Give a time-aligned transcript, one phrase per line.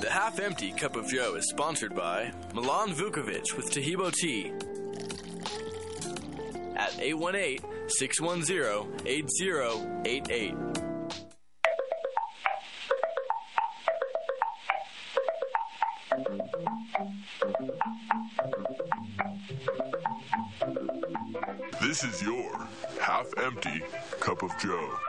[0.00, 4.52] The Half Empty Cup of Joe is sponsored by Milan Vukovic with Tahibo Tea
[6.76, 10.54] at 818 610 8088.
[21.80, 22.68] This is your
[23.00, 23.82] half empty
[24.20, 25.05] cup of Joe.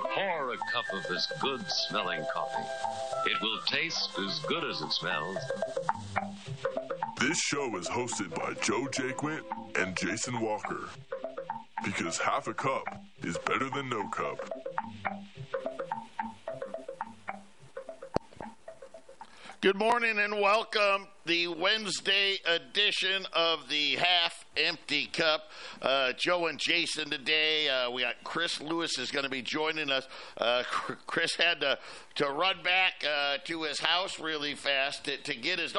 [0.00, 2.68] Pour a cup of this good smelling coffee.
[3.26, 5.38] It will taste as good as it smells.
[7.20, 9.42] This show is hosted by Joe Jaquint
[9.76, 10.88] and Jason Walker.
[11.84, 12.84] Because half a cup
[13.22, 14.53] is better than no cup.
[19.64, 25.44] Good morning and welcome the Wednesday edition of the Half Empty Cup.
[25.80, 27.70] Uh, Joe and Jason today.
[27.70, 30.06] Uh, we got Chris Lewis is going to be joining us.
[30.36, 30.64] Uh,
[31.06, 31.78] Chris had to
[32.16, 35.74] to run back uh, to his house really fast to, to get his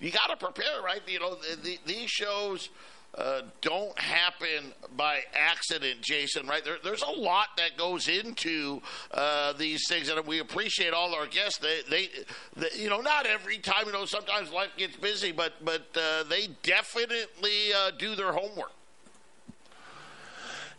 [0.00, 1.02] You got to prepare, right?
[1.06, 2.70] You know the, the, these shows
[3.16, 6.46] uh, don't happen by accident, Jason.
[6.46, 6.64] Right?
[6.64, 8.80] There, there's a lot that goes into
[9.12, 11.58] uh, these things, and we appreciate all our guests.
[11.58, 12.08] They, they,
[12.56, 13.86] they, you know, not every time.
[13.86, 18.72] You know, sometimes life gets busy, but but uh, they definitely uh, do their homework.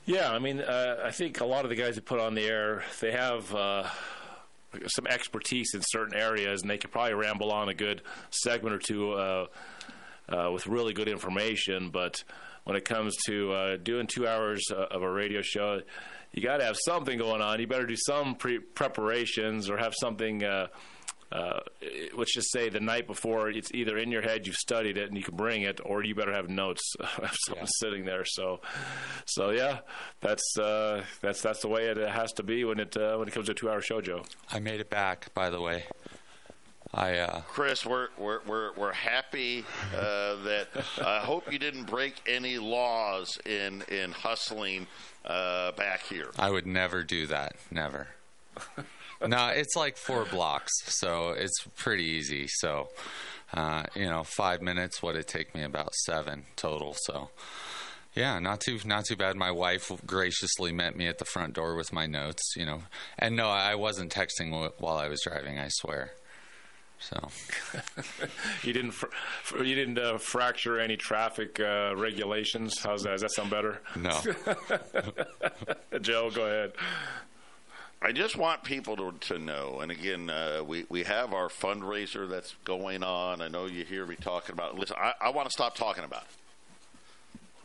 [0.06, 2.46] Yeah, I mean, uh, I think a lot of the guys that put on the
[2.46, 3.56] air, they have
[4.88, 8.80] some expertise in certain areas, and they could probably ramble on a good segment or
[8.80, 9.46] two uh,
[10.30, 11.90] uh, with really good information.
[11.90, 12.24] But
[12.64, 15.82] when it comes to uh, doing two hours uh, of a radio show,
[16.32, 17.60] you got to have something going on.
[17.60, 20.44] You better do some pre- preparations or have something.
[20.44, 20.68] Uh,
[21.34, 21.60] uh,
[22.16, 25.18] let's just say the night before, it's either in your head, you've studied it, and
[25.18, 28.24] you can bring it, or you better have notes, have something sitting there.
[28.24, 28.62] So,
[29.26, 29.80] so yeah,
[30.22, 33.34] that's uh, that's that's the way it has to be when it uh, when it
[33.34, 34.24] comes to a two-hour show, Joe.
[34.52, 35.86] I made it back, by the way.
[36.94, 40.68] I uh, Chris, we're we're we're, we're happy uh, that
[41.04, 44.86] I hope you didn't break any laws in in hustling
[45.26, 46.30] uh, back here.
[46.38, 47.56] I would never do that.
[47.72, 48.10] Never.
[49.28, 52.46] no, it's like four blocks, so it's pretty easy.
[52.48, 52.90] So,
[53.54, 56.96] uh, you know, five minutes would it take me about seven total.
[57.06, 57.32] So,
[58.14, 59.36] yeah, not too not too bad.
[59.36, 62.54] My wife graciously met me at the front door with my notes.
[62.56, 62.84] You know,
[63.18, 65.58] and no, I wasn't texting while I was driving.
[65.58, 66.12] I swear.
[67.10, 67.30] So
[68.64, 69.08] You didn't fr-
[69.44, 72.80] fr- you didn't uh, fracture any traffic uh, regulations.
[72.82, 73.12] How's that?
[73.12, 73.82] Does that sound better?
[73.96, 74.20] no,
[76.02, 76.74] Joe, go ahead.
[78.02, 82.30] I just want people to, to know, and again, uh, we, we have our fundraiser
[82.30, 83.42] that's going on.
[83.42, 84.80] I know you hear me talking about it.
[84.80, 86.28] Listen, I, I want to stop talking about it.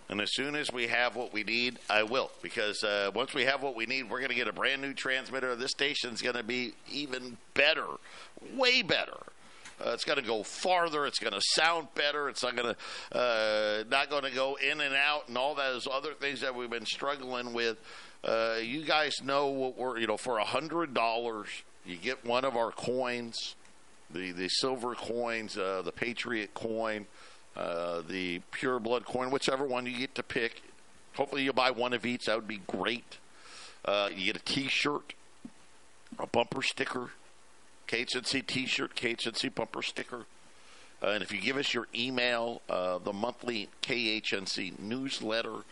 [0.08, 2.30] And as soon as we have what we need, I will.
[2.40, 4.94] Because uh, once we have what we need, we're going to get a brand new
[4.94, 5.54] transmitter.
[5.54, 7.86] This station's going to be even better,
[8.54, 9.18] way better.
[9.84, 11.06] Uh, it's going to go farther.
[11.06, 12.28] It's going to sound better.
[12.28, 15.86] It's not going to uh, not going to go in and out and all those
[15.86, 17.78] other things that we've been struggling with.
[18.24, 21.48] Uh, you guys know what we're you know for a hundred dollars
[21.88, 23.56] you get one of our coins,
[24.10, 27.06] the the silver coins, uh, the Patriot coin,
[27.58, 30.62] uh, the pure blood coin, whichever one you get to pick.
[31.16, 32.26] Hopefully you buy one of each.
[32.26, 33.18] That would be great.
[33.84, 35.14] Uh, you get a T-shirt,
[36.18, 37.10] a bumper sticker,
[37.88, 40.26] KHNC T-shirt, KHNC bumper sticker.
[41.02, 45.64] Uh, and if you give us your email, uh, the monthly KHNC newsletter,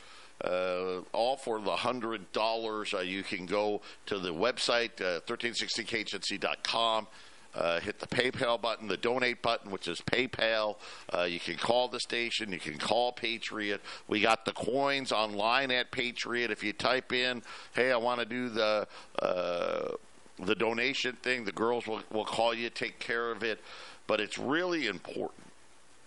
[0.45, 7.07] uh, all for the hundred dollars, uh, you can go to the website uh, 1360khnc.com.
[7.57, 10.77] Uh, hit the PayPal button, the donate button, which is PayPal.
[11.13, 12.53] Uh, you can call the station.
[12.53, 13.81] You can call Patriot.
[14.09, 16.51] We got the coins online at Patriot.
[16.51, 17.43] If you type in,
[17.75, 18.87] "Hey, I want to do the
[19.23, 19.93] uh,
[20.39, 23.59] the donation thing," the girls will, will call you, take care of it.
[24.07, 25.47] But it's really important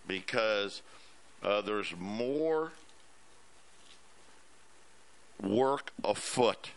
[0.07, 0.83] because
[1.41, 2.73] uh, there's more
[5.41, 6.69] work afoot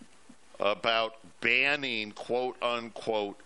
[0.58, 3.36] about banning quote unquote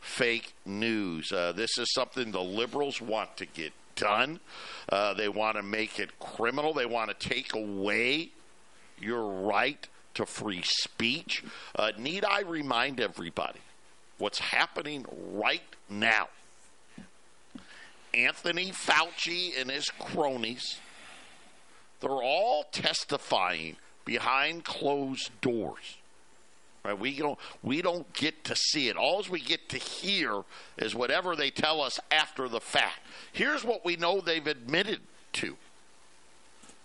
[0.00, 1.32] fake news.
[1.32, 4.40] Uh, this is something the liberals want to get done.
[4.88, 6.72] Uh, they want to make it criminal.
[6.72, 8.30] They want to take away
[9.00, 11.44] your right to free speech.
[11.76, 13.60] Uh, need I remind everybody
[14.18, 16.28] what's happening right now?
[18.14, 20.78] Anthony Fauci and his cronies,
[22.00, 25.97] they're all testifying behind closed doors.
[26.84, 26.98] Right?
[26.98, 28.96] We don't we don't get to see it.
[28.96, 30.42] All we get to hear
[30.76, 33.00] is whatever they tell us after the fact.
[33.32, 35.00] Here's what we know they've admitted
[35.34, 35.56] to.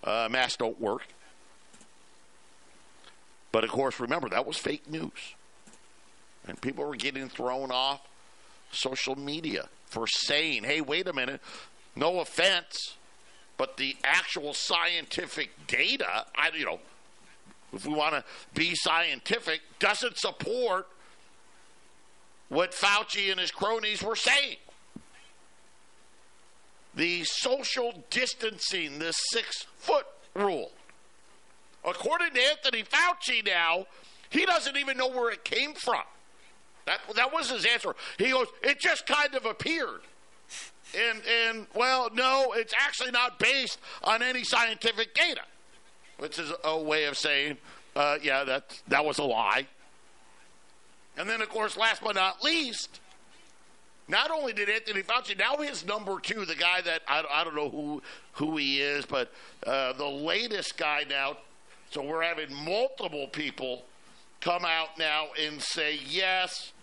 [0.03, 1.03] Uh, masks don't work.
[3.51, 5.35] But of course, remember that was fake news,
[6.47, 8.01] and people were getting thrown off
[8.71, 11.39] social media for saying, hey, wait a minute,
[11.95, 12.95] no offense,
[13.57, 16.79] but the actual scientific data, I, you know,
[17.73, 18.23] if we want to
[18.53, 20.87] be scientific, doesn't support
[22.49, 24.57] what Fauci and his cronies were saying.
[26.95, 30.05] The social distancing, the six foot
[30.35, 30.71] rule.
[31.83, 33.87] According to Anthony Fauci now,
[34.29, 36.03] he doesn't even know where it came from.
[36.85, 37.95] That, that was his answer.
[38.17, 40.01] He goes, it just kind of appeared.
[40.95, 45.41] And, and, well, no, it's actually not based on any scientific data,
[46.17, 47.57] which is a way of saying,
[47.95, 49.67] uh, yeah, that, that was a lie.
[51.17, 52.99] And then, of course, last but not least,
[54.07, 57.55] not only did Anthony Fauci, now his number two, the guy that I, I don't
[57.55, 58.01] know who
[58.33, 59.31] who he is, but
[59.65, 61.37] uh, the latest guy now.
[61.91, 63.83] So we're having multiple people
[64.41, 66.73] come out now and say yes.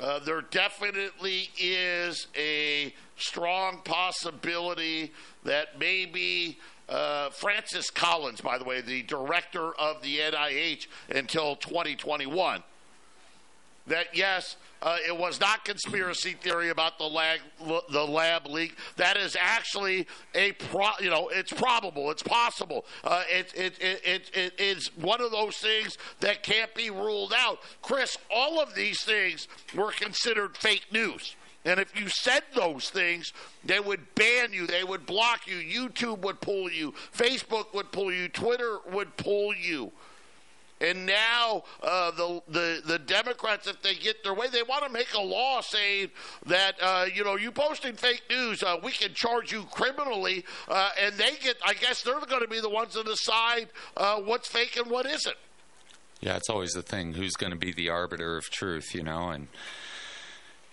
[0.00, 5.12] Uh, there definitely is a strong possibility
[5.44, 6.58] that maybe
[6.90, 12.62] uh, Francis Collins, by the way, the director of the NIH until 2021,
[13.86, 17.38] that yes, uh, it was not conspiracy theory about the lab,
[17.90, 18.76] the lab leak.
[18.96, 22.84] That is actually a pro, you know, it's probable, it's possible.
[23.04, 27.32] Uh, it, it, it, it, it is one of those things that can't be ruled
[27.36, 27.60] out.
[27.82, 31.36] Chris, all of these things were considered fake news.
[31.64, 33.32] And if you said those things,
[33.64, 38.12] they would ban you, they would block you, YouTube would pull you, Facebook would pull
[38.12, 39.92] you, Twitter would pull you.
[40.80, 44.90] And now uh, the, the the Democrats, if they get their way, they want to
[44.90, 46.08] make a law saying
[46.46, 50.88] that uh, you know you posting fake news, uh, we can charge you criminally, uh,
[50.98, 51.56] and they get.
[51.62, 55.04] I guess they're going to be the ones to decide uh, what's fake and what
[55.04, 55.36] isn't.
[56.22, 57.12] Yeah, it's always the thing.
[57.12, 58.94] Who's going to be the arbiter of truth?
[58.94, 59.48] You know, and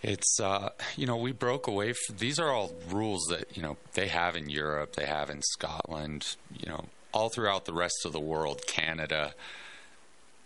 [0.04, 1.94] it's uh, you know we broke away.
[1.94, 5.42] From, these are all rules that you know they have in Europe, they have in
[5.42, 9.34] Scotland, you know, all throughout the rest of the world, Canada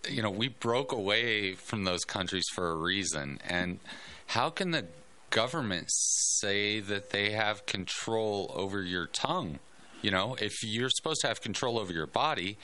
[0.10, 3.40] you know, we broke away from those countries for a reason.
[3.48, 3.80] And
[4.28, 4.86] how can the
[5.30, 9.60] government say that they have control over your tongue?
[10.02, 12.58] You know, if you're supposed to have control over your body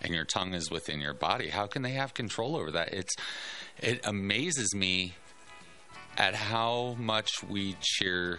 [0.00, 2.92] and your tongue is within your body, how can they have control over that?
[2.92, 3.14] It's
[3.78, 5.14] it amazes me
[6.18, 8.38] at how much we cheer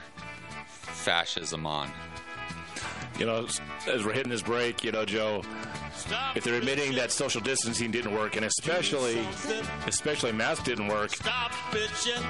[0.66, 1.90] fascism on
[3.20, 3.48] you know,
[3.88, 5.44] as we're hitting this break, you know, Joe,
[6.36, 9.26] if they're admitting that social distancing didn't work, and especially,
[9.88, 11.12] especially mask didn't work,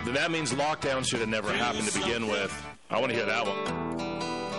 [0.05, 2.53] then that means lockdown should have never happened to begin with.
[2.89, 4.22] I want to hear that one.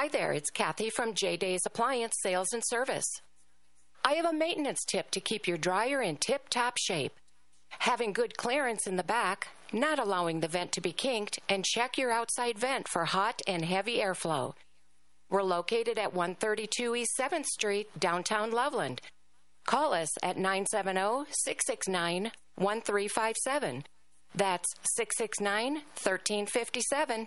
[0.00, 3.20] Hi there, it's Kathy from J Days Appliance Sales and Service.
[4.04, 7.14] I have a maintenance tip to keep your dryer in tip top shape.
[7.80, 11.98] Having good clearance in the back, not allowing the vent to be kinked, and check
[11.98, 14.54] your outside vent for hot and heavy airflow.
[15.30, 19.00] We're located at 132 East 7th Street, downtown Loveland.
[19.66, 23.82] Call us at 970 669 1357.
[24.32, 27.26] That's 669 1357.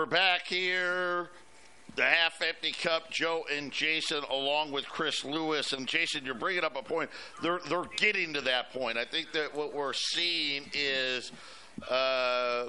[0.06, 1.32] We're back here.
[1.96, 5.74] The half empty cup, Joe and Jason, along with Chris Lewis.
[5.74, 7.10] And Jason, you're bringing up a point.
[7.42, 9.00] They're they're getting to that point.
[9.00, 11.32] I think that what we're seeing is
[11.90, 12.68] uh,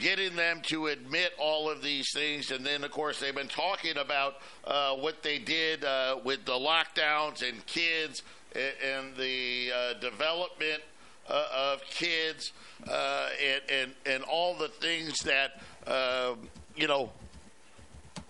[0.00, 2.52] getting them to admit all of these things.
[2.52, 6.52] And then, of course, they've been talking about uh, what they did uh, with the
[6.52, 8.22] lockdowns and kids
[8.54, 10.82] and, and the uh, development
[11.28, 12.52] uh, of kids
[12.88, 17.10] uh, and, and and all the things that um, you know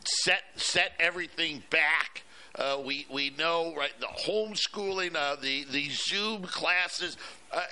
[0.05, 2.23] set set everything back.
[2.55, 7.17] Uh, we we know right the homeschooling, uh, the the Zoom classes.
[7.53, 7.63] Uh,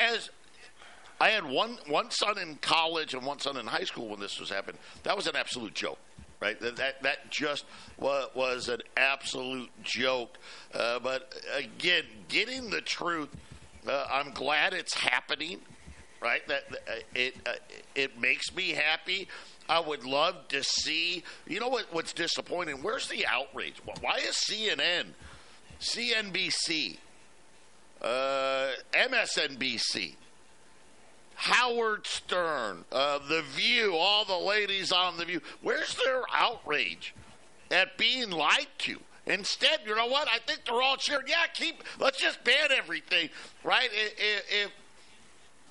[0.00, 0.30] as
[1.20, 4.38] I had one one son in college and one son in high school when this
[4.38, 4.78] was happening.
[5.04, 5.98] That was an absolute joke,
[6.40, 6.58] right?
[6.60, 7.64] That that, that just
[7.98, 10.36] was, an absolute joke.
[10.74, 13.28] Uh, but again, getting the truth.
[13.86, 15.60] Uh, I'm glad it's happening
[16.20, 16.46] right?
[16.48, 17.52] That uh, it uh,
[17.94, 19.28] it makes me happy.
[19.68, 21.22] I would love to see.
[21.46, 21.86] You know what?
[21.92, 22.82] What's disappointing?
[22.82, 23.74] Where's the outrage?
[24.00, 25.06] Why is CNN,
[25.80, 26.98] CNBC,
[28.02, 30.14] uh, MSNBC,
[31.34, 35.40] Howard Stern, uh, The View, all the ladies on The View?
[35.62, 37.14] Where's their outrage
[37.70, 39.00] at being lied to?
[39.26, 40.28] Instead, you know what?
[40.32, 41.26] I think they're all cheering.
[41.26, 41.82] Yeah, keep.
[41.98, 43.28] Let's just ban everything,
[43.64, 43.90] right?
[43.92, 44.70] I- i- If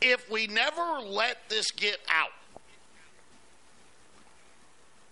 [0.02, 2.30] if we never let this get out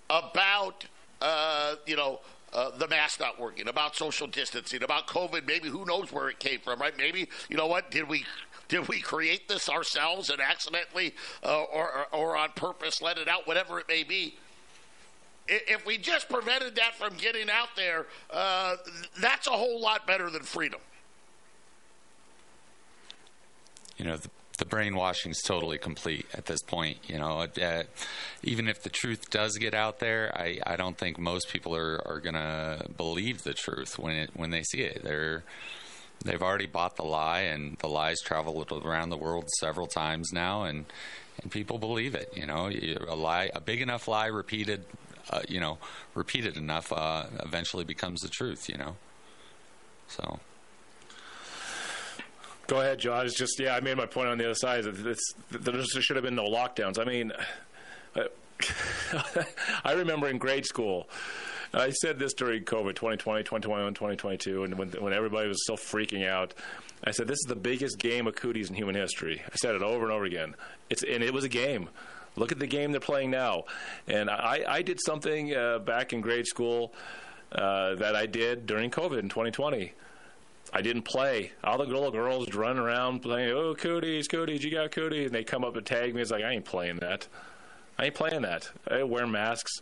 [0.09, 0.85] about
[1.21, 2.19] uh, you know
[2.53, 6.39] uh, the mask not working, about social distancing, about COVID, maybe who knows where it
[6.39, 6.95] came from, right?
[6.97, 7.91] Maybe you know what?
[7.91, 8.25] Did we
[8.67, 11.13] did we create this ourselves and accidentally
[11.43, 14.35] uh, or, or or on purpose let it out, whatever it may be?
[15.45, 18.77] If we just prevented that from getting out there, uh,
[19.19, 20.79] that's a whole lot better than freedom.
[23.97, 27.39] you know the, the brainwashing is totally complete at this point you know.
[27.61, 27.83] Uh,
[28.43, 32.01] even if the truth does get out there i, I don't think most people are,
[32.05, 35.03] are going to believe the truth when it when they see it.
[35.03, 35.43] They're
[36.23, 40.63] they've already bought the lie and the lies traveled around the world several times now
[40.63, 40.85] and
[41.41, 42.69] and people believe it you know.
[42.69, 44.85] A lie a big enough lie repeated
[45.29, 45.77] uh, you know
[46.13, 48.95] repeated enough uh, eventually becomes the truth you know.
[50.07, 50.39] So
[52.67, 53.13] Go ahead, Joe.
[53.13, 53.75] I was just yeah.
[53.75, 54.85] I made my point on the other side.
[54.85, 56.97] It's, there should have been no lockdowns.
[56.97, 57.31] I mean,
[59.83, 61.09] I remember in grade school.
[61.73, 66.27] I said this during COVID 2020, 2021, 2022, and when, when everybody was still freaking
[66.27, 66.53] out.
[67.03, 69.41] I said, This is the biggest game of cooties in human history.
[69.45, 70.55] I said it over and over again.
[70.89, 71.89] It's, and it was a game.
[72.35, 73.63] Look at the game they're playing now.
[74.07, 76.93] And I, I did something uh, back in grade school
[77.51, 79.93] uh, that I did during COVID in 2020.
[80.75, 81.51] I didn't play.
[81.63, 85.27] All the little girls run around playing, oh, cooties, cooties, you got cooties.
[85.27, 86.21] And they come up and tag me.
[86.21, 87.27] It's like, I ain't playing that.
[87.99, 88.71] I ain't playing that.
[88.89, 89.81] I wear masks.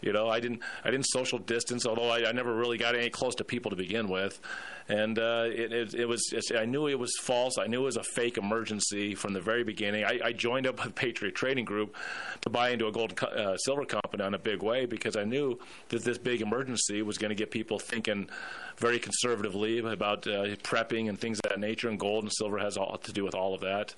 [0.00, 3.10] You know, I didn't I didn't social distance, although I, I never really got any
[3.10, 4.40] close to people to begin with,
[4.88, 7.58] and uh, it, it, it was I knew it was false.
[7.58, 10.04] I knew it was a fake emergency from the very beginning.
[10.04, 11.96] I, I joined up with Patriot Trading Group
[12.42, 15.58] to buy into a gold uh, silver company in a big way because I knew
[15.88, 18.30] that this big emergency was going to get people thinking
[18.76, 21.88] very conservatively about uh, prepping and things of that nature.
[21.88, 23.94] And gold and silver has all to do with all of that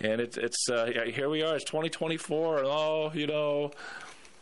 [0.00, 1.54] and it, it's uh, here we are.
[1.54, 3.70] It's 2024, and oh, you know,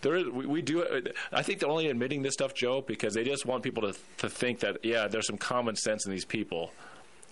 [0.02, 0.84] there is we, we do.
[1.32, 4.28] I think they're only admitting this stuff, Joe, because they just want people to to
[4.28, 6.72] think that yeah, there's some common sense in these people.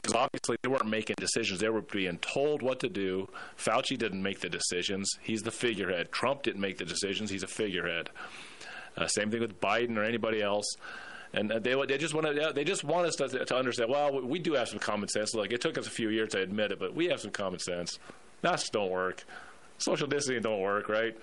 [0.02, 3.28] Because obviously they weren't making decisions; they were being told what to do.
[3.56, 6.12] Fauci didn't make the decisions; he's the figurehead.
[6.12, 8.10] Trump didn't make the decisions; he's a figurehead.
[8.96, 10.76] Uh, same thing with Biden or anybody else.
[11.32, 13.90] And uh, they they just want to they just want us to, to understand.
[13.90, 15.34] Well, we do have some common sense.
[15.34, 17.58] Like it took us a few years to admit it, but we have some common
[17.58, 17.98] sense.
[18.42, 19.24] Masks don't work.
[19.78, 21.16] Social distancing don't work, right?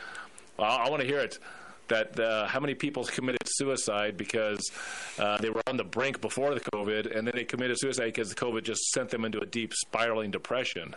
[0.60, 1.40] I, I want to hear it.
[1.88, 4.72] That uh, how many people committed suicide because
[5.20, 8.30] uh, they were on the brink before the COVID, and then they committed suicide because
[8.30, 10.96] the COVID just sent them into a deep spiraling depression,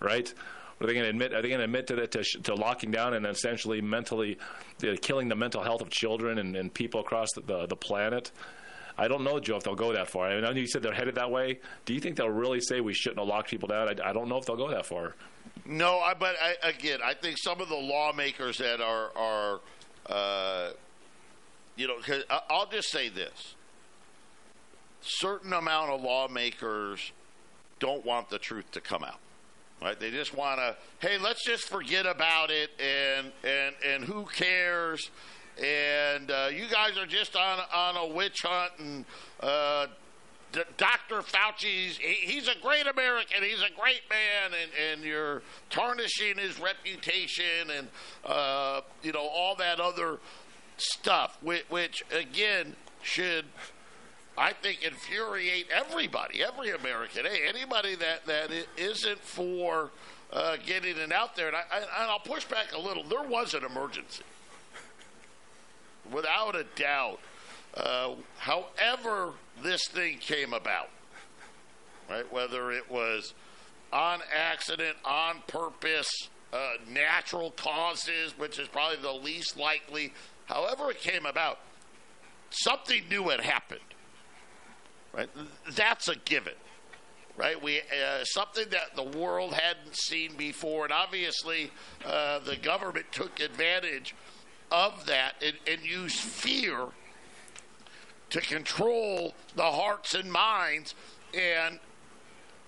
[0.00, 0.32] right?
[0.80, 1.32] Are they going to admit?
[1.32, 4.36] Are they going to admit to that to, to locking down and essentially mentally
[4.82, 8.30] uh, killing the mental health of children and, and people across the, the, the planet?
[8.98, 10.28] I don't know, Joe, if they'll go that far.
[10.28, 11.60] I know you said they're headed that way.
[11.84, 13.88] Do you think they'll really say we shouldn't have locked people down?
[13.88, 15.14] I, I don't know if they'll go that far.
[15.68, 19.60] No, I, but I, again, I think some of the lawmakers that are are,
[20.08, 20.70] uh,
[21.76, 23.54] you know, cause I, I'll just say this:
[25.00, 27.12] certain amount of lawmakers
[27.78, 29.18] don't want the truth to come out.
[29.82, 29.98] Right?
[29.98, 35.10] They just want to, hey, let's just forget about it, and and and who cares?
[35.62, 39.04] And uh, you guys are just on on a witch hunt, and
[39.40, 39.86] uh,
[40.56, 41.20] D- Dr.
[41.20, 46.58] Fauci's, he, he's a great American, he's a great man, and, and you're tarnishing his
[46.58, 47.88] reputation and,
[48.24, 50.18] uh, you know, all that other
[50.78, 53.44] stuff, which, which, again, should,
[54.38, 57.26] I think, infuriate everybody, every American.
[57.26, 59.90] Hey, anybody that, that isn't for
[60.32, 61.48] uh, getting it out there.
[61.48, 63.04] And, I, I, and I'll push back a little.
[63.04, 64.24] There was an emergency,
[66.10, 67.20] without a doubt.
[67.76, 70.88] Uh, however, this thing came about,
[72.08, 72.30] right?
[72.32, 73.34] Whether it was
[73.92, 76.10] on accident, on purpose,
[76.52, 80.12] uh, natural causes, which is probably the least likely.
[80.46, 81.58] However, it came about,
[82.50, 83.80] something new had happened.
[85.12, 85.28] Right?
[85.70, 86.54] That's a given.
[87.38, 91.70] Right, we uh, something that the world hadn't seen before, and obviously
[92.06, 94.14] uh, the government took advantage
[94.72, 96.86] of that and, and used fear
[98.36, 100.94] to control the hearts and minds
[101.32, 101.78] and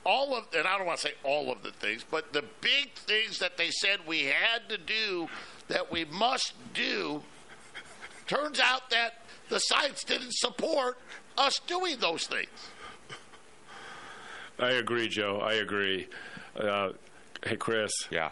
[0.03, 2.95] all of and I don't want to say all of the things, but the big
[2.95, 5.29] things that they said we had to do
[5.69, 7.23] that we must do
[8.27, 9.21] turns out that
[9.51, 10.97] the science didn't support
[11.37, 12.49] us doing those things.
[14.59, 15.41] I agree, Joe.
[15.43, 16.09] I agree.
[16.59, 16.93] Uh,
[17.45, 17.93] hey, Chris.
[18.11, 18.31] Yeah.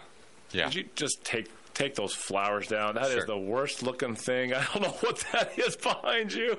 [0.52, 0.64] Yeah.
[0.64, 2.95] Could you just take take those flowers down?
[2.95, 3.26] That is Sure.
[3.26, 4.52] the worst looking thing.
[4.54, 6.56] I don't know what that is behind you.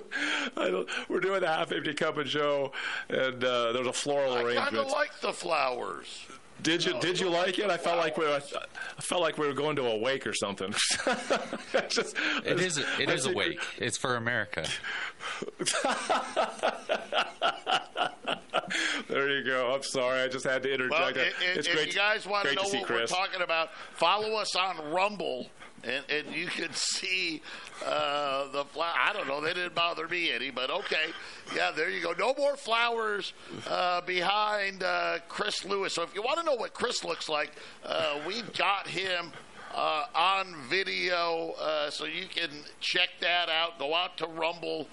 [0.56, 2.72] I don't, we're doing the half empty cup of Joe,
[3.10, 4.60] and uh, there was a floral arrangement.
[4.60, 6.26] I kind of like the flowers.
[6.64, 7.70] Did you did you like it?
[7.70, 8.42] I felt like we were,
[8.98, 10.74] I felt like we were going to a wake or something.
[11.06, 12.78] I just- It is.
[13.00, 13.60] It I is a wake.
[13.78, 14.66] It's for America.
[19.08, 19.74] There you go.
[19.74, 20.22] I'm sorry.
[20.22, 21.00] I just had to interject.
[21.00, 21.28] Well, that.
[21.28, 21.88] if, it's if great.
[21.88, 23.10] you guys want to know what Chris.
[23.12, 25.48] we're talking about, follow us on Rumble,
[25.88, 27.42] and, and you can see
[27.86, 28.94] uh, the flower.
[29.00, 29.42] I don't know.
[29.42, 31.06] They didn't bother me any, but okay.
[31.56, 32.14] Yeah, there you go.
[32.18, 33.34] No more flowers
[33.68, 35.94] uh, behind uh, Chris Lewis.
[35.94, 37.52] So if you want to know what Chris looks like,
[37.86, 39.32] uh, we've got him.
[39.76, 43.78] Uh, on video, uh, so you can check that out.
[43.78, 44.88] Go out to Rumble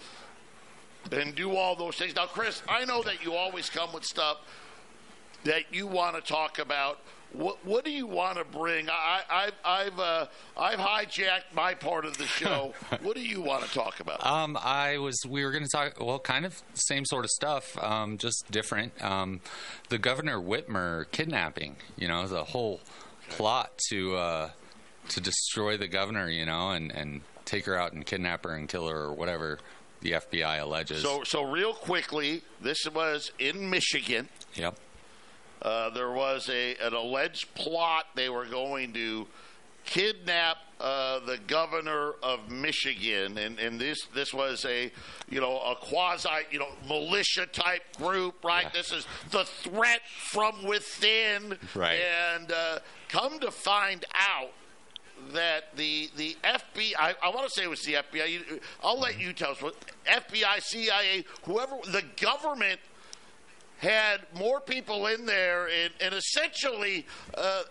[1.12, 2.16] and do all those things.
[2.16, 4.38] Now, Chris, I know that you always come with stuff
[5.44, 6.98] that you want to talk about.
[7.34, 8.88] What, what do you want to bring?
[8.88, 12.74] I, I, I've uh, I've hijacked my part of the show.
[13.02, 14.24] what do you want to talk about?
[14.24, 15.18] Um, I was.
[15.28, 16.00] We were going to talk.
[16.00, 19.02] Well, kind of same sort of stuff, um, just different.
[19.02, 19.40] Um,
[19.88, 21.76] the Governor Whitmer kidnapping.
[21.96, 22.80] You know, the whole
[23.30, 24.50] plot to uh,
[25.08, 26.28] to destroy the governor.
[26.28, 29.58] You know, and and take her out and kidnap her and kill her or whatever
[30.00, 31.02] the FBI alleges.
[31.02, 34.28] So, so real quickly, this was in Michigan.
[34.54, 34.76] Yep.
[35.62, 38.06] Uh, there was a an alleged plot.
[38.14, 39.26] They were going to
[39.84, 44.90] kidnap uh, the governor of Michigan, and, and this this was a
[45.30, 48.72] you know a quasi you know militia type group, right?
[48.72, 51.98] This is the threat from within, Right.
[52.34, 54.50] And uh, come to find out
[55.32, 58.60] that the the FBI, I, I want to say it was the FBI.
[58.82, 62.80] I'll let you tell us what FBI, CIA, whoever the government
[63.78, 67.06] had more people in there, and, and essentially,
[67.36, 67.62] uh,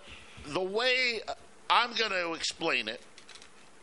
[0.47, 1.21] the way
[1.69, 3.01] I'm going to explain it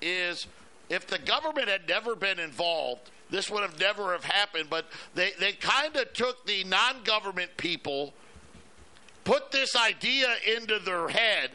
[0.01, 0.47] is
[0.89, 4.69] if the government had never been involved, this would have never have happened.
[4.69, 8.13] But they, they kind of took the non government people,
[9.25, 11.51] put this idea into their head,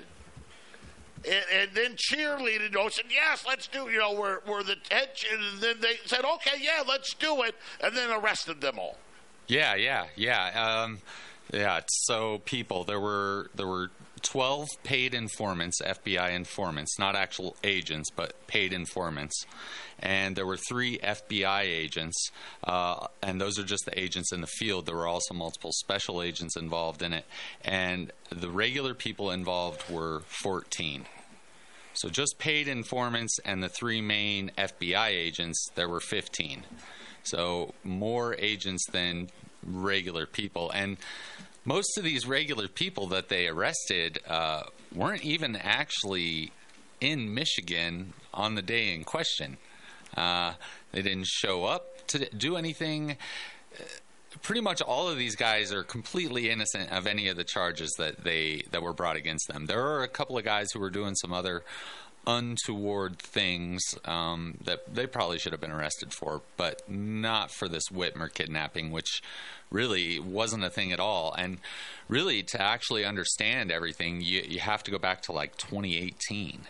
[1.26, 5.40] and, and then cheerleaded, know, said, yes, let's do, you know, we're, we're the tension.
[5.42, 8.98] And then they said, okay, yeah, let's do it, and then arrested them all.
[9.48, 10.82] Yeah, yeah, yeah.
[10.84, 11.00] Um,
[11.54, 11.82] yeah.
[11.88, 18.48] So people, there were there were twelve paid informants, FBI informants, not actual agents, but
[18.48, 19.46] paid informants,
[20.00, 22.32] and there were three FBI agents,
[22.64, 24.88] uh, and those are just the agents in the field.
[24.88, 27.26] There were also multiple special agents involved in it,
[27.64, 31.06] and the regular people involved were fourteen.
[31.96, 36.64] So just paid informants and the three main FBI agents, there were 15.
[37.24, 39.30] So more agents than
[39.66, 40.70] regular people.
[40.72, 40.98] And
[41.64, 46.52] most of these regular people that they arrested uh, weren't even actually
[47.00, 49.58] in Michigan on the day in question.
[50.16, 50.54] Uh,
[50.92, 53.18] they didn't show up to do anything.
[54.42, 58.24] Pretty much all of these guys are completely innocent of any of the charges that
[58.24, 59.66] they that were brought against them.
[59.66, 61.64] There are a couple of guys who were doing some other
[62.28, 67.90] untoward things um, that they probably should have been arrested for, but not for this
[67.90, 69.22] Whitmer kidnapping, which
[69.70, 71.34] really wasn't a thing at all.
[71.38, 71.60] And
[72.08, 76.62] really, to actually understand everything, you, you have to go back to like 2018.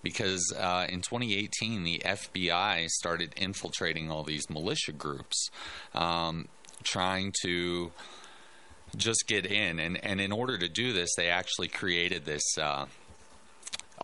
[0.00, 5.50] Because uh, in 2018, the FBI started infiltrating all these militia groups,
[5.92, 6.46] um,
[6.82, 7.92] trying to
[8.96, 9.78] just get in.
[9.78, 12.42] And, and in order to do this, they actually created this.
[12.56, 12.86] Uh,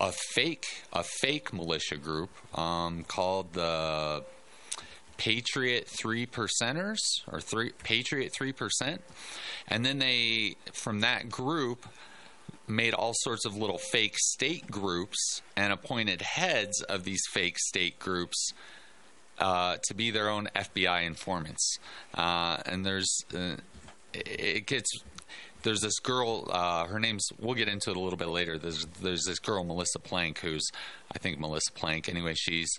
[0.01, 4.25] a fake a fake militia group um, called the
[5.17, 6.99] Patriot Three Percenters
[7.31, 9.03] or three Patriot Three Percent,
[9.69, 11.87] and then they from that group
[12.67, 17.99] made all sorts of little fake state groups and appointed heads of these fake state
[17.99, 18.53] groups
[19.39, 21.79] uh, to be their own FBI informants.
[22.15, 23.57] Uh, and there's uh,
[24.13, 24.91] it gets
[25.63, 26.49] there's this girl.
[26.51, 27.27] Uh, her name's.
[27.41, 28.59] We'll get into it a little bit later.
[28.59, 30.65] There's there's this girl Melissa Plank, who's
[31.13, 32.09] I think Melissa Plank.
[32.09, 32.79] Anyway, she's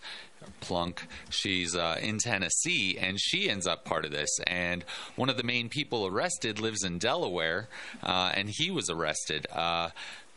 [0.62, 1.08] Plunk.
[1.30, 4.30] She's uh, in Tennessee, and she ends up part of this.
[4.46, 7.68] And one of the main people arrested lives in Delaware,
[8.04, 9.48] and he was arrested.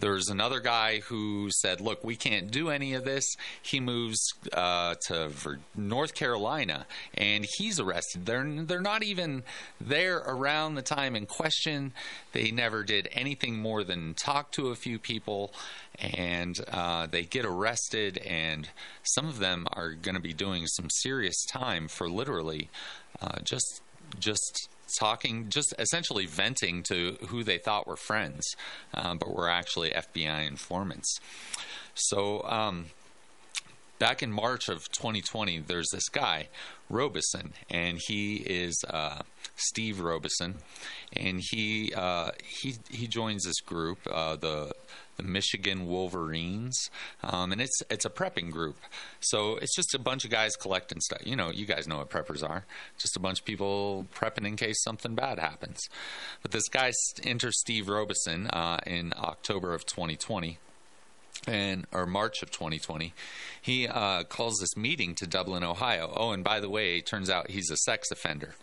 [0.01, 4.95] There's another guy who said, "Look, we can't do any of this." He moves uh,
[5.09, 5.31] to
[5.77, 8.25] North Carolina, and he's arrested.
[8.27, 9.43] They're they're not even
[9.81, 11.93] there around the time in question.
[12.33, 15.53] They never did anything more than talk to a few people,
[15.99, 18.19] and uh, they get arrested.
[18.19, 18.69] And
[19.03, 22.71] some of them are going to be doing some serious time for literally
[23.21, 23.81] uh, just
[24.19, 28.57] just talking, just essentially venting to who they thought were friends,
[28.95, 31.19] uh, but were actually FBI informants.
[31.95, 32.87] So, um,
[33.99, 36.49] back in March of 2020, there's this guy,
[36.89, 39.23] Robeson, and he is uh,
[39.57, 40.57] Steve Robeson,
[41.13, 44.73] and he uh, he he joins this group, uh, the
[45.23, 46.91] Michigan Wolverines,
[47.23, 48.77] um, and it's it's a prepping group.
[49.21, 51.21] So it's just a bunch of guys collecting stuff.
[51.25, 52.65] You know, you guys know what preppers are.
[52.99, 55.81] Just a bunch of people prepping in case something bad happens.
[56.43, 60.59] But this guy enters Steve Robeson uh, in October of 2020
[61.47, 63.15] and or March of 2020,
[63.61, 66.13] he uh, calls this meeting to Dublin, Ohio.
[66.17, 68.55] Oh, and by the way, it turns out he's a sex offender.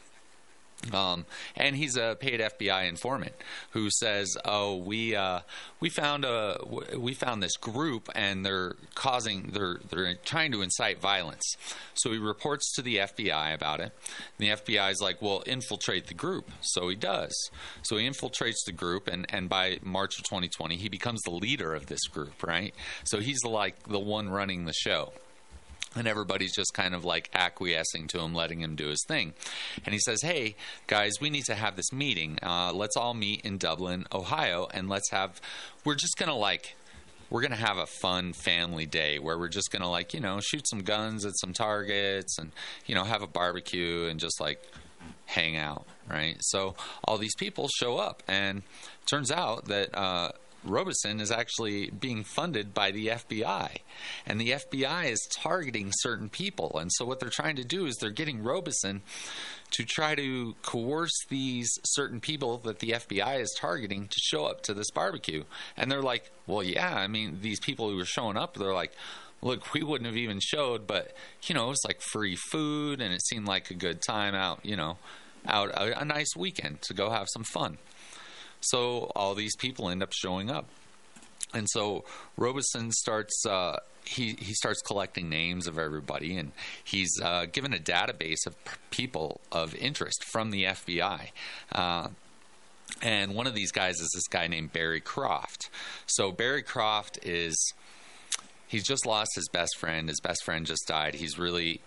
[0.93, 3.33] Um, and he's a paid FBI informant
[3.71, 5.39] who says, "Oh, we uh,
[5.79, 6.59] we found a
[6.97, 11.55] we found this group, and they're causing they're they're trying to incite violence."
[11.95, 13.91] So he reports to the FBI about it.
[14.37, 17.33] And the FBI is like, "Well, infiltrate the group." So he does.
[17.83, 21.73] So he infiltrates the group, and and by March of 2020, he becomes the leader
[21.73, 22.43] of this group.
[22.43, 22.75] Right.
[23.03, 25.13] So he's like the one running the show
[25.95, 29.33] and everybody's just kind of like acquiescing to him, letting him do his thing.
[29.85, 30.55] And he says, Hey,
[30.87, 32.37] guys, we need to have this meeting.
[32.43, 35.39] Uh, let's all meet in Dublin, Ohio, and let's have,
[35.83, 36.75] we're just going to like,
[37.29, 40.19] we're going to have a fun family day where we're just going to like, you
[40.19, 42.51] know, shoot some guns at some targets and,
[42.85, 44.61] you know, have a barbecue and just like
[45.25, 46.37] hang out, right?
[46.41, 48.63] So all these people show up, and
[49.05, 50.31] turns out that, uh,
[50.65, 53.77] Robeson is actually being funded by the FBI.
[54.25, 56.77] And the FBI is targeting certain people.
[56.79, 59.01] And so what they're trying to do is they're getting Robeson
[59.71, 64.61] to try to coerce these certain people that the FBI is targeting to show up
[64.63, 65.43] to this barbecue.
[65.75, 68.93] And they're like, well, yeah, I mean, these people who are showing up, they're like,
[69.41, 73.23] look, we wouldn't have even showed, but, you know, it's like free food and it
[73.25, 74.97] seemed like a good time out, you know,
[75.47, 77.77] out a, a nice weekend to go have some fun.
[78.65, 80.65] So all these people end up showing up.
[81.53, 82.03] And so
[82.37, 86.51] Robeson starts uh, he he starts collecting names of everybody, and
[86.83, 88.55] he's uh, given a database of
[88.91, 91.29] people of interest from the FBI.
[91.71, 92.09] Uh,
[93.01, 95.69] and one of these guys is this guy named Barry Croft.
[96.05, 97.73] So Barry Croft is
[98.67, 100.07] he's just lost his best friend.
[100.07, 101.15] His best friend just died.
[101.15, 101.81] He's really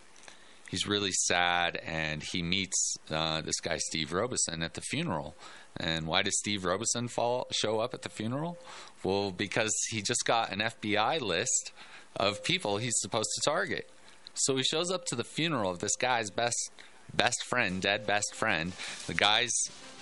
[0.71, 5.35] he's really sad, and he meets uh, this guy Steve Robeson at the funeral.
[5.81, 8.59] And why does Steve Robeson fall, show up at the funeral?
[9.05, 11.73] Well, because he just got an FBI list
[12.17, 13.89] of people he's supposed to target.
[14.35, 16.71] So he shows up to the funeral of this guy's best
[17.15, 18.73] best friend, dead best friend.
[19.07, 19.53] The guy's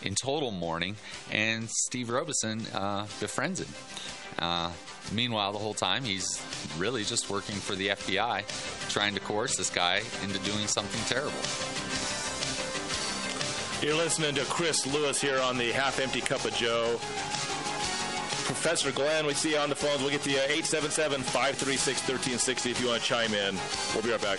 [0.03, 0.97] in total mourning,
[1.31, 3.69] and Steve Robeson uh, befriends him.
[4.39, 4.71] Uh,
[5.13, 6.43] meanwhile, the whole time he's
[6.77, 12.16] really just working for the FBI, trying to coerce this guy into doing something terrible.
[13.83, 16.97] You're listening to Chris Lewis here on the Half Empty Cup of Joe.
[18.47, 20.01] Professor Glenn, we see you on the phones.
[20.01, 23.55] We'll get to you 877 536 1360 if you want to chime in.
[23.93, 24.39] We'll be right back.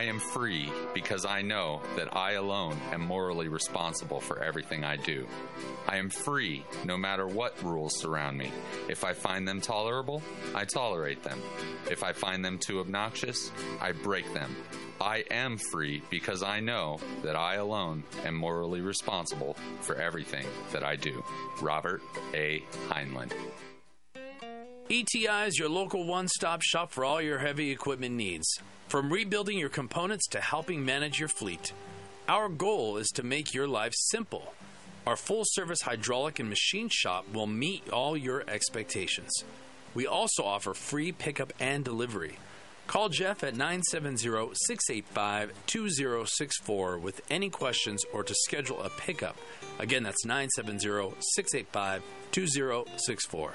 [0.00, 4.96] I am free because I know that I alone am morally responsible for everything I
[4.96, 5.26] do.
[5.86, 8.50] I am free no matter what rules surround me.
[8.88, 10.22] If I find them tolerable,
[10.54, 11.38] I tolerate them.
[11.90, 14.56] If I find them too obnoxious, I break them.
[15.02, 20.82] I am free because I know that I alone am morally responsible for everything that
[20.82, 21.22] I do.
[21.60, 22.00] Robert
[22.32, 22.64] A.
[22.88, 23.30] Heinlein.
[24.88, 28.48] ETI is your local one stop shop for all your heavy equipment needs.
[28.90, 31.72] From rebuilding your components to helping manage your fleet,
[32.26, 34.52] our goal is to make your life simple.
[35.06, 39.30] Our full service hydraulic and machine shop will meet all your expectations.
[39.94, 42.38] We also offer free pickup and delivery.
[42.88, 49.36] Call Jeff at 970 685 2064 with any questions or to schedule a pickup.
[49.78, 53.54] Again, that's 970 685 2064.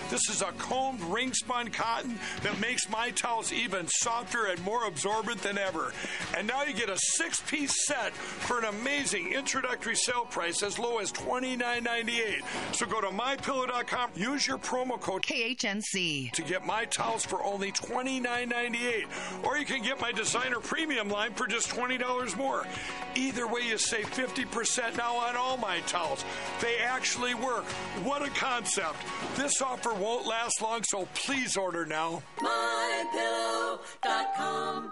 [0.11, 4.83] This is a combed ring spun cotton that makes my towels even softer and more
[4.83, 5.93] absorbent than ever.
[6.37, 10.77] And now you get a six piece set for an amazing introductory sale price as
[10.77, 12.41] low as $29.98.
[12.75, 17.71] So go to mypillow.com, use your promo code KHNC to get my towels for only
[17.71, 19.05] $29.98.
[19.45, 22.67] Or you can get my designer premium line for just $20 more.
[23.15, 26.25] Either way, you save 50% now on all my towels.
[26.59, 27.63] They actually work.
[28.03, 28.97] What a concept.
[29.37, 32.21] This offer won't last long, so please order now.
[32.39, 34.91] MyPillow.com.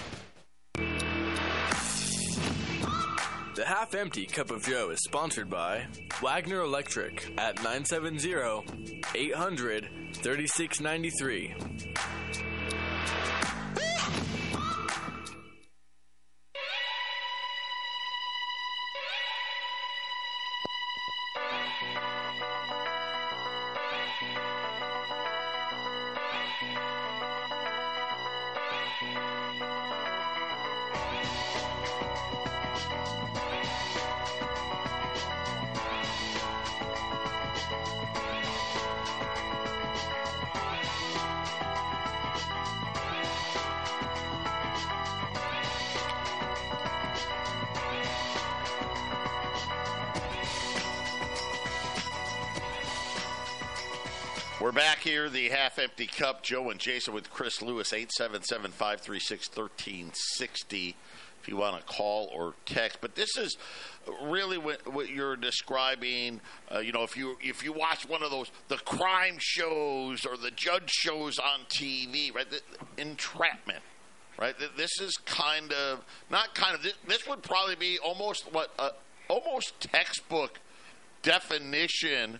[3.61, 5.85] The Half Empty Cup of Joe is sponsored by
[6.19, 8.33] Wagner Electric at 970
[9.13, 11.53] 800 3693.
[55.21, 56.41] Here, the half empty cup.
[56.41, 60.95] Joe and Jason with Chris Lewis, 877 536 1360
[61.39, 62.97] if you want to call or text.
[63.01, 63.55] But this is
[64.23, 66.41] really what, what you're describing.
[66.73, 70.37] Uh, you know, if you if you watch one of those the crime shows or
[70.37, 72.49] the judge shows on TV, right?
[72.49, 72.61] The,
[72.97, 73.83] entrapment,
[74.39, 74.57] right?
[74.57, 76.81] Th- This is kind of not kind of.
[76.81, 78.89] This, this would probably be almost what uh,
[79.27, 80.59] almost textbook
[81.21, 82.39] definition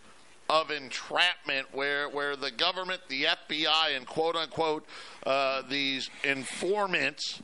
[0.51, 4.85] of entrapment where where the government, the FBI, and quote unquote
[5.25, 7.41] uh, these informants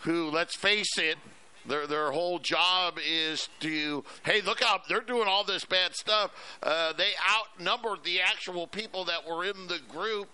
[0.00, 1.18] who, let's face it,
[1.66, 6.30] their their whole job is to hey look out they're doing all this bad stuff.
[6.62, 10.28] Uh, they outnumbered the actual people that were in the group,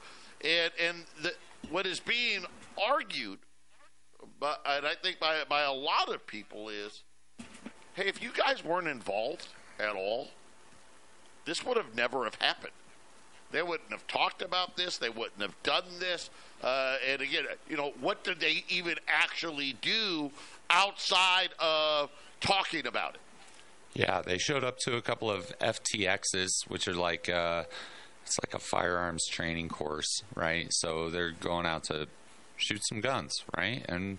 [0.45, 1.33] and and the,
[1.71, 2.45] what is being
[2.89, 3.41] argued,
[4.39, 7.03] but and I think by by a lot of people is,
[7.95, 9.49] hey, if you guys weren't involved
[9.81, 10.29] at all,
[11.47, 12.73] this would have never have happened.
[13.53, 14.99] they wouldn't have talked about this.
[14.99, 16.29] They wouldn't have done this.
[16.63, 20.31] Uh, and again, you know, what did they even actually do
[20.69, 23.21] outside of talking about it?
[23.95, 27.65] Yeah, they showed up to a couple of FTXs, which are like uh,
[28.25, 30.67] it's like a firearms training course, right?
[30.71, 32.09] So they're going out to
[32.57, 33.85] shoot some guns, right?
[33.89, 34.19] And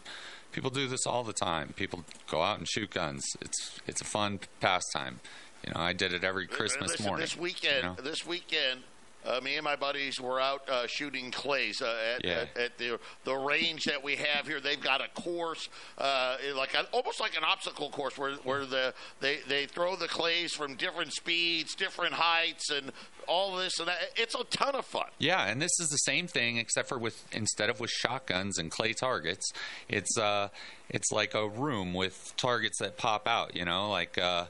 [0.52, 1.74] people do this all the time.
[1.76, 3.24] People go out and shoot guns.
[3.42, 5.20] It's it's a fun pastime.
[5.68, 7.24] You know, I did it every Christmas Listen, morning.
[7.24, 7.96] This weekend, you know?
[8.02, 8.84] this weekend,
[9.26, 12.46] uh, me and my buddies were out uh, shooting clays uh, at, Yeah.
[12.56, 14.62] at, at the the range that we have here.
[14.62, 18.94] They've got a course, uh, like a, almost like an obstacle course, where where the
[19.20, 22.94] they they throw the clays from different speeds, different heights, and
[23.28, 23.98] all this and that.
[24.16, 25.08] It's a ton of fun.
[25.20, 28.72] Yeah, and this is the same thing except for with instead of with shotguns and
[28.72, 29.52] clay targets,
[29.90, 30.48] it's uh
[30.90, 34.46] it's like a room with targets that pop out, you know, like uh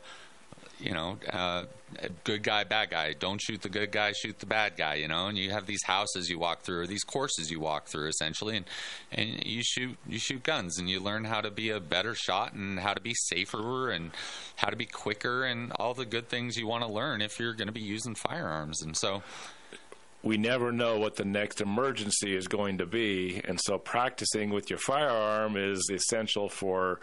[0.80, 1.64] you know, uh,
[2.24, 3.14] good guy, bad guy.
[3.14, 4.96] Don't shoot the good guy, shoot the bad guy.
[4.96, 7.88] You know, and you have these houses you walk through, or these courses you walk
[7.88, 8.66] through, essentially, and
[9.12, 12.54] and you shoot you shoot guns, and you learn how to be a better shot,
[12.54, 14.12] and how to be safer, and
[14.58, 17.54] how to be quicker, and all the good things you want to learn if you're
[17.54, 18.82] going to be using firearms.
[18.82, 19.24] And so,
[20.22, 24.70] we never know what the next emergency is going to be, and so practicing with
[24.70, 27.00] your firearm is essential for.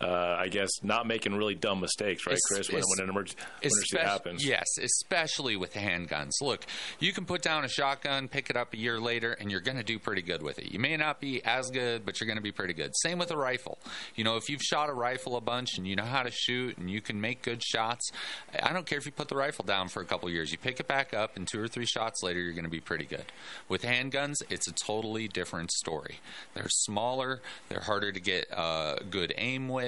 [0.00, 2.68] Uh, I guess not making really dumb mistakes, right, Chris?
[2.68, 4.44] When, when an emergency Espec- happens.
[4.44, 6.32] Yes, especially with handguns.
[6.42, 6.66] Look,
[6.98, 9.76] you can put down a shotgun, pick it up a year later, and you're going
[9.76, 10.72] to do pretty good with it.
[10.72, 12.90] You may not be as good, but you're going to be pretty good.
[12.96, 13.78] Same with a rifle.
[14.16, 16.76] You know, if you've shot a rifle a bunch and you know how to shoot
[16.76, 18.10] and you can make good shots,
[18.60, 20.50] I don't care if you put the rifle down for a couple years.
[20.50, 22.80] You pick it back up, and two or three shots later, you're going to be
[22.80, 23.26] pretty good.
[23.68, 26.16] With handguns, it's a totally different story.
[26.54, 29.83] They're smaller, they're harder to get uh, good aim with.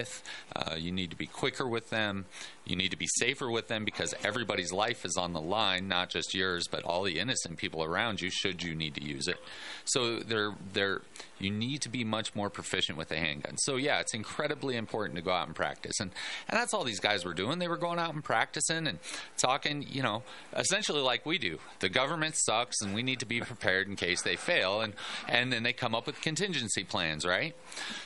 [0.54, 2.26] Uh, you need to be quicker with them.
[2.64, 6.10] You need to be safer with them because everybody's life is on the line, not
[6.10, 8.30] just yours, but all the innocent people around you.
[8.30, 9.38] Should you need to use it,
[9.84, 11.02] so they're they're
[11.38, 13.56] you need to be much more proficient with the handgun.
[13.58, 16.10] So yeah, it's incredibly important to go out and practice, and
[16.48, 17.58] and that's all these guys were doing.
[17.58, 18.98] They were going out and practicing and
[19.36, 20.22] talking, you know,
[20.56, 21.58] essentially like we do.
[21.80, 24.94] The government sucks, and we need to be prepared in case they fail, and
[25.28, 27.54] and then they come up with contingency plans, right?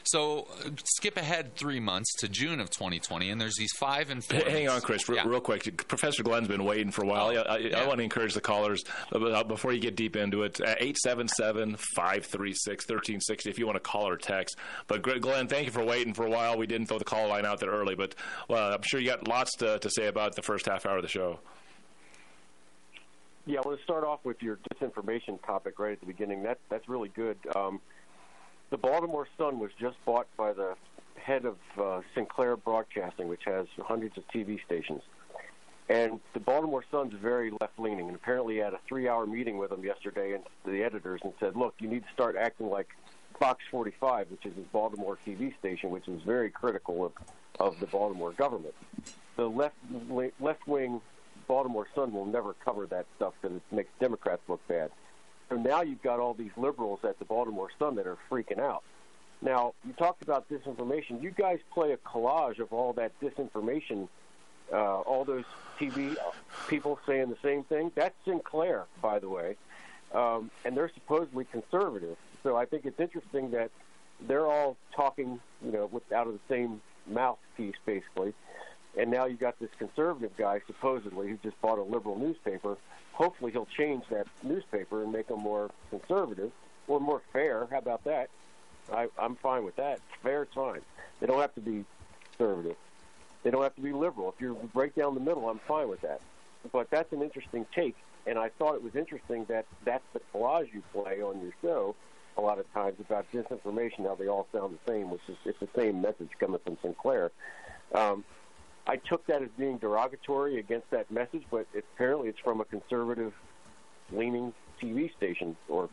[0.05, 4.25] So uh, skip ahead three months to June of 2020, and there's these five and
[4.25, 4.39] four.
[4.39, 5.89] H- Hang on, Chris, re- real quick.
[5.89, 7.27] Professor Glenn's been waiting for a while.
[7.29, 10.61] I, I, I want to encourage the callers uh, before you get deep into it.
[10.61, 14.57] uh, 877 536 1360 if you want to call or text.
[14.87, 16.57] But Glenn, thank you for waiting for a while.
[16.57, 18.15] We didn't throw the call line out there early, but
[18.49, 21.03] well, I'm sure you got lots to, to say about the first half hour of
[21.03, 21.41] the show.
[23.47, 26.43] Yeah, I want to start off with your disinformation topic right at the beginning.
[26.43, 27.37] That that's really good.
[27.57, 27.81] Um,
[28.71, 30.75] the Baltimore Sun was just bought by the
[31.17, 35.03] head of uh, Sinclair Broadcasting, which has hundreds of TV stations.
[35.89, 39.71] And the Baltimore Sun's very left leaning, and apparently had a three hour meeting with
[39.71, 42.89] them yesterday and the editors and said, Look, you need to start acting like
[43.41, 47.13] Fox 45, which is his Baltimore TV station, which is very critical of,
[47.59, 48.75] of the Baltimore government.
[49.37, 49.75] The left
[50.39, 51.01] left wing
[51.49, 54.93] Baltimore Sun will never cover that stuff because it makes Democrats look bad.
[55.51, 58.85] So now you've got all these liberals at the Baltimore Sun that are freaking out.
[59.43, 61.21] Now, you talked about disinformation.
[61.23, 64.09] You guys play a collage of all that disinformation,
[64.73, 65.45] uh, all those
[65.79, 66.17] TV
[66.69, 67.91] people saying the same thing.
[67.95, 69.57] That's Sinclair, by the way,
[70.15, 72.17] um, and they're supposedly conservative.
[72.43, 73.71] So I think it's interesting that
[74.21, 78.35] they're all talking, you know, with, out of the same mouthpiece, basically.
[78.99, 82.77] And now you got this conservative guy, supposedly, who just bought a liberal newspaper.
[83.13, 86.51] Hopefully, he'll change that newspaper and make them more conservative
[86.89, 87.69] or more fair.
[87.71, 88.31] How about that?
[88.93, 90.01] I, I'm fine with that.
[90.23, 90.81] Fair, fine.
[91.21, 91.85] They don't have to be
[92.31, 92.77] conservative.
[93.43, 94.35] They don't have to be liberal.
[94.35, 96.21] If you break down the middle, I'm fine with that.
[96.73, 100.73] But that's an interesting take, and I thought it was interesting that that's the collage
[100.75, 101.95] you play on your show
[102.37, 105.59] a lot of times about disinformation, how they all sound the same, which is it's
[105.59, 107.31] the same message coming from Sinclair.
[107.95, 108.25] Um,
[108.87, 112.65] I took that as being derogatory against that message, but it, apparently it's from a
[112.65, 113.33] conservative
[114.11, 115.89] leaning TV station or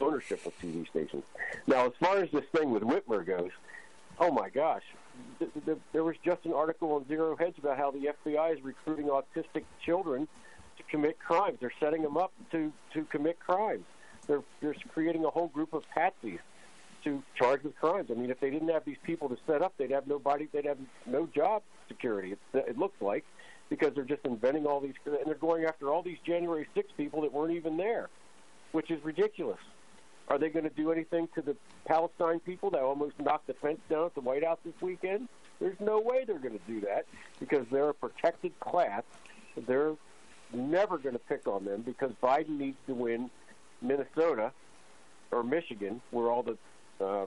[0.00, 1.24] ownership of TV stations.
[1.66, 3.50] Now, as far as this thing with Whitmer goes,
[4.18, 4.82] oh my gosh,
[5.38, 8.64] th- th- there was just an article on Zero Hedge about how the FBI is
[8.64, 10.28] recruiting autistic children
[10.76, 11.58] to commit crimes.
[11.60, 13.84] They're setting them up to, to commit crimes.
[14.26, 16.40] They're, they're creating a whole group of patsies
[17.06, 18.10] to charge with crimes.
[18.10, 20.48] I mean, if they didn't have these people to set up, they'd have nobody.
[20.52, 22.32] They'd have no job security.
[22.32, 23.24] It, it looks like
[23.68, 27.22] because they're just inventing all these, and they're going after all these January 6 people
[27.22, 28.08] that weren't even there,
[28.72, 29.60] which is ridiculous.
[30.28, 33.78] Are they going to do anything to the Palestine people that almost knocked the fence
[33.88, 35.28] down at the White House this weekend?
[35.60, 37.06] There's no way they're going to do that
[37.38, 39.02] because they're a protected class.
[39.56, 39.94] They're
[40.52, 43.30] never going to pick on them because Biden needs to win
[43.80, 44.50] Minnesota
[45.30, 46.58] or Michigan, where all the
[47.00, 47.26] uh,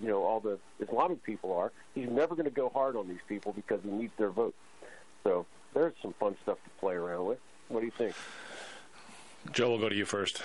[0.00, 1.72] you know all the Islamic people are.
[1.94, 4.54] He's never going to go hard on these people because he needs their vote.
[5.24, 7.38] So there's some fun stuff to play around with.
[7.68, 8.14] What do you think?
[9.52, 10.42] Joe, we'll go to you first.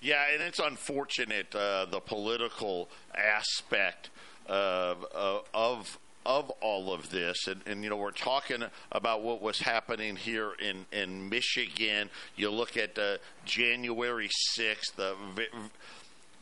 [0.00, 4.10] Yeah, and it's unfortunate uh, the political aspect
[4.46, 8.62] of uh, of of all of this, and, and, you know we're talking
[8.92, 12.10] about what was happening here in in Michigan.
[12.36, 15.16] You look at uh, January sixth, the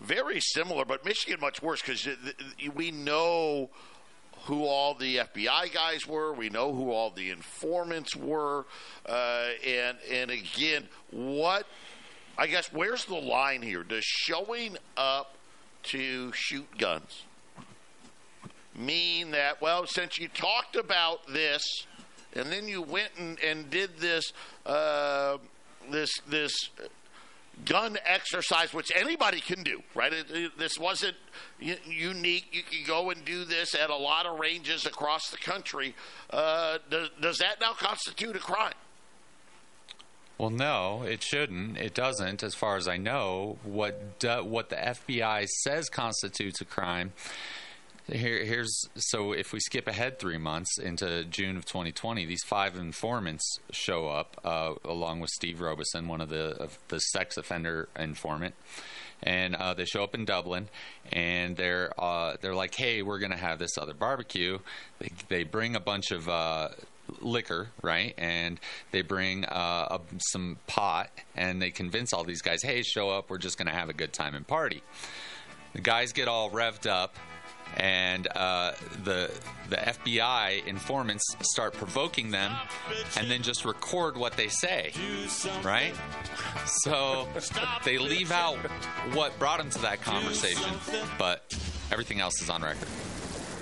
[0.01, 2.09] very similar, but Michigan much worse because
[2.75, 3.71] we know
[4.45, 6.33] who all the FBI guys were.
[6.33, 8.67] We know who all the informants were,
[9.07, 11.67] uh, and and again, what
[12.39, 13.83] I guess where's the line here?
[13.83, 15.37] Does showing up
[15.85, 17.23] to shoot guns
[18.77, 21.87] mean that well, since you talked about this,
[22.35, 24.33] and then you went and, and did this
[24.65, 25.39] uh,
[25.91, 26.71] this this
[27.65, 30.13] gun exercise, which anybody can do, right?
[30.13, 31.17] It, it, this wasn't
[31.59, 32.47] unique.
[32.53, 35.95] You can go and do this at a lot of ranges across the country.
[36.31, 38.75] Uh, does, does that now constitute a crime?
[40.39, 41.79] Well, no, it shouldn't.
[41.79, 43.57] It doesn't, as far as I know.
[43.63, 47.13] What do, what the FBI says constitutes a crime
[48.09, 52.77] here, here's so if we skip ahead three months into June of 2020, these five
[52.77, 57.89] informants show up uh, along with Steve Robeson, one of the of the sex offender
[57.99, 58.55] informant,
[59.23, 60.69] and uh, they show up in Dublin,
[61.13, 64.59] and they're uh, they're like, hey, we're gonna have this other barbecue.
[65.01, 66.69] They, they bring a bunch of uh,
[67.21, 68.15] liquor, right?
[68.19, 68.61] And
[68.93, 70.01] they bring uh, a,
[70.31, 73.31] some pot, and they convince all these guys, "Hey, show up.
[73.31, 74.83] We're just going to have a good time and party."
[75.73, 77.17] The guys get all revved up,
[77.77, 78.73] and uh,
[79.05, 79.31] the
[79.69, 82.53] the FBI informants start provoking them,
[83.19, 84.93] and then just record what they say,
[85.63, 85.93] right?
[86.67, 87.27] So
[87.85, 88.57] they leave out
[89.13, 90.71] what brought them to that conversation,
[91.19, 91.43] but
[91.91, 92.89] everything else is on record.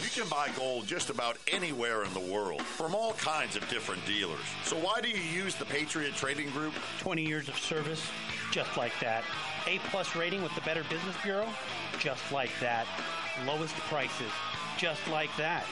[0.00, 4.04] You can buy gold just about anywhere in the world from all kinds of different
[4.06, 4.40] dealers.
[4.64, 6.74] So why do you use the Patriot Trading Group?
[7.00, 8.02] 20 years of service,
[8.50, 9.24] just like that.
[9.66, 11.48] A plus rating with the Better Business Bureau,
[11.98, 12.86] just like that.
[13.46, 14.32] Lowest prices,
[14.78, 15.64] just like that.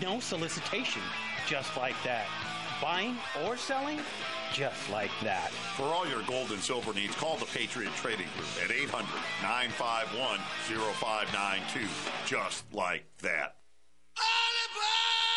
[0.00, 1.02] No solicitation,
[1.46, 2.26] just like that.
[2.80, 4.00] Buying or selling,
[4.54, 5.50] just like that.
[5.76, 9.04] For all your gold and silver needs, call the Patriot Trading Group at 800
[9.42, 10.38] 951
[10.94, 11.88] 0592.
[12.24, 13.56] Just like that.
[14.16, 15.33] We're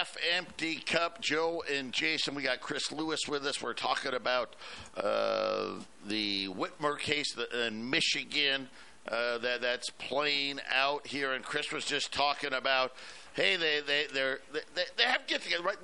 [0.00, 1.20] half empty cup.
[1.20, 3.60] Joe and Jason, we got Chris Lewis with us.
[3.60, 4.56] We're talking about
[4.96, 5.72] uh,
[6.06, 7.36] the Whitmer case
[7.66, 8.70] in Michigan
[9.06, 11.34] uh, that that's playing out here.
[11.34, 12.92] And Chris was just talking about,
[13.34, 15.76] hey, they they they're, they they have get together, right?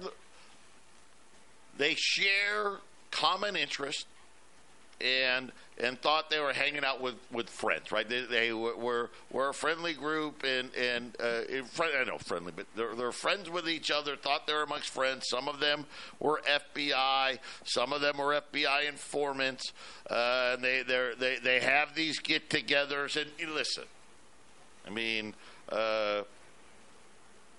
[1.77, 2.79] They share
[3.11, 4.07] common interest
[4.99, 8.09] and and thought they were hanging out with, with friends, right?
[8.09, 11.43] They, they were were a friendly group and and uh,
[11.81, 14.17] I know friendly, but they're, they're friends with each other.
[14.17, 15.27] Thought they were amongst friends.
[15.29, 15.87] Some of them
[16.19, 17.39] were FBI.
[17.65, 19.73] Some of them were FBI informants.
[20.09, 23.17] Uh, and they they they have these get-togethers.
[23.21, 23.85] And listen,
[24.87, 25.35] I mean.
[25.69, 26.23] Uh,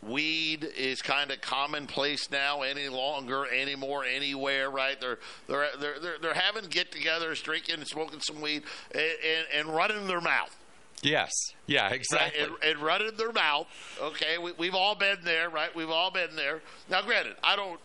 [0.01, 4.99] weed is kind of commonplace now any longer anymore anywhere right?
[4.99, 9.75] They're they're they're they're, they're having get-togethers drinking and smoking some weed and, and, and
[9.75, 10.55] running their mouth.
[11.03, 11.31] Yes.
[11.67, 12.51] Yeah exactly right?
[12.63, 13.67] and, and running their mouth
[14.01, 14.37] okay?
[14.37, 15.75] We, we've all been there right?
[15.75, 16.61] We've all been there.
[16.89, 17.79] Now granted i don't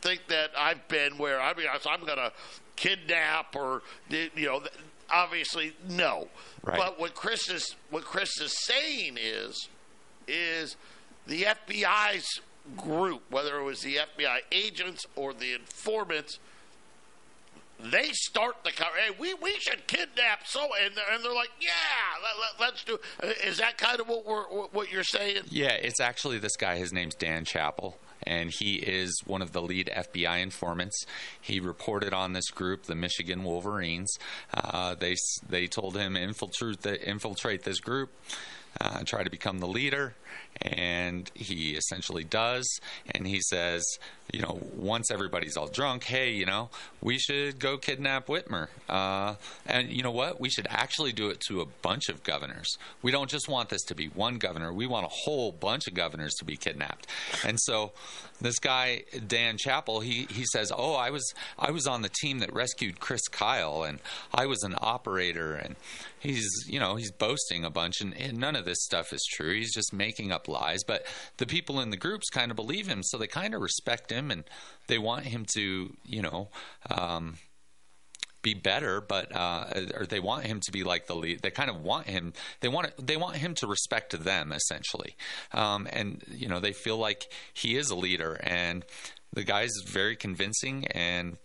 [0.00, 2.32] think that i've been where i mean i'm gonna
[2.76, 4.62] kidnap or you know
[5.12, 6.28] obviously no.
[6.62, 6.78] Right.
[6.78, 9.68] but what chris is what chris is saying is
[10.26, 10.76] is
[11.26, 12.40] the FBI's
[12.76, 16.38] group, whether it was the FBI agents or the informants,
[17.82, 22.60] they start the hey, we we should kidnap so and they're, and they're like yeah
[22.60, 22.98] let, us do
[23.42, 26.92] is that kind of what we're what you're saying yeah it's actually this guy his
[26.92, 31.06] name's Dan Chappel and he is one of the lead FBI informants.
[31.40, 34.18] He reported on this group, the Michigan Wolverines.
[34.52, 35.16] Uh, they
[35.48, 38.10] they told him infiltrate the, infiltrate this group,
[38.80, 40.14] uh, try to become the leader
[40.62, 42.68] and he essentially does.
[43.12, 43.84] And he says,
[44.32, 48.68] you know, once everybody's all drunk, hey, you know, we should go kidnap Whitmer.
[48.88, 49.34] Uh,
[49.66, 50.40] and you know what?
[50.40, 52.78] We should actually do it to a bunch of governors.
[53.02, 54.72] We don't just want this to be one governor.
[54.72, 57.06] We want a whole bunch of governors to be kidnapped.
[57.44, 57.92] And so
[58.40, 62.38] this guy Dan Chappel, he he says, "Oh, I was I was on the team
[62.38, 63.98] that rescued Chris Kyle, and
[64.32, 65.76] I was an operator." And
[66.18, 69.54] he's you know he's boasting a bunch, and, and none of this stuff is true.
[69.54, 70.84] He's just making up lies.
[70.84, 71.06] But
[71.38, 74.30] the people in the groups kind of believe him, so they kind of respect him,
[74.30, 74.44] and
[74.86, 76.48] they want him to you know.
[76.90, 77.36] Um,
[78.42, 81.42] be better, but uh, or they want him to be like the lead.
[81.42, 82.32] They kind of want him.
[82.60, 85.14] They want they want him to respect them essentially,
[85.52, 88.84] um, and you know they feel like he is a leader, and
[89.32, 91.36] the guy's very convincing and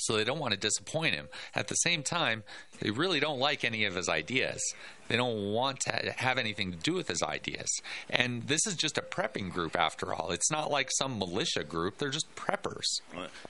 [0.00, 1.28] so they don't want to disappoint him.
[1.54, 2.44] At the same time,
[2.80, 4.62] they really don't like any of his ideas.
[5.08, 7.68] They don't want to have anything to do with his ideas.
[8.10, 10.30] And this is just a prepping group, after all.
[10.30, 13.00] It's not like some militia group, they're just preppers.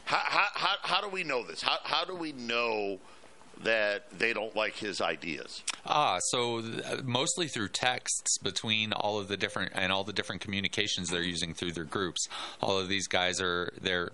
[0.05, 1.63] How, how, how, how do we know this?
[1.63, 2.99] How, how do we know?
[3.65, 5.63] that they don't like his ideas?
[5.85, 10.41] Ah, so uh, mostly through texts between all of the different and all the different
[10.41, 12.29] communications they're using through their groups.
[12.61, 14.13] All of these guys are they're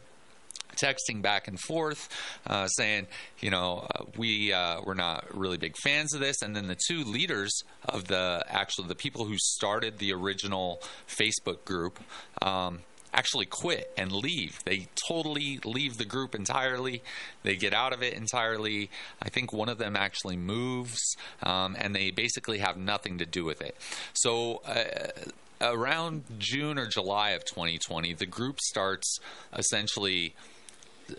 [0.77, 2.09] texting back and forth,
[2.47, 3.07] uh, saying,
[3.41, 6.43] you know, uh, we uh, we're not really big fans of this.
[6.43, 11.65] And then the two leaders of the actually the people who started the original Facebook
[11.65, 11.99] group.
[12.43, 12.81] Um,
[13.15, 14.59] actually quit and leave.
[14.65, 17.03] They totally leave the group entirely.
[17.45, 18.91] They get out of it entirely.
[19.23, 23.45] I think one of them actually moves, um, and they basically have nothing to do
[23.45, 23.77] with it.
[24.13, 24.61] So.
[24.67, 29.19] Uh, around June or July of 2020, the group starts
[29.57, 30.35] essentially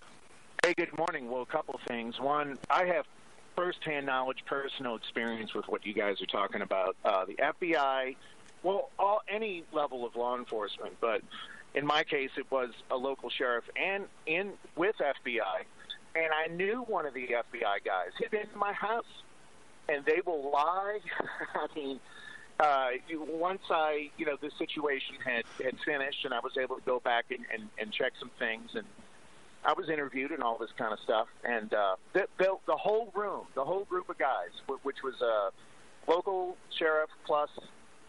[0.64, 1.30] Hey, good morning.
[1.30, 2.18] Well, a couple things.
[2.20, 3.06] One, I have
[3.56, 6.96] firsthand knowledge, personal experience with what you guys are talking about.
[7.04, 8.16] Uh, the FBI,
[8.62, 11.22] well, all, any level of law enforcement, but
[11.74, 15.64] in my case, it was a local sheriff and in with FBI
[16.14, 18.10] and I knew one of the FBI guys.
[18.18, 19.04] He'd been to my house,
[19.88, 21.00] and they will lie.
[21.54, 22.00] I mean,
[22.60, 26.82] uh, once I, you know, the situation had, had finished and I was able to
[26.82, 28.84] go back and, and, and check some things and
[29.64, 31.28] I was interviewed and all this kind of stuff.
[31.44, 34.50] And uh, the, the, the whole room, the whole group of guys,
[34.82, 35.50] which was a
[36.10, 37.50] local sheriff plus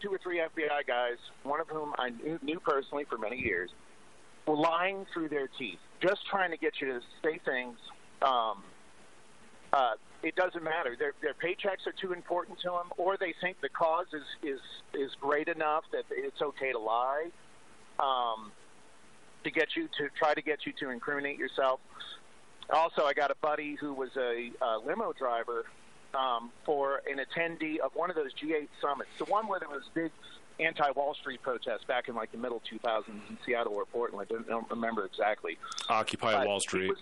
[0.00, 3.70] two or three FBI guys, one of whom I knew, knew personally for many years,
[4.46, 7.76] were lying through their teeth, just trying to get you to say things.
[8.22, 8.62] Um,
[9.72, 9.92] uh,
[10.22, 10.96] it doesn't matter.
[10.98, 14.60] Their their paychecks are too important to them, or they think the cause is is
[14.94, 17.28] is great enough that it's okay to lie,
[17.98, 18.52] um,
[19.44, 21.80] to get you to try to get you to incriminate yourself.
[22.72, 25.64] Also, I got a buddy who was a, a limo driver
[26.14, 29.82] um, for an attendee of one of those G8 summits, the one where there was
[29.92, 30.12] big
[30.60, 34.28] anti-Wall Street protests back in like the middle 2000s in Seattle or Portland.
[34.30, 35.58] I don't, don't remember exactly.
[35.88, 36.92] Occupy But Wall Street.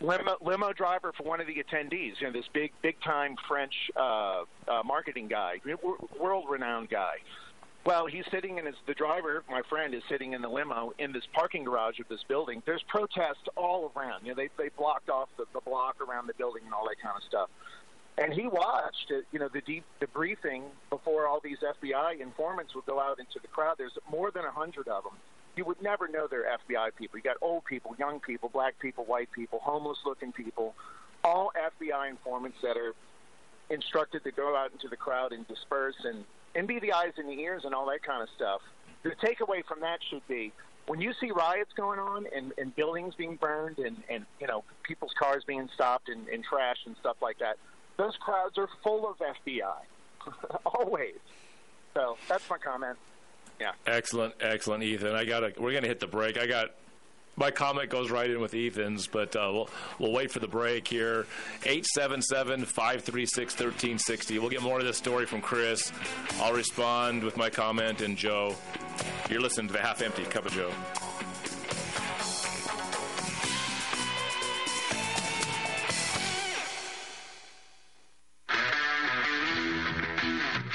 [0.00, 2.20] Limo, limo driver for one of the attendees.
[2.20, 5.60] You know, this big, big time French uh, uh, marketing guy,
[6.20, 7.16] world renowned guy.
[7.86, 8.76] Well, he's sitting in his.
[8.86, 12.22] The driver, my friend, is sitting in the limo in this parking garage of this
[12.28, 12.62] building.
[12.64, 14.24] There's protests all around.
[14.24, 16.96] You know, they they blocked off the, the block around the building and all that
[17.02, 17.50] kind of stuff.
[18.16, 22.86] And he watched, uh, you know, the deep debriefing before all these FBI informants would
[22.86, 23.74] go out into the crowd.
[23.76, 25.18] There's more than a hundred of them
[25.56, 27.18] you would never know they're FBI people.
[27.18, 30.74] You got old people, young people, black people, white people, homeless looking people,
[31.22, 32.92] all FBI informants that are
[33.70, 36.24] instructed to go out into the crowd and disperse and,
[36.54, 38.60] and be the eyes and the ears and all that kind of stuff.
[39.02, 40.52] The takeaway from that should be
[40.86, 44.64] when you see riots going on and, and buildings being burned and, and you know
[44.82, 47.56] people's cars being stopped and, and trashed and stuff like that,
[47.96, 51.18] those crowds are full of FBI, always.
[51.94, 52.98] So that's my comment.
[53.60, 53.72] Yeah.
[53.86, 55.14] Excellent, excellent, Ethan.
[55.14, 55.52] I got to.
[55.60, 56.38] We're to hit the break.
[56.38, 56.70] I got.
[57.36, 60.86] My comment goes right in with Ethan's, but uh, we'll we'll wait for the break
[60.86, 61.26] here.
[61.62, 64.38] 877-536-1360.
[64.38, 65.90] We'll get more of this story from Chris.
[66.40, 68.54] I'll respond with my comment and Joe.
[69.28, 70.70] You're listening to the Half Empty Cup of Joe.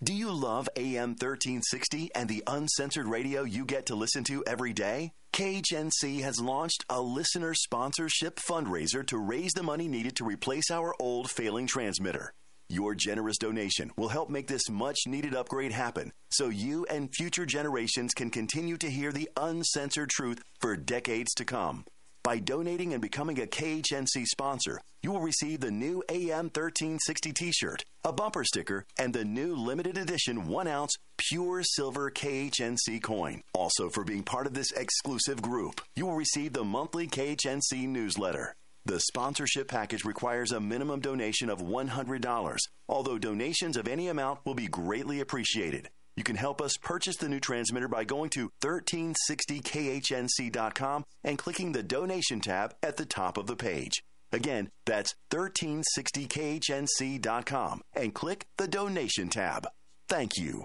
[0.00, 4.72] Do you love AM 1360 and the uncensored radio you get to listen to every
[4.72, 5.10] day?
[5.32, 10.94] KHNC has launched a listener sponsorship fundraiser to raise the money needed to replace our
[11.00, 12.32] old failing transmitter.
[12.68, 17.44] Your generous donation will help make this much needed upgrade happen so you and future
[17.44, 21.84] generations can continue to hear the uncensored truth for decades to come.
[22.22, 27.52] By donating and becoming a KHNC sponsor, you will receive the new AM 1360 t
[27.52, 33.42] shirt, a bumper sticker, and the new limited edition 1 ounce pure silver KHNC coin.
[33.54, 38.54] Also, for being part of this exclusive group, you will receive the monthly KHNC newsletter.
[38.84, 42.56] The sponsorship package requires a minimum donation of $100,
[42.88, 45.90] although donations of any amount will be greatly appreciated.
[46.18, 51.84] You can help us purchase the new transmitter by going to 1360khnc.com and clicking the
[51.84, 54.02] donation tab at the top of the page.
[54.32, 59.68] Again, that's 1360khnc.com and click the donation tab.
[60.08, 60.64] Thank you.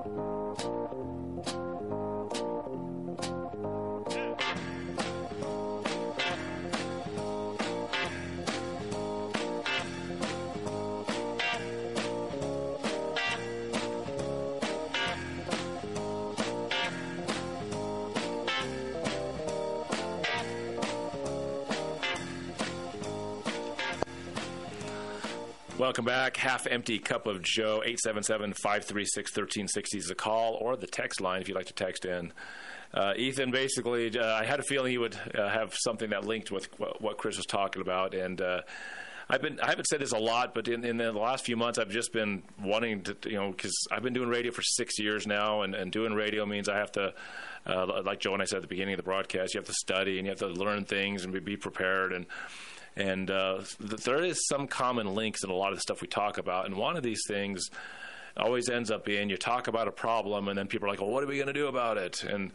[25.81, 26.37] Welcome back.
[26.37, 27.81] Half empty cup of Joe.
[27.83, 32.05] 877 536 1360 is the call or the text line if you'd like to text
[32.05, 32.33] in.
[32.93, 36.51] Uh, Ethan, basically, uh, I had a feeling he would uh, have something that linked
[36.51, 38.13] with what, what Chris was talking about.
[38.13, 38.61] And uh,
[39.27, 41.79] I've been I haven't said this a lot, but in, in the last few months,
[41.79, 45.25] I've just been wanting to, you know, because I've been doing radio for six years
[45.25, 47.11] now, and, and doing radio means I have to,
[47.65, 49.73] uh, like Joe and I said at the beginning of the broadcast, you have to
[49.73, 52.27] study and you have to learn things and be, be prepared and.
[52.95, 56.07] And uh, th- there is some common links in a lot of the stuff we
[56.07, 57.69] talk about, and one of these things
[58.37, 61.09] always ends up being you talk about a problem, and then people are like, "Well,
[61.09, 62.51] what are we going to do about it?" And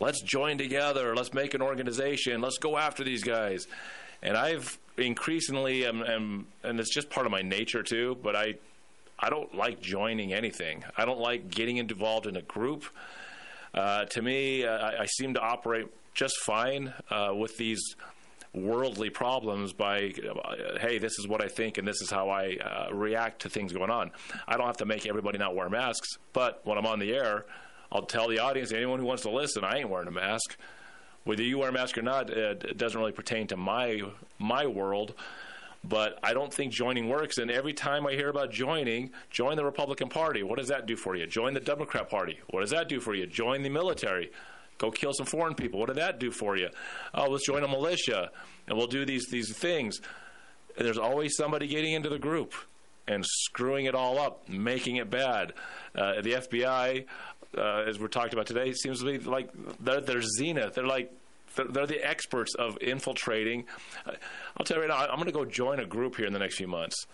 [0.00, 3.66] let's join together, let's make an organization, let's go after these guys.
[4.22, 8.54] And I've increasingly, am, am, and it's just part of my nature too, but I,
[9.18, 10.84] I don't like joining anything.
[10.96, 12.84] I don't like getting involved in a group.
[13.72, 17.80] Uh, to me, uh, I, I, seem to operate just fine uh, with these
[18.52, 22.56] worldly problems by, uh, hey, this is what I think and this is how I
[22.56, 24.10] uh, react to things going on.
[24.48, 27.46] I don't have to make everybody not wear masks, but when I'm on the air,
[27.92, 30.56] I'll tell the audience, anyone who wants to listen, I ain't wearing a mask.
[31.24, 34.02] Whether you wear a mask or not, it doesn't really pertain to my
[34.38, 35.14] my world.
[35.82, 37.38] But I don't think joining works.
[37.38, 40.42] And every time I hear about joining, join the Republican Party.
[40.42, 41.26] What does that do for you?
[41.26, 42.38] Join the Democrat Party.
[42.50, 43.26] What does that do for you?
[43.26, 44.30] Join the military.
[44.80, 45.78] Go kill some foreign people.
[45.78, 46.70] What did that do for you?
[47.14, 48.30] Oh, let's join a militia,
[48.66, 50.00] and we'll do these these things.
[50.76, 52.54] And there's always somebody getting into the group
[53.06, 55.52] and screwing it all up, making it bad.
[55.94, 57.04] Uh, the FBI
[57.56, 59.50] uh, as we're talking about today, seems to be like
[59.80, 60.74] they're, they're zenith.
[60.74, 61.12] They're like
[61.56, 63.66] they're, they're the experts of infiltrating.
[64.06, 66.38] I'll tell you right now, I'm going to go join a group here in the
[66.38, 67.06] next few months.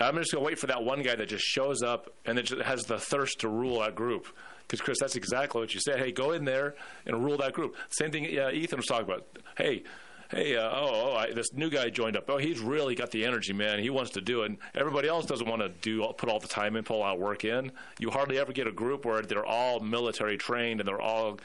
[0.00, 2.48] I'm just going to wait for that one guy that just shows up and that
[2.64, 4.28] has the thirst to rule that group.
[4.68, 5.98] Because Chris, that's exactly what you said.
[5.98, 6.74] Hey, go in there
[7.06, 7.74] and rule that group.
[7.88, 9.26] Same thing uh, Ethan was talking about.
[9.56, 9.82] Hey,
[10.30, 12.28] hey, uh, oh, oh I, this new guy joined up.
[12.28, 13.78] Oh, he's really got the energy, man.
[13.78, 14.46] He wants to do it.
[14.46, 17.46] And everybody else doesn't want to do put all the time in, pull out work
[17.46, 17.72] in.
[17.98, 21.40] You hardly ever get a group where they're all military trained and they're all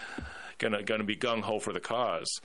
[0.57, 2.41] gonna gonna be gung ho for the cause.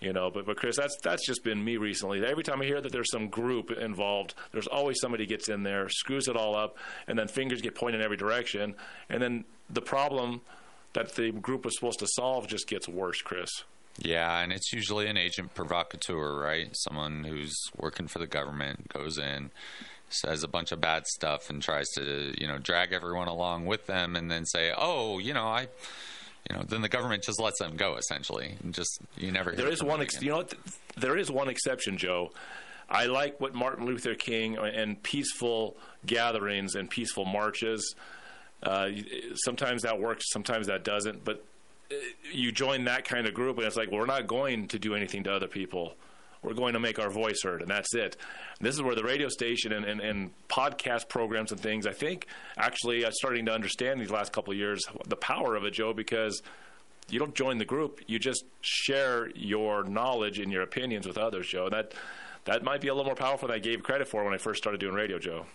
[0.00, 2.24] You know, but but Chris, that's that's just been me recently.
[2.24, 5.88] Every time I hear that there's some group involved, there's always somebody gets in there,
[5.88, 6.76] screws it all up,
[7.06, 8.74] and then fingers get pointed in every direction,
[9.08, 10.42] and then the problem
[10.92, 13.50] that the group was supposed to solve just gets worse, Chris.
[13.98, 16.68] Yeah, and it's usually an agent provocateur, right?
[16.72, 19.50] Someone who's working for the government goes in,
[20.08, 23.86] says a bunch of bad stuff, and tries to, you know, drag everyone along with
[23.86, 25.68] them, and then say, "Oh, you know, I."
[26.50, 29.52] You know, then the government just lets them go essentially, and just you never.
[29.52, 30.44] There is one, ex- you know,
[30.96, 32.32] there is one exception, Joe.
[32.88, 37.94] I like what Martin Luther King and peaceful gatherings and peaceful marches.
[38.62, 38.88] Uh,
[39.36, 41.24] sometimes that works, sometimes that doesn't.
[41.24, 41.44] But
[42.30, 44.94] you join that kind of group, and it's like, well, we're not going to do
[44.94, 45.94] anything to other people.
[46.44, 48.16] We're going to make our voice heard, and that's it.
[48.60, 52.26] This is where the radio station and, and, and podcast programs and things, I think,
[52.56, 55.94] actually, I'm starting to understand these last couple of years the power of it, Joe,
[55.94, 56.42] because
[57.08, 61.46] you don't join the group; you just share your knowledge and your opinions with others,
[61.48, 61.68] Joe.
[61.70, 61.92] That
[62.44, 64.62] that might be a little more powerful than I gave credit for when I first
[64.62, 65.46] started doing radio, Joe.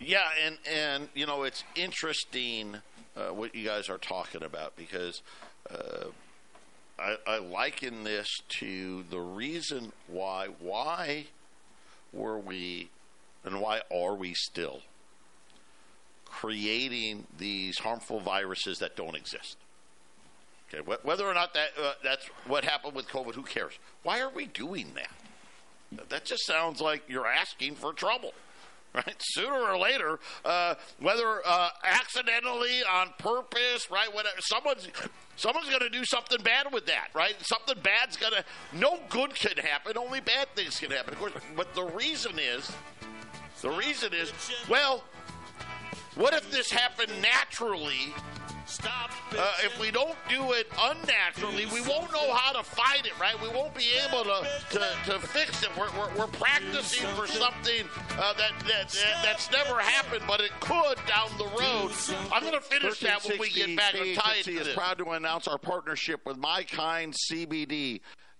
[0.00, 2.76] Yeah, and and you know it's interesting
[3.16, 5.22] uh, what you guys are talking about because
[5.70, 6.06] uh,
[6.98, 8.28] I, I liken this
[8.60, 11.26] to the reason why why
[12.12, 12.90] were we
[13.44, 14.82] and why are we still
[16.24, 19.56] creating these harmful viruses that don't exist?
[20.72, 23.74] Okay, whether or not that uh, that's what happened with COVID, who cares?
[24.02, 26.08] Why are we doing that?
[26.08, 28.32] That just sounds like you're asking for trouble
[28.94, 29.16] right?
[29.18, 34.12] Sooner or later, uh, whether uh, accidentally, on purpose, right?
[34.14, 34.88] Whatever, someone's
[35.36, 37.34] someone's going to do something bad with that, right?
[37.40, 38.44] Something bad's going to.
[38.72, 39.96] No good can happen.
[39.96, 41.14] Only bad things can happen.
[41.14, 42.70] Of course, but the reason is,
[43.60, 44.32] the reason is,
[44.68, 45.04] well,
[46.16, 48.14] what if this happened naturally
[49.36, 53.40] uh, if we don't do it unnaturally, we won't know how to fight it, right?
[53.42, 55.70] We won't be able to, to, to fix it.
[55.76, 60.52] We're, we're, we're practicing for something uh, that, that, that, that's never happened, but it
[60.60, 61.92] could down the road.
[62.32, 65.46] I'm going to finish that when we get back on tie is proud to announce
[65.46, 68.00] our partnership with My Kind CBD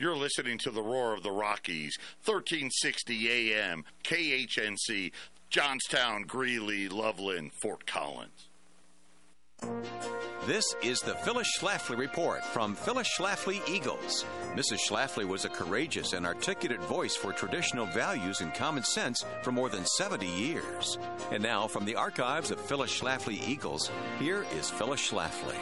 [0.00, 5.10] You're listening to the roar of the Rockies, 1360 AM, KHNC,
[5.50, 8.48] Johnstown, Greeley, Loveland, Fort Collins.
[10.46, 14.24] This is the Phyllis Schlafly Report from Phyllis Schlafly Eagles.
[14.54, 14.78] Mrs.
[14.88, 19.68] Schlafly was a courageous and articulate voice for traditional values and common sense for more
[19.68, 20.96] than 70 years.
[21.32, 23.90] And now, from the archives of Phyllis Schlafly Eagles,
[24.20, 25.58] here is Phyllis Schlafly.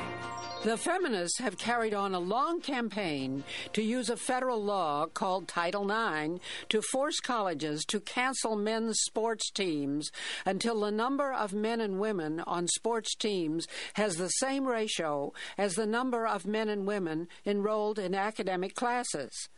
[0.66, 5.88] The feminists have carried on a long campaign to use a federal law called Title
[5.88, 6.40] IX
[6.70, 10.10] to force colleges to cancel men's sports teams
[10.44, 15.76] until the number of men and women on sports teams has the same ratio as
[15.76, 19.48] the number of men and women enrolled in academic classes.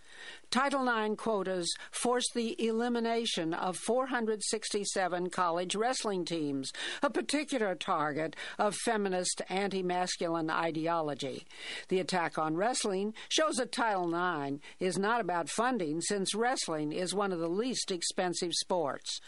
[0.51, 6.73] Title IX quotas forced the elimination of 467 college wrestling teams,
[7.03, 11.45] a particular target of feminist anti masculine ideology.
[11.89, 17.15] The attack on wrestling shows that Title IX is not about funding, since wrestling is
[17.15, 19.21] one of the least expensive sports.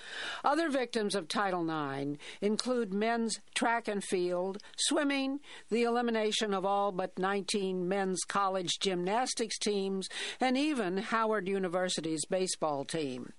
[0.43, 6.93] Other victims of Title IX include men's track and field, swimming, the elimination of all
[6.93, 10.09] but 19 men's college gymnastics teams,
[10.41, 13.33] and even Howard University's baseball team.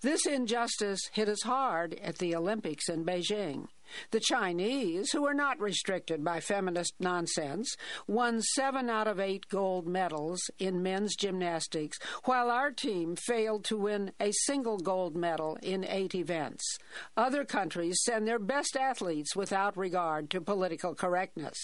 [0.00, 3.68] This injustice hit us hard at the Olympics in Beijing.
[4.10, 7.76] The Chinese, who are not restricted by feminist nonsense,
[8.06, 13.76] won seven out of eight gold medals in men's gymnastics, while our team failed to
[13.76, 16.78] win a single gold medal in eight events.
[17.16, 21.58] Other countries send their best athletes without regard to political correctness.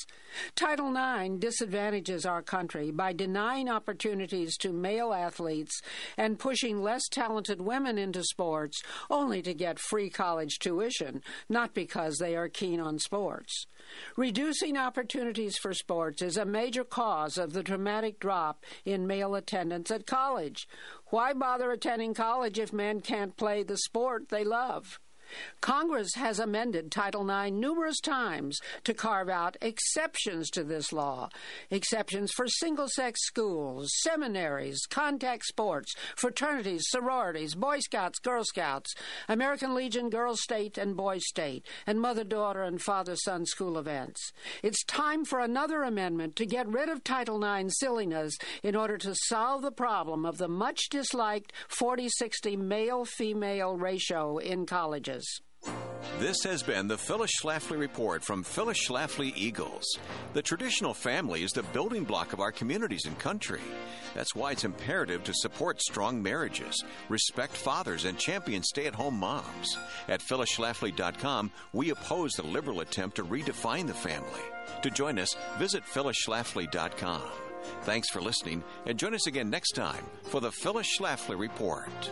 [0.55, 5.81] Title IX disadvantages our country by denying opportunities to male athletes
[6.17, 12.18] and pushing less talented women into sports only to get free college tuition, not because
[12.19, 13.67] they are keen on sports.
[14.17, 19.91] Reducing opportunities for sports is a major cause of the dramatic drop in male attendance
[19.91, 20.69] at college.
[21.07, 25.01] Why bother attending college if men can't play the sport they love?
[25.61, 31.29] Congress has amended Title IX numerous times to carve out exceptions to this law.
[31.71, 38.95] Exceptions for single sex schools, seminaries, contact sports, fraternities, sororities, Boy Scouts, Girl Scouts,
[39.29, 44.33] American Legion, Girls State and Boys State, and mother daughter and father son school events.
[44.63, 49.15] It's time for another amendment to get rid of Title IX silliness in order to
[49.15, 55.18] solve the problem of the much disliked 40 60 male female ratio in colleges.
[56.19, 59.85] This has been the Phyllis Schlafly Report from Phyllis Schlafly Eagles.
[60.33, 63.61] The traditional family is the building block of our communities and country.
[64.15, 69.15] That's why it's imperative to support strong marriages, respect fathers, and champion stay at home
[69.15, 69.79] moms.
[70.09, 74.43] At phyllisschlafly.com, we oppose the liberal attempt to redefine the family.
[74.83, 77.23] To join us, visit phyllisschlafly.com.
[77.83, 82.11] Thanks for listening, and join us again next time for the Phyllis Schlafly Report.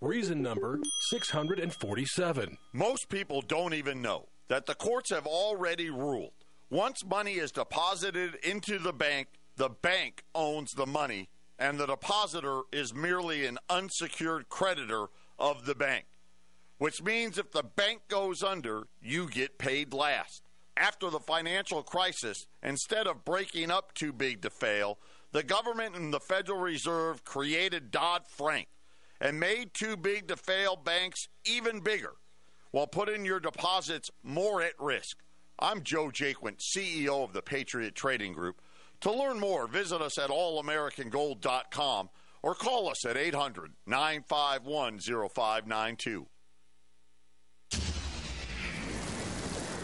[0.00, 0.80] Reason number
[1.10, 2.56] 647.
[2.72, 6.32] Most people don't even know that the courts have already ruled
[6.70, 12.62] once money is deposited into the bank, the bank owns the money and the depositor
[12.72, 15.06] is merely an unsecured creditor
[15.38, 16.06] of the bank.
[16.78, 20.42] Which means if the bank goes under, you get paid last.
[20.76, 24.98] After the financial crisis, instead of breaking up too big to fail,
[25.32, 28.68] the government and the Federal Reserve created Dodd Frank
[29.20, 32.12] and made too big to fail banks even bigger
[32.70, 35.18] while putting your deposits more at risk.
[35.58, 38.60] I'm Joe Jaquint, CEO of the Patriot Trading Group.
[39.02, 42.10] To learn more, visit us at allamericangold.com
[42.42, 46.26] or call us at 800 951 0592.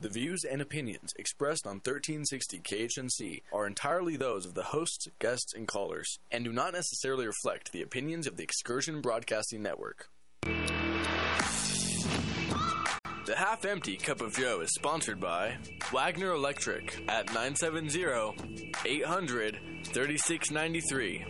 [0.00, 5.52] The views and opinions expressed on 1360 KHNC are entirely those of the hosts, guests,
[5.52, 10.08] and callers, and do not necessarily reflect the opinions of the Excursion Broadcasting Network.
[13.26, 15.58] The Half Empty Cup of Joe is sponsored by
[15.92, 18.06] Wagner Electric at 970
[18.86, 21.26] 800 3693.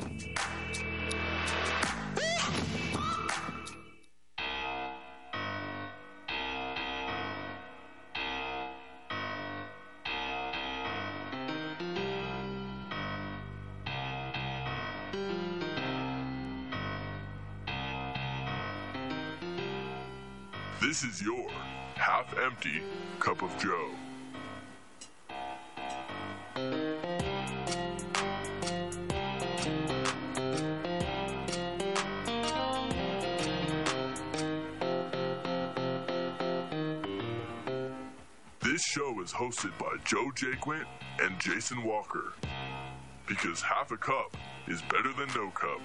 [20.91, 21.49] This is your
[21.95, 22.82] half empty
[23.20, 23.91] cup of Joe.
[38.59, 40.86] This show is hosted by Joe Jaquint
[41.22, 42.32] and Jason Walker.
[43.28, 44.36] Because half a cup
[44.66, 45.80] is better than no cup.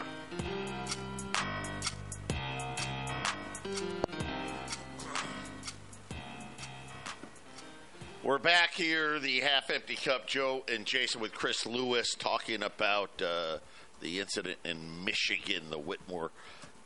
[8.26, 13.22] We're back here, the half empty cup, Joe and Jason with Chris Lewis talking about
[13.22, 13.60] uh,
[14.02, 16.30] the incident in Michigan, the Whitmer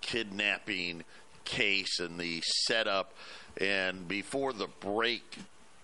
[0.02, 1.06] kidnapping
[1.46, 3.14] case, and the setup.
[3.56, 5.38] And before the break,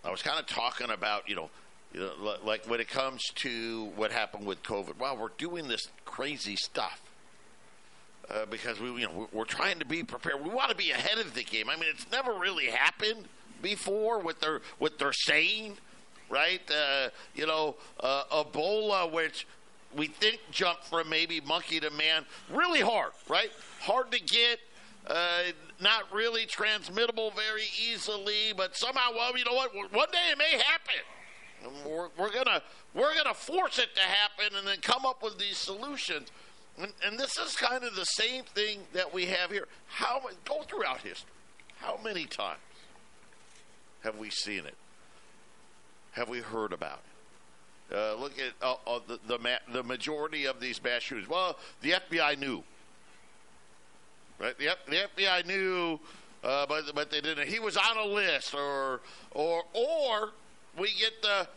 [0.03, 1.49] I was kind of talking about, you know,
[1.93, 4.99] you know, like when it comes to what happened with COVID.
[4.99, 7.01] Wow, we're doing this crazy stuff.
[8.29, 10.43] Uh, because we, you know, we're trying to be prepared.
[10.43, 11.69] We want to be ahead of the game.
[11.69, 13.29] I mean, it's never really happened
[13.61, 15.77] before what they're what they're saying,
[16.29, 16.61] right?
[16.69, 19.47] Uh, you know, uh, Ebola, which
[19.95, 23.51] we think jumped from maybe monkey to man, really hard, right?
[23.81, 24.59] Hard to get.
[25.07, 25.43] Uh,
[25.79, 29.71] not really transmittable very easily, but somehow, well, you know what?
[29.75, 31.85] One day it may happen.
[31.85, 32.61] We're, we're gonna
[32.93, 36.29] we're gonna force it to happen, and then come up with these solutions.
[36.79, 39.67] And, and this is kind of the same thing that we have here.
[39.87, 41.29] How go throughout history?
[41.77, 42.59] How many times
[44.05, 44.75] have we seen it?
[46.11, 47.01] Have we heard about
[47.91, 47.95] it?
[47.95, 51.29] Uh, look at uh, uh, the the, ma- the, majority of these mass shootings.
[51.29, 52.63] Well, the FBI knew,
[54.39, 54.57] right?
[54.57, 55.99] The, the FBI knew,
[56.43, 57.47] uh, but but they didn't.
[57.47, 59.01] He was on a list, or
[59.31, 60.31] or or
[60.79, 61.47] we get the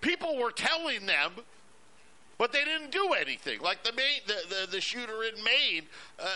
[0.00, 1.32] people were telling them
[2.36, 3.60] but they didn't do anything.
[3.60, 5.84] Like the main, the, the, the shooter in Maine,
[6.18, 6.26] uh,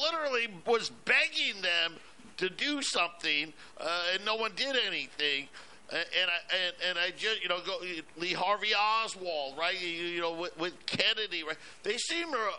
[0.00, 1.96] literally was begging them
[2.38, 5.48] to do something, uh, and no one did anything.
[5.90, 7.78] And, I and, and I just you know go
[8.18, 12.50] Lee Harvey Oswald right you, you know with, with, Kennedy right they seem to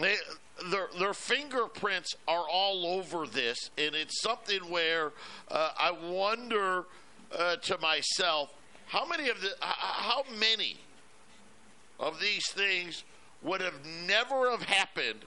[0.00, 0.16] they,
[0.72, 5.12] their their fingerprints are all over this and it's something where
[5.52, 6.86] uh, I wonder
[7.30, 8.52] uh, to myself
[8.86, 10.78] how many of the how many
[12.00, 13.04] of these things
[13.40, 15.20] would have never have happened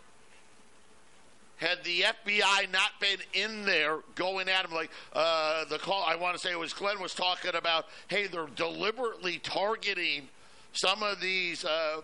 [1.64, 6.16] had the FBI not been in there going at him like uh, the call I
[6.16, 10.28] want to say it was Glenn was talking about hey they're deliberately targeting
[10.74, 12.02] some of these uh,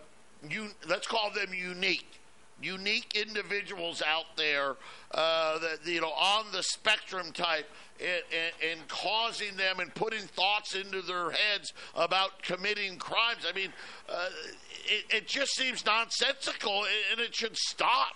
[0.48, 2.06] you, let's call them unique
[2.62, 4.76] unique individuals out there
[5.12, 7.68] uh, that you know on the spectrum type
[8.00, 13.44] and, and, and, causing them and putting thoughts into their heads about committing crimes.
[13.46, 13.72] I mean,
[14.08, 14.28] uh,
[14.86, 18.14] it, it just seems nonsensical and it should stop.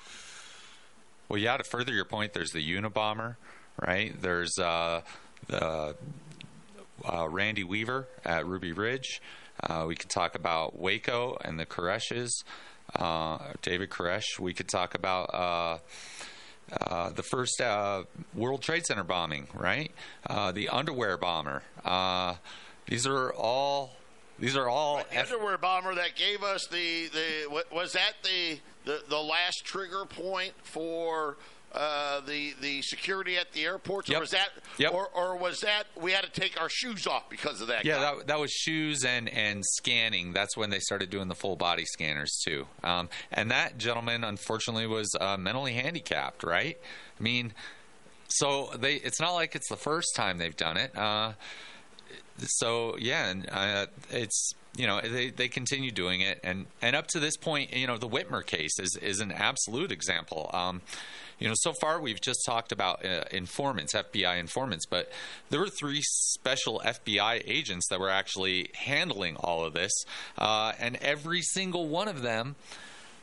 [1.28, 3.36] Well, yeah, to further your point, there's the Unabomber,
[3.80, 4.14] right?
[4.20, 5.00] There's uh,
[5.46, 5.96] the
[7.04, 9.22] uh, Randy Weaver at Ruby Ridge.
[9.62, 12.44] Uh, we could talk about Waco and the Koreshes,
[12.94, 14.38] uh, David Koresh.
[14.38, 15.78] We could talk about uh,
[16.80, 17.60] uh, the first
[18.34, 19.92] World Trade Center bombing, right?
[20.28, 21.62] the underwear bomber.
[22.86, 23.96] these are all.
[24.38, 28.14] These are all right, the F- underwear bomber that gave us the the was that
[28.22, 31.36] the the, the last trigger point for
[31.72, 34.18] uh, the the security at the airports, Yep.
[34.18, 34.92] or was that, Yep.
[34.94, 37.84] or, or was that we had to take our shoes off because of that?
[37.84, 38.14] Yeah, guy?
[38.18, 40.32] that, that was shoes and, and scanning.
[40.32, 42.66] That's when they started doing the full body scanners too.
[42.84, 46.44] Um, and that gentleman, unfortunately, was uh, mentally handicapped.
[46.44, 46.78] Right?
[47.18, 47.52] I mean,
[48.28, 48.94] so they.
[48.96, 50.96] It's not like it's the first time they've done it.
[50.96, 51.32] Uh,
[52.38, 57.06] so yeah, and uh, it's you know they, they continue doing it, and and up
[57.08, 60.50] to this point, you know the Whitmer case is is an absolute example.
[60.52, 60.82] Um,
[61.38, 65.10] you know, so far we've just talked about uh, informants, FBI informants, but
[65.50, 69.92] there were three special FBI agents that were actually handling all of this,
[70.38, 72.54] uh, and every single one of them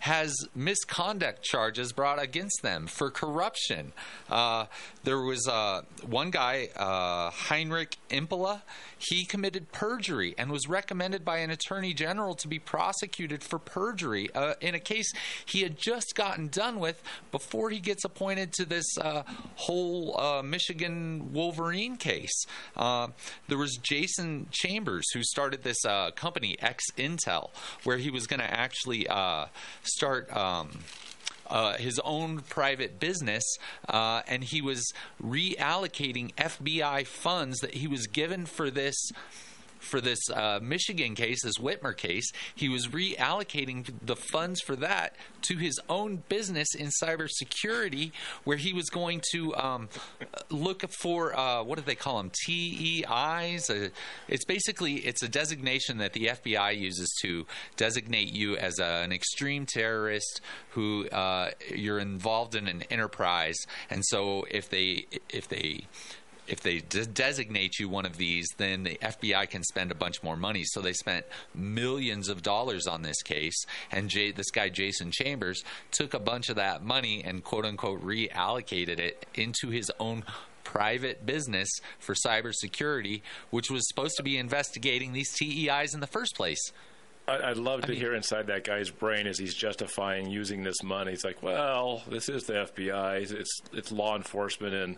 [0.02, 3.94] has misconduct charges brought against them for corruption.
[4.32, 4.66] Uh,
[5.04, 8.64] there was uh, one guy, uh, Heinrich Impola.
[8.98, 14.30] He committed perjury and was recommended by an attorney general to be prosecuted for perjury
[14.34, 15.12] uh, in a case
[15.46, 19.22] he had just gotten done with before he gets appointed to this uh,
[19.56, 22.46] whole uh, Michigan Wolverine case.
[22.76, 25.82] There was Jason Chambers who started this
[26.16, 27.52] company, X Intel,
[27.84, 29.08] where he was going to actually
[29.92, 30.36] start.
[30.36, 30.80] Um,
[31.50, 33.44] uh, his own private business,
[33.90, 39.12] uh, and he was reallocating FBI funds that he was given for this
[39.82, 42.32] for this uh, Michigan case, this Whitmer case.
[42.56, 48.12] He was reallocating the funds for that to his own business in cybersecurity,
[48.44, 49.90] where he was going to um,
[50.50, 52.32] look for uh, what do they call them?
[52.46, 53.70] TEIs.
[53.70, 53.90] Uh,
[54.28, 59.12] it's basically it's a designation that the FBI uses to designate you as a, an
[59.12, 63.58] extreme terrorist who uh, you're involved in an enterprise,
[63.90, 65.86] and so if they if they
[66.48, 70.22] if they de- designate you one of these, then the FBI can spend a bunch
[70.24, 70.64] more money.
[70.66, 71.26] So they spent
[71.56, 76.50] millions of dollars on this case, and J- this guy Jason Chambers took a bunch
[76.50, 80.24] of that money and quote unquote reallocated it into his own
[80.64, 81.70] private business
[82.00, 86.72] for cybersecurity, which was supposed to be investigating these TEIs in the first place.
[87.28, 91.14] I- I'd love to hear inside that guy's brain as he's justifying using this money.
[91.14, 93.22] It's like, well, this is the FBI.
[93.32, 94.98] It's it's law enforcement and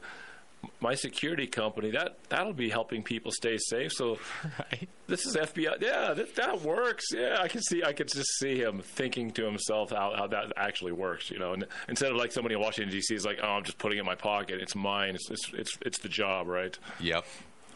[0.80, 1.92] my security company.
[1.92, 3.94] That that'll be helping people stay safe.
[3.94, 4.20] So
[5.08, 5.82] this is FBI.
[5.82, 7.06] Yeah, that, that works.
[7.14, 7.84] Yeah, I can see.
[7.84, 11.30] I could just see him thinking to himself how, how that actually works.
[11.30, 13.16] You know, and instead of like somebody in Washington D.C.
[13.16, 14.62] is like, oh, I'm just putting it in my pocket.
[14.62, 15.16] It's mine.
[15.16, 16.78] It's it's it's, it's the job, right?
[17.00, 17.26] Yep.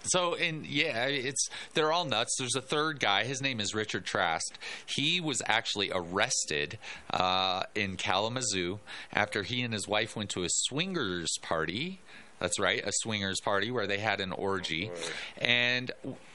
[0.04, 2.36] So, and yeah, it's they're all nuts.
[2.38, 3.26] There's a third guy.
[3.26, 4.58] His name is Richard Trask.
[4.86, 6.78] He was actually arrested
[7.12, 8.80] uh, in Kalamazoo
[9.14, 12.00] after he and his wife went to a swingers party.
[12.40, 14.92] That's right, a swingers party where they had an orgy,
[15.38, 15.92] and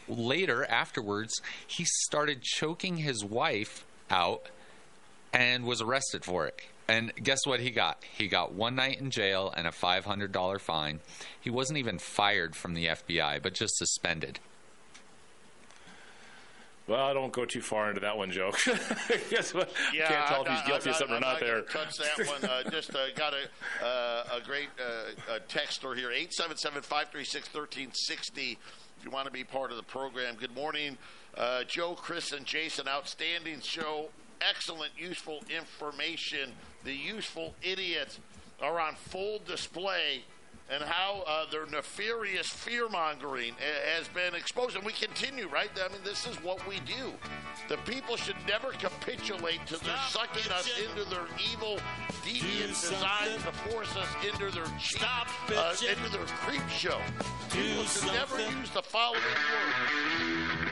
[0.09, 4.49] later afterwards, he started choking his wife out
[5.33, 6.61] and was arrested for it.
[6.89, 8.03] And guess what he got?
[8.03, 11.01] He got one night in jail and a $500 fine.
[11.41, 14.41] He wasn't even fired from the FBI, but just suspended.
[16.89, 18.51] Well, I don't go too far into that one, Joe.
[19.31, 19.71] Guess what?
[19.95, 21.39] Yeah, Can't tell I'm if he's guilty of something or not.
[21.39, 21.63] There.
[21.63, 22.45] touch that one.
[22.45, 28.57] Uh, just uh, got a uh, a great uh, uh, texter here, 877-536-1360.
[28.99, 30.99] If you want to be part of the program, good morning,
[31.37, 32.89] uh, Joe, Chris, and Jason.
[32.89, 34.09] Outstanding show,
[34.41, 36.51] excellent, useful information.
[36.85, 38.19] The useful idiots
[38.61, 40.25] are on full display.
[40.71, 43.55] And how uh, their nefarious fear mongering
[43.95, 44.77] has been exposed.
[44.77, 45.71] And we continue, right?
[45.77, 47.13] I mean, this is what we do.
[47.69, 51.79] The people should never capitulate to their sucking us into their evil,
[52.25, 55.03] deviant design to force us into their cheap,
[55.55, 57.01] uh, into their creep show.
[57.51, 60.72] People should never use the following words.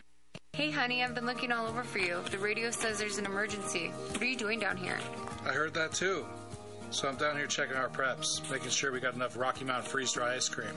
[0.61, 2.21] Hey, honey, I've been looking all over for you.
[2.29, 3.87] The radio says there's an emergency.
[3.87, 4.99] What are you doing down here?
[5.43, 6.23] I heard that too.
[6.91, 10.11] So I'm down here checking our preps, making sure we got enough Rocky Mountain freeze
[10.11, 10.69] dry ice cream.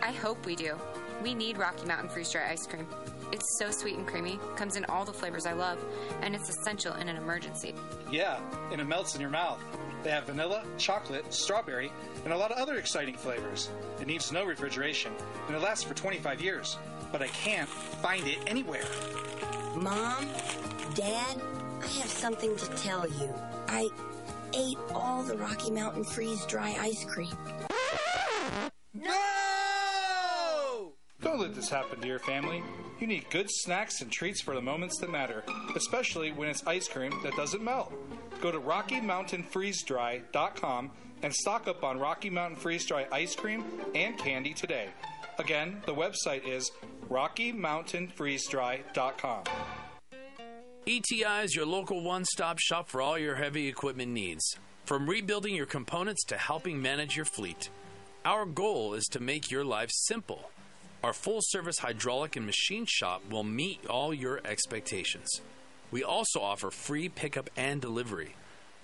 [0.00, 0.78] I hope we do.
[1.22, 2.86] We need Rocky Mountain freeze dry ice cream.
[3.30, 5.78] It's so sweet and creamy, comes in all the flavors I love,
[6.22, 7.74] and it's essential in an emergency.
[8.10, 8.40] Yeah,
[8.72, 9.60] and it melts in your mouth.
[10.04, 11.92] They have vanilla, chocolate, strawberry,
[12.24, 13.68] and a lot of other exciting flavors.
[14.00, 15.12] It needs no refrigeration,
[15.48, 16.78] and it lasts for 25 years.
[17.10, 18.84] But I can't find it anywhere.
[19.74, 20.26] Mom,
[20.94, 21.40] Dad,
[21.82, 23.34] I have something to tell you.
[23.68, 23.88] I
[24.54, 27.36] ate all the Rocky Mountain freeze dry ice cream.
[28.94, 30.92] No!
[31.20, 32.62] Don't let this happen to your family.
[33.00, 35.44] You need good snacks and treats for the moments that matter,
[35.76, 37.92] especially when it's ice cream that doesn't melt.
[38.40, 40.90] Go to RockyMountainFreezeDry.com
[41.22, 43.64] and stock up on Rocky Mountain Freeze Dry ice cream
[43.94, 44.88] and candy today.
[45.38, 46.70] Again, the website is
[47.08, 49.44] RockyMountainFreezeDry.com.
[50.86, 54.58] ETI is your local one stop shop for all your heavy equipment needs.
[54.84, 57.70] From rebuilding your components to helping manage your fleet.
[58.24, 60.50] Our goal is to make your life simple.
[61.04, 65.28] Our full service hydraulic and machine shop will meet all your expectations.
[65.90, 68.34] We also offer free pickup and delivery.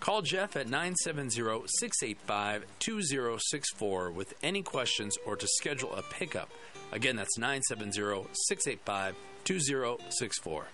[0.01, 6.51] Call Jeff at 970 685 2064 with any questions or to schedule a pickup.
[6.93, 10.66] Again, that's 970 685 2064.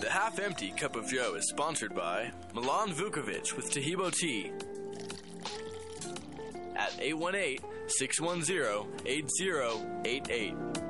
[0.00, 4.50] The Half Empty Cup of Joe is sponsored by Milan Vukovic with Tahibo Tea
[6.76, 7.58] at 818
[7.88, 10.87] 610 8088.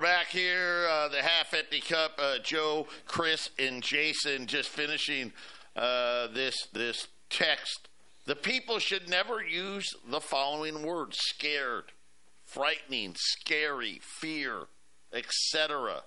[0.00, 2.12] We're back here, uh, the half empty cup.
[2.18, 5.30] Uh, Joe, Chris, and Jason just finishing
[5.76, 7.88] uh, this this text.
[8.24, 11.92] The people should never use the following words: scared,
[12.46, 14.68] frightening, scary, fear,
[15.12, 16.02] etc.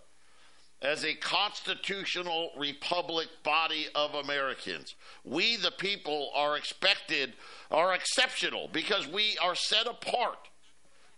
[0.82, 7.34] As a constitutional republic body of Americans, we the people are expected
[7.70, 10.50] are exceptional because we are set apart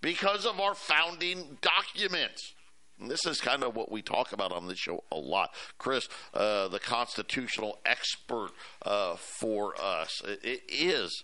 [0.01, 2.53] because of our founding documents.
[2.99, 5.53] And this is kind of what we talk about on this show a lot.
[5.77, 8.51] Chris, uh, the constitutional expert
[8.83, 11.23] uh, for us, it, it is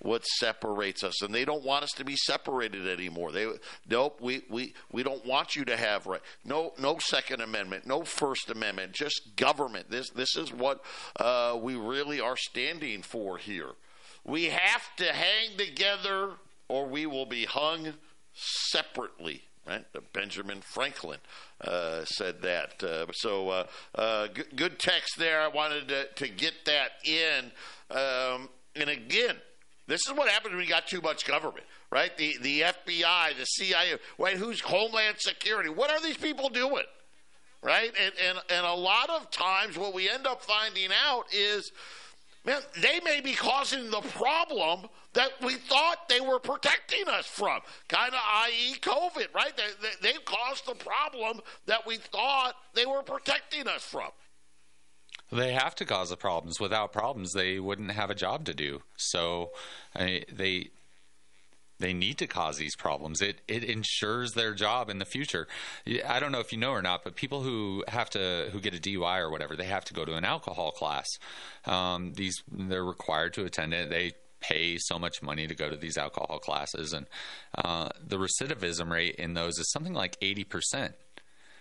[0.00, 3.32] what separates us, and they don't want us to be separated anymore.
[3.32, 3.46] They
[3.88, 6.20] nope, we, we, we don't want you to have right.
[6.44, 9.90] No no Second Amendment, no First Amendment, just government.
[9.90, 10.84] This this is what
[11.18, 13.70] uh, we really are standing for here.
[14.24, 16.32] We have to hang together,
[16.68, 17.94] or we will be hung
[18.34, 19.44] separately.
[19.66, 19.84] Right?
[20.12, 21.20] Benjamin Franklin
[21.62, 22.82] uh, said that.
[22.84, 25.40] Uh, so, uh, uh, good, good, text there.
[25.40, 27.50] I wanted to, to get that in.
[27.90, 29.36] Um, and again,
[29.86, 32.16] this is what happens when you got too much government, right?
[32.16, 34.36] The the FBI, the CIA, right?
[34.36, 35.68] Who's Homeland Security?
[35.68, 36.84] What are these people doing,
[37.62, 37.92] right?
[38.00, 41.70] And and and a lot of times, what we end up finding out is
[42.44, 47.60] man, they may be causing the problem that we thought they were protecting us from,
[47.88, 48.76] kind of i.e.
[48.80, 49.56] COVID, right?
[49.56, 54.10] They, they, they've caused the problem that we thought they were protecting us from.
[55.32, 56.60] They have to cause the problems.
[56.60, 58.82] Without problems, they wouldn't have a job to do.
[58.96, 59.50] So
[59.94, 60.70] I, they
[61.78, 63.20] they need to cause these problems.
[63.20, 65.48] It it ensures their job in the future.
[66.06, 68.74] I don't know if you know or not, but people who have to who get
[68.74, 71.08] a DUI or whatever, they have to go to an alcohol class.
[71.66, 73.90] Um, these they're required to attend it.
[73.90, 77.06] They pay so much money to go to these alcohol classes, and
[77.56, 80.94] uh, the recidivism rate in those is something like eighty percent.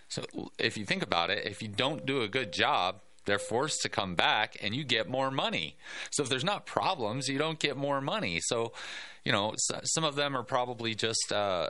[0.10, 0.24] So
[0.60, 3.90] if you think about it, if you don't do a good job, they're forced to
[3.90, 5.76] come back and you get more money.
[6.12, 8.40] So if there's not problems, you don't get more money.
[8.42, 8.74] So,
[9.24, 11.70] you know, some of them are probably just, uh,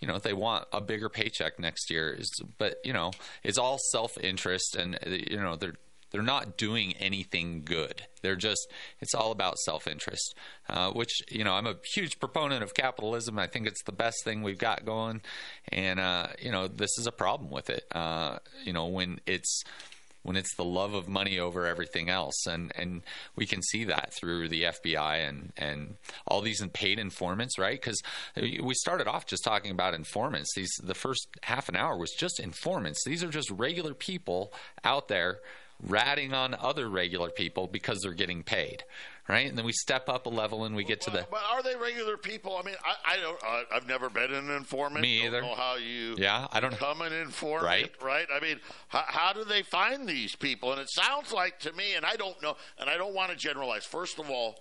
[0.00, 2.18] you know, they want a bigger paycheck next year.
[2.58, 3.12] But, you know,
[3.42, 5.74] it's all self interest and, you know, they're,
[6.10, 8.02] they're not doing anything good.
[8.20, 8.70] They're just,
[9.00, 10.36] it's all about self interest,
[10.68, 13.38] uh, which, you know, I'm a huge proponent of capitalism.
[13.38, 15.22] I think it's the best thing we've got going.
[15.68, 17.84] And, uh, you know, this is a problem with it.
[17.90, 19.64] Uh, you know, when it's,
[20.22, 22.46] when it's the love of money over everything else.
[22.46, 23.02] And, and
[23.36, 25.96] we can see that through the FBI and, and
[26.26, 27.80] all these paid informants, right?
[27.80, 28.00] Because
[28.36, 30.54] we started off just talking about informants.
[30.54, 33.04] These the first half an hour was just informants.
[33.04, 34.52] These are just regular people
[34.84, 35.38] out there
[35.82, 38.84] ratting on other regular people because they're getting paid,
[39.28, 39.48] right?
[39.48, 41.26] And then we step up a level and we get to the.
[41.30, 42.56] But are they regular people?
[42.56, 43.42] I mean, I, I don't.
[43.42, 45.02] Uh, I've never been an informant.
[45.02, 45.40] Me either.
[45.40, 46.16] Don't know how you.
[46.18, 47.64] Yeah, I don't become an informant.
[47.64, 47.90] Right.
[48.02, 48.26] Right.
[48.34, 50.72] I mean, how, how do they find these people?
[50.72, 53.36] And it sounds like to me, and I don't know, and I don't want to
[53.36, 53.84] generalize.
[53.84, 54.56] First of all,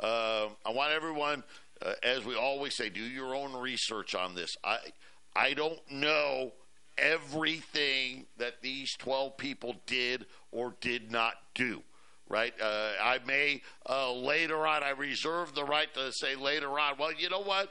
[0.00, 1.42] uh, I want everyone,
[1.84, 4.56] uh, as we always say, do your own research on this.
[4.64, 4.78] I
[5.34, 6.52] I don't know
[6.98, 11.82] everything that these 12 people did or did not do
[12.30, 12.54] right?
[12.58, 17.12] Uh, I may uh, later on, I reserve the right to say later on, well,
[17.12, 17.70] you know what?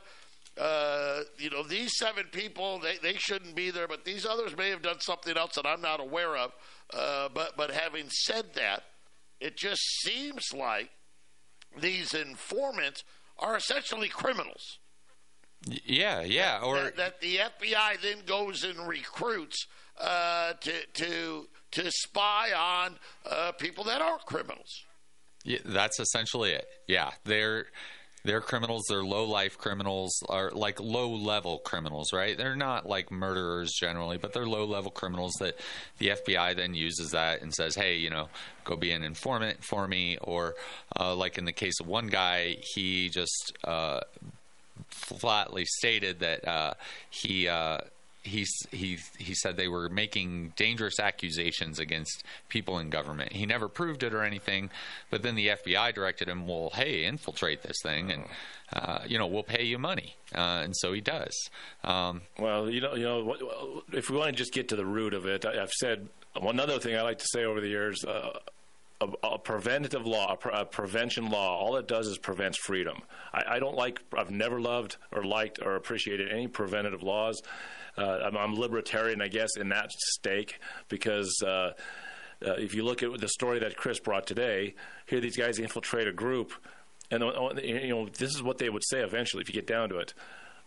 [0.60, 4.70] uh, you know, these seven people, they, they shouldn't be there, but these others may
[4.70, 6.52] have done something else that I'm not aware of.
[6.94, 8.84] Uh, but, but having said that,
[9.40, 10.90] it just seems like
[11.80, 13.04] these informants
[13.38, 14.80] are essentially criminals.
[15.66, 16.60] Yeah, yeah.
[16.62, 19.68] Or that, that the FBI then goes and recruits
[20.00, 22.96] uh, to to to spy on
[23.30, 24.84] uh, people that aren't criminals.
[25.44, 26.68] Yeah, that's essentially it.
[26.88, 27.68] Yeah, they're
[28.26, 28.86] they're criminals.
[28.90, 32.38] They're low life criminals, are like low level criminals, right?
[32.38, 35.58] They're not like murderers generally, but they're low level criminals that
[36.00, 38.28] the FBI then uses that and says, hey, you know,
[38.66, 40.18] go be an informant for me.
[40.22, 40.56] Or
[41.00, 44.02] uh, like in the case of one guy, he just uh,
[44.90, 46.74] flatly stated that uh,
[47.10, 47.80] he uh,
[48.22, 53.32] he he he said they were making dangerous accusations against people in government.
[53.34, 54.70] He never proved it or anything,
[55.10, 58.26] but then the FBI directed him, "Well, hey, infiltrate this thing, and
[58.74, 61.50] uh, you know we'll pay you money," uh, and so he does.
[61.84, 65.14] Um, well, you know, you know, if we want to just get to the root
[65.14, 66.10] of it, I've said
[66.40, 68.04] one other thing I like to say over the years.
[68.04, 68.38] Uh,
[69.02, 73.02] a, a, preventative law, a, pre- a, prevention law, all it does is prevents freedom.
[73.32, 77.42] I, I, don't like, I've never loved or liked or appreciated any preventative laws.
[77.98, 81.42] Uh, I'm, I'm, libertarian, I guess, in that stake because.
[81.46, 81.72] Uh,
[82.42, 84.74] uh, if you look at the story that Chris brought today,
[85.08, 86.54] here these guys infiltrate a group,
[87.12, 87.22] and
[87.62, 90.14] you know this is what they would say eventually if you get down to it.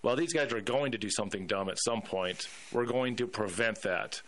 [0.03, 2.49] Well, these guys are going to do something dumb at some point.
[2.73, 4.21] We're going to prevent that.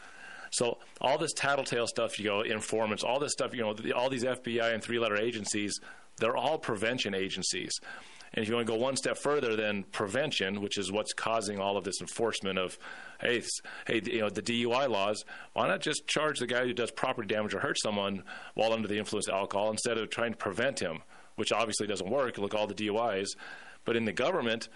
[0.52, 4.22] So all this tattletale stuff, you go informants, all this stuff, you know, all these
[4.22, 5.80] FBI and three-letter agencies,
[6.18, 7.72] they're all prevention agencies.
[8.34, 11.60] And if you want to go one step further than prevention, which is what's causing
[11.60, 12.76] all of this enforcement of,
[13.20, 13.40] hey,
[13.86, 17.28] hey, you know, the DUI laws, why not just charge the guy who does property
[17.28, 18.24] damage or hurts someone
[18.54, 21.02] while under the influence of alcohol instead of trying to prevent him,
[21.36, 22.36] which obviously doesn't work.
[22.36, 23.28] Look, all the DUIs.
[23.84, 24.68] But in the government,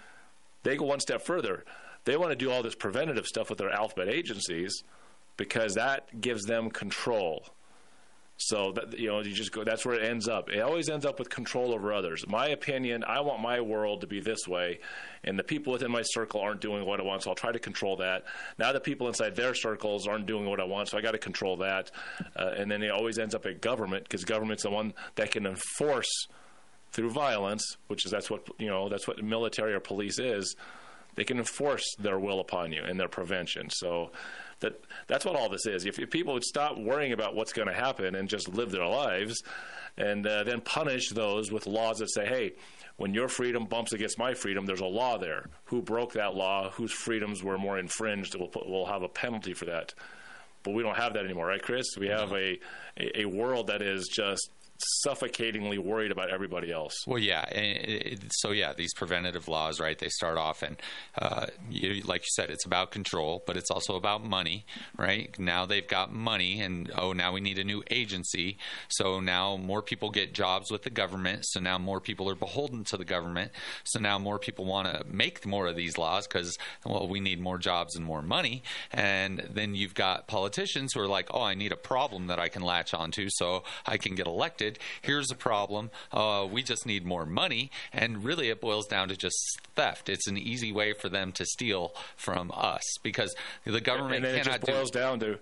[0.63, 1.65] they go one step further.
[2.05, 4.83] They want to do all this preventative stuff with their alphabet agencies
[5.35, 7.45] because that gives them control.
[8.41, 9.65] So that you know, you just go.
[9.65, 10.49] That's where it ends up.
[10.49, 12.25] It always ends up with control over others.
[12.25, 13.03] My opinion.
[13.05, 14.79] I want my world to be this way,
[15.25, 17.23] and the people within my circle aren't doing what I want.
[17.23, 18.23] So I'll try to control that.
[18.57, 21.17] Now the people inside their circles aren't doing what I want, so I got to
[21.17, 21.91] control that.
[22.33, 25.45] Uh, and then it always ends up at government because government's the one that can
[25.45, 26.27] enforce
[26.93, 28.87] through violence, which is that's what you know.
[28.87, 30.55] That's what military or police is.
[31.15, 33.69] They can enforce their will upon you and their prevention.
[33.69, 34.11] So
[34.59, 35.85] that that's what all this is.
[35.85, 38.85] If, if people would stop worrying about what's going to happen and just live their
[38.85, 39.41] lives,
[39.97, 42.53] and uh, then punish those with laws that say, hey,
[42.97, 45.49] when your freedom bumps against my freedom, there's a law there.
[45.65, 46.69] Who broke that law?
[46.71, 48.35] Whose freedoms were more infringed?
[48.35, 49.93] We'll, put, we'll have a penalty for that.
[50.63, 51.85] But we don't have that anymore, right, Chris?
[51.97, 52.59] We have a,
[52.97, 54.49] a, a world that is just
[54.79, 56.93] suffocatingly worried about everybody else.
[57.05, 57.43] Well, yeah.
[57.49, 59.97] It, so, yeah, these preventative laws, right?
[59.97, 60.77] They start off, and
[61.17, 64.65] uh, you, like you said, it's about control, but it's also about money,
[64.97, 65.37] right?
[65.39, 68.57] Now they've got money, and oh, now we need a new agency.
[68.89, 71.45] So now more people get jobs with the government.
[71.45, 73.51] So now more people are beholden to the government.
[73.83, 77.39] So now more people want to make more of these laws because, well, we need
[77.39, 78.63] more jobs and more money.
[78.91, 82.49] And then you've got politicians who are like, oh, I need a problem that I
[82.49, 84.68] can latch onto so I can get elected
[85.01, 85.89] Here's the problem.
[86.11, 87.71] Uh, we just need more money.
[87.91, 89.37] And really, it boils down to just
[89.75, 90.09] theft.
[90.09, 93.33] It's an easy way for them to steal from us because
[93.65, 95.39] the government and then cannot it just boils do, down to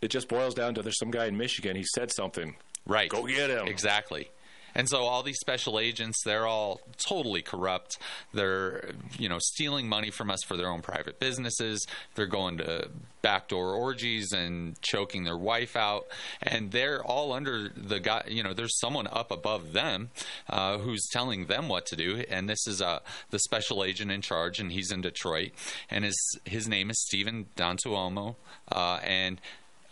[0.00, 1.76] it just boils down to there's some guy in Michigan.
[1.76, 2.56] He said something.
[2.86, 3.10] Right.
[3.10, 3.68] Go get him.
[3.68, 4.30] Exactly.
[4.74, 7.98] And so all these special agents, they're all totally corrupt.
[8.32, 11.86] They're, you know, stealing money from us for their own private businesses.
[12.14, 12.88] They're going to
[13.22, 16.06] backdoor orgies and choking their wife out.
[16.42, 20.10] And they're all under the guy, you know, there's someone up above them
[20.48, 22.24] uh, who's telling them what to do.
[22.28, 25.50] And this is uh, the special agent in charge, and he's in Detroit.
[25.90, 28.36] And his, his name is Steven D'Antuono.
[28.70, 29.40] Uh, and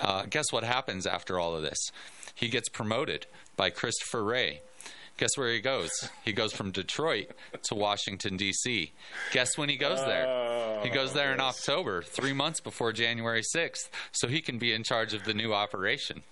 [0.01, 1.79] uh, guess what happens after all of this?
[2.35, 3.27] He gets promoted
[3.59, 4.63] by Christopher Wray.
[5.19, 5.91] Guess where he goes?
[6.25, 7.33] He goes from Detroit
[7.65, 8.93] to Washington, D.C.
[9.33, 10.81] Guess when he goes there?
[10.85, 14.85] He goes there in October, three months before January 6th, so he can be in
[14.85, 16.23] charge of the new operation.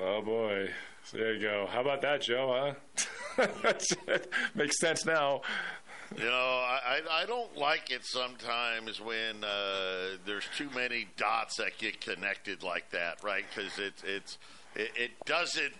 [0.00, 0.70] Oh, boy.
[1.02, 1.66] So there you go.
[1.68, 2.74] How about that, Joe,
[3.36, 3.46] huh?
[4.54, 5.42] Makes sense now.
[6.16, 11.78] You know, I, I don't like it sometimes when uh, there's too many dots that
[11.78, 13.44] get connected like that, right?
[13.48, 14.38] Because it's it's
[14.74, 15.74] it, it doesn't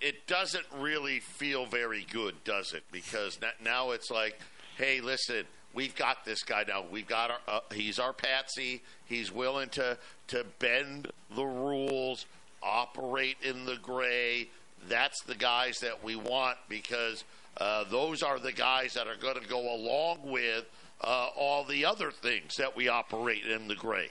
[0.00, 2.84] it doesn't really feel very good, does it?
[2.92, 4.38] Because now it's like,
[4.76, 6.84] hey, listen, we've got this guy now.
[6.90, 8.82] We've got our, uh, he's our patsy.
[9.06, 9.98] He's willing to
[10.28, 12.26] to bend the rules,
[12.62, 14.48] operate in the gray.
[14.88, 17.24] That's the guys that we want because
[17.58, 20.64] uh, those are the guys that are going to go along with
[21.00, 24.08] uh, all the other things that we operate in the gray.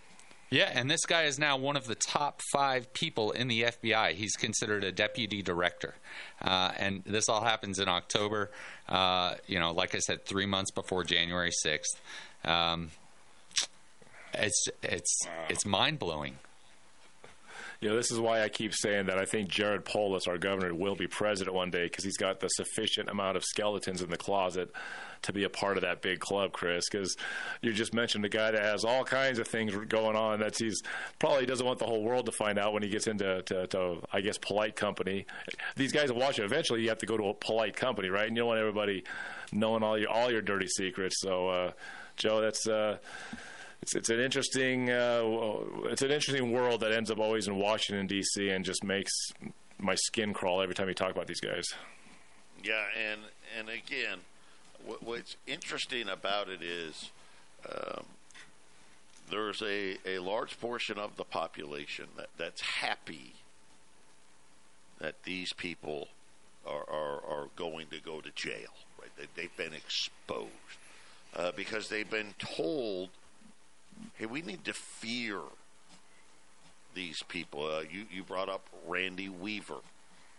[0.53, 4.11] Yeah, and this guy is now one of the top five people in the FBI.
[4.11, 5.95] He's considered a deputy director,
[6.43, 8.51] uh, and this all happens in October.
[8.87, 11.99] Uh, you know, like I said, three months before January sixth.
[12.45, 12.91] Um,
[14.35, 16.37] it's it's it's mind blowing.
[17.83, 20.73] You know, this is why I keep saying that I think Jared Polis, our governor,
[20.73, 24.15] will be president one day because he's got the sufficient amount of skeletons in the
[24.15, 24.71] closet
[25.23, 26.85] to be a part of that big club, Chris.
[26.89, 27.17] Because
[27.61, 30.81] you just mentioned a guy that has all kinds of things going on that he's
[31.19, 33.97] probably doesn't want the whole world to find out when he gets into, to, to,
[34.13, 35.25] I guess, polite company.
[35.75, 36.45] These guys will watch it.
[36.45, 38.29] Eventually, you have to go to a polite company, right?
[38.29, 39.03] And you don't want everybody
[39.51, 41.17] knowing all your all your dirty secrets.
[41.19, 41.71] So, uh,
[42.15, 42.65] Joe, that's.
[42.65, 42.99] Uh,
[43.83, 45.23] it's, it's an interesting uh,
[45.85, 48.49] it's an interesting world that ends up always in Washington D.C.
[48.49, 49.11] and just makes
[49.77, 51.65] my skin crawl every time you talk about these guys.
[52.63, 53.19] Yeah, and
[53.59, 54.19] and again,
[54.85, 57.11] what, what's interesting about it is
[57.69, 58.05] um,
[59.29, 63.33] there's a, a large portion of the population that, that's happy
[64.99, 66.07] that these people
[66.65, 68.71] are, are, are going to go to jail.
[68.97, 69.11] Right?
[69.17, 70.47] They, they've been exposed
[71.35, 73.09] uh, because they've been told–
[74.15, 75.39] hey, we need to fear
[76.93, 77.65] these people.
[77.65, 79.79] Uh, you, you brought up Randy Weaver,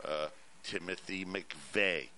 [0.05, 0.28] uh,
[0.62, 2.09] Timothy McVeigh,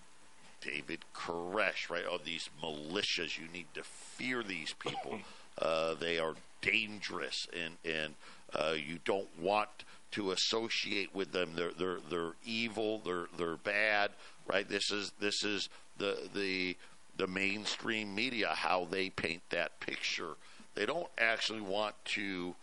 [0.60, 2.06] David Koresh, right?
[2.06, 3.38] All these militias.
[3.38, 5.20] You need to fear these people.
[5.58, 8.14] Uh, they are dangerous, and and
[8.54, 9.70] uh, you don't want
[10.10, 11.52] to associate with them.
[11.54, 13.00] They're they're they're evil.
[13.02, 14.10] They're they're bad,
[14.46, 14.68] right?
[14.68, 16.76] This is this is the the
[17.16, 20.36] the mainstream media how they paint that picture
[20.76, 22.54] they don't actually want to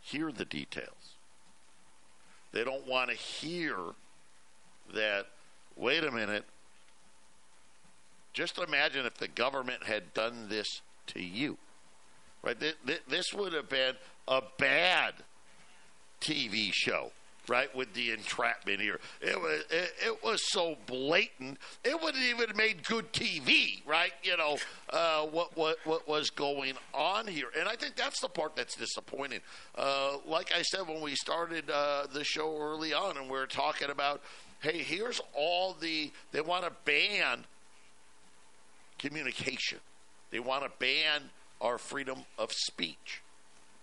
[0.00, 1.16] hear the details.
[2.52, 3.76] They don't want to hear
[4.94, 5.26] that,
[5.76, 6.44] wait a minute,
[8.32, 11.58] just imagine if the government had done this to you.
[12.42, 12.56] Right?
[13.08, 13.94] This would have been
[14.28, 15.14] a bad
[16.20, 17.10] TV show
[17.48, 19.00] right, with the entrapment here.
[19.20, 21.58] It was it, it was so blatant.
[21.84, 24.12] It wouldn't even made good TV, right?
[24.22, 24.58] You know
[24.90, 28.76] uh, what what what was going on here, and I think that's the part that's
[28.76, 29.40] disappointing.
[29.76, 33.46] Uh, like I said when we started uh, the show early on, and we are
[33.46, 34.20] talking about,
[34.60, 37.44] hey, here's all the they want to ban
[38.98, 39.78] communication.
[40.30, 41.30] They want to ban
[41.60, 43.22] our freedom of speech.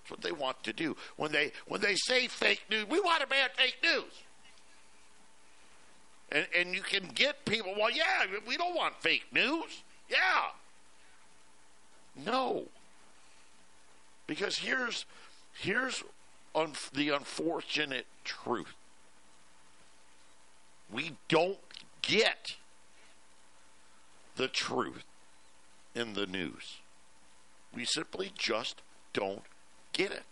[0.06, 0.95] That's what they want to do.
[1.15, 4.03] When they when they say fake news, we want to ban fake news.
[6.32, 9.82] And and you can get people, well, yeah, we don't want fake news.
[10.07, 10.52] Yeah.
[12.23, 12.65] No.
[14.27, 15.06] Because here's
[15.53, 16.03] here's
[16.53, 18.76] un- the unfortunate truth.
[20.94, 21.57] We don't
[22.03, 22.57] get
[24.36, 25.03] the truth
[25.95, 26.77] in the news.
[27.73, 29.41] We simply just don't
[29.95, 30.23] get it.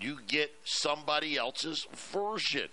[0.00, 2.68] You get somebody else's version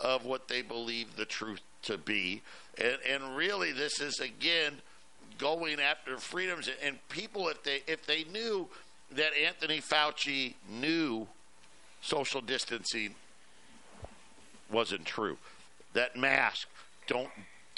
[0.00, 2.42] of what they believe the truth to be.
[2.76, 4.74] And, and really, this is, again,
[5.38, 6.68] going after freedoms.
[6.84, 8.68] And people, if they, if they knew
[9.12, 11.26] that Anthony Fauci knew
[12.02, 13.14] social distancing
[14.70, 15.38] wasn't true,
[15.94, 16.68] that mask
[17.06, 17.30] don't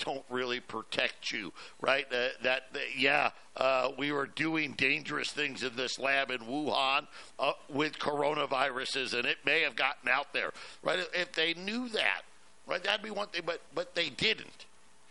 [0.05, 2.06] don't really protect you, right?
[2.12, 7.06] Uh, that, that, yeah, uh, we were doing dangerous things in this lab in Wuhan
[7.39, 10.52] uh, with coronaviruses, and it may have gotten out there,
[10.82, 11.01] right?
[11.14, 12.23] If they knew that,
[12.66, 14.66] right, that'd be one thing, but but they didn't.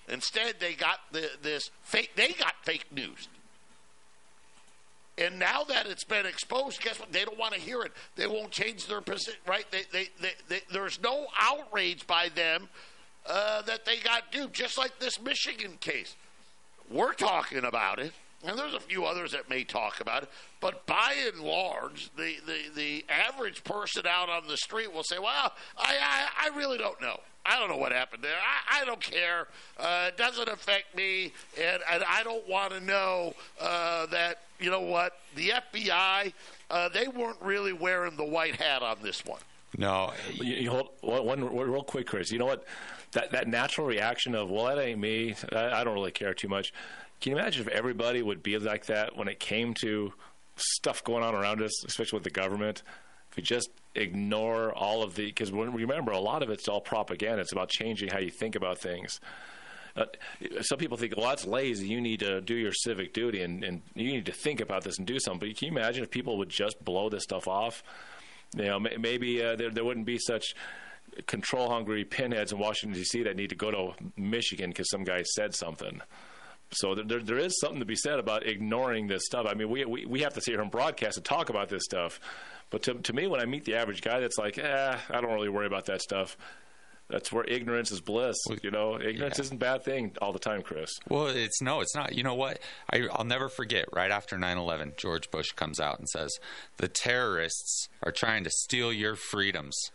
[0.08, 2.12] Instead, they got the, this fake.
[2.16, 3.28] They got fake news.
[5.18, 7.12] And now that it's been exposed, guess what?
[7.12, 7.94] They don't want to hear it.
[8.18, 9.66] They won't change their position, right?
[9.72, 12.68] They, they, they, there's no outrage by them
[13.28, 16.16] uh, that they got duped, just like this Michigan case.
[16.90, 20.30] We're talking about it, and there's a few others that may talk about it,
[20.62, 25.18] but by and large, the, the, the average person out on the street will say,
[25.18, 27.20] well, I, I, I really don't know.
[27.46, 28.38] I don't know what happened there.
[28.38, 29.48] I, I don't care.
[29.80, 34.72] Uh, it doesn't affect me, and, and I don't want to know uh, that, you
[34.72, 36.34] know what, the FBI,
[36.72, 39.42] uh, they weren't really wearing the white hat on this one.
[39.78, 40.14] No.
[40.34, 42.32] You, you hold one, one real quick, Chris.
[42.32, 42.66] You know what?
[43.16, 46.48] That that natural reaction of well that ain't me I, I don't really care too
[46.48, 46.74] much
[47.20, 50.14] can you imagine if everybody would be like that when it came to
[50.58, 52.84] stuff going on around us especially with the government
[53.32, 57.42] if we just ignore all of the because remember a lot of it's all propaganda
[57.42, 59.20] it's about changing how you think about things
[59.98, 60.06] uh,
[60.62, 61.88] some people think, well, that's lazy.
[61.88, 64.98] You need to do your civic duty and, and you need to think about this
[64.98, 65.48] and do something.
[65.48, 67.82] But can you imagine if people would just blow this stuff off?
[68.58, 70.54] You know, maybe uh, there, there wouldn't be such
[71.28, 73.24] control hungry pinheads in Washington D.C.
[73.24, 76.02] that need to go to Michigan because some guy said something.
[76.72, 79.46] So there, there, is something to be said about ignoring this stuff.
[79.50, 81.84] I mean, we, we, we have to sit here and broadcast and talk about this
[81.84, 82.20] stuff.
[82.72, 85.32] But to, to me, when I meet the average guy that's like, eh, I don't
[85.34, 86.36] really worry about that stuff,
[87.08, 88.36] that's where ignorance is bliss.
[88.64, 89.44] You know, ignorance Yeah.
[89.44, 90.90] isn't a bad thing all the time, Chris.
[91.08, 92.16] Well, it's no, it's not.
[92.16, 92.60] You know what?
[92.92, 93.86] I, I'll never forget.
[93.94, 96.36] Right after 9/11, George Bush comes out and says,
[96.78, 99.92] "The terrorists are trying to steal your freedoms."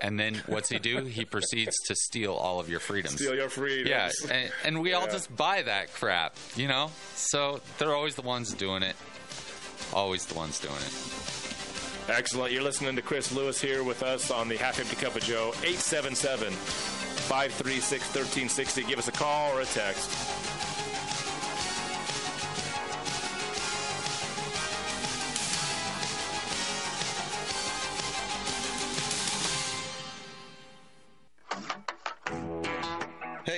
[0.00, 1.04] And then what's he do?
[1.04, 3.16] he proceeds to steal all of your freedoms.
[3.16, 3.88] Steal your freedoms.
[3.88, 6.90] Yeah, and, and we all just buy that crap, you know.
[7.14, 8.96] So they're always the ones doing it.
[9.92, 11.36] Always the ones doing it.
[12.08, 12.52] Excellent.
[12.52, 15.48] You're listening to Chris Lewis here with us on the Half Empty Cup of Joe.
[15.62, 18.84] 877 536 1360.
[18.84, 20.45] Give us a call or a text.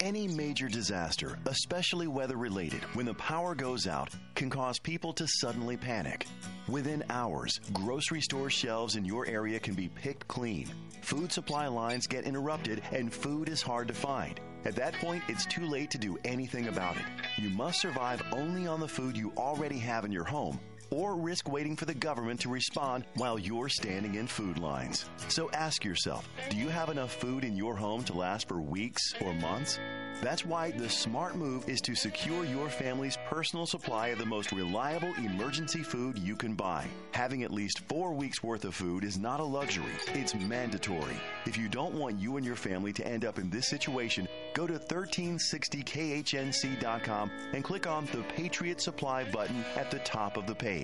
[0.00, 5.26] Any major disaster, especially weather related, when the power goes out, can cause people to
[5.26, 6.26] suddenly panic.
[6.68, 10.70] Within hours, grocery store shelves in your area can be picked clean.
[11.02, 14.40] Food supply lines get interrupted and food is hard to find.
[14.64, 17.02] At that point, it's too late to do anything about it.
[17.36, 20.60] You must survive only on the food you already have in your home
[20.92, 25.06] or risk waiting for the government to respond while you're standing in food lines.
[25.28, 29.14] So ask yourself do you have enough food in your home to last for weeks
[29.20, 29.78] or months?
[30.22, 34.52] That's why the smart move is to secure your family's personal supply of the most
[34.52, 36.86] reliable emergency food you can buy.
[37.10, 41.16] Having at least four weeks worth of food is not a luxury, it's mandatory.
[41.44, 44.68] If you don't want you and your family to end up in this situation, go
[44.68, 50.81] to 1360khnc.com and click on the Patriot Supply button at the top of the page.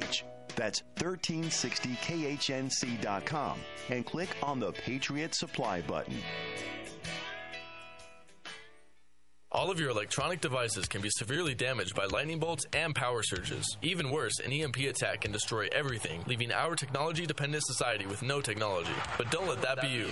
[0.57, 3.59] That's 1360khnc.com
[3.91, 6.17] and click on the Patriot Supply button.
[9.51, 13.65] All of your electronic devices can be severely damaged by lightning bolts and power surges.
[13.81, 18.43] Even worse, an EMP attack can destroy everything, leaving our technology dependent society with no
[18.43, 18.93] technology.
[19.17, 20.09] But don't let that be you.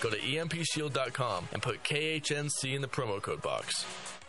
[0.00, 3.84] Go to EMPShield.com and put KHNC in the promo code box.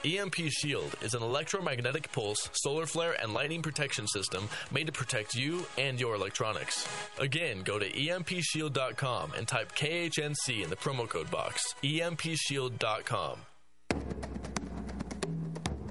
[0.06, 5.34] EMP Shield is an electromagnetic pulse, solar flare, and lightning protection system made to protect
[5.34, 6.88] you and your electronics.
[7.19, 11.74] Again, go to EMPShield.com and type KHNC in the promo code box.
[11.84, 13.40] EMPShield.com.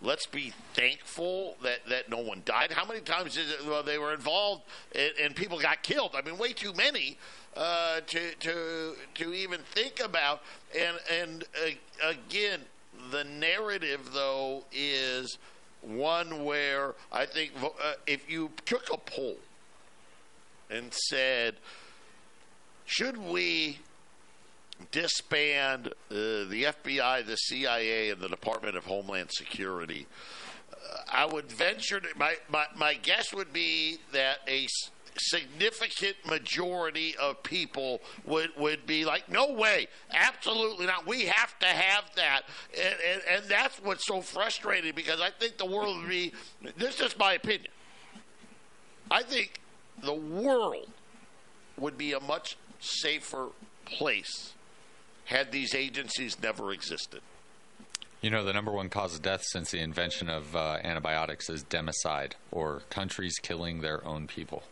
[0.00, 2.70] let's be thankful that, that no one died.
[2.72, 4.62] How many times is it, well, they were involved
[4.94, 6.14] and, and, people got killed?
[6.14, 7.18] I mean, way too many
[7.56, 10.42] uh, to to to even think about.
[10.78, 12.60] And and uh, again,
[13.10, 15.38] the narrative though is
[15.82, 19.36] one where I think uh, if you took a poll
[20.70, 21.56] and said,
[22.86, 23.78] should we
[24.90, 30.06] disband uh, the FBI, the CIA, and the Department of Homeland Security.
[30.72, 30.76] Uh,
[31.12, 37.14] I would venture to, my, my, my guess would be that a s- significant majority
[37.20, 41.06] of people would, would be like, no way, absolutely not.
[41.06, 42.42] We have to have that.
[42.76, 46.32] And, and, and that's what's so frustrating because I think the world would be,
[46.76, 47.72] this is my opinion.
[49.10, 49.60] I think
[50.02, 50.88] the world
[51.76, 53.48] would be a much safer
[53.84, 54.52] place
[55.26, 57.20] had these agencies never existed.
[58.20, 61.62] You know, the number one cause of death since the invention of uh, antibiotics is
[61.62, 64.64] democide, or countries killing their own people.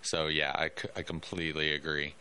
[0.00, 2.14] So, yeah, I, I completely agree.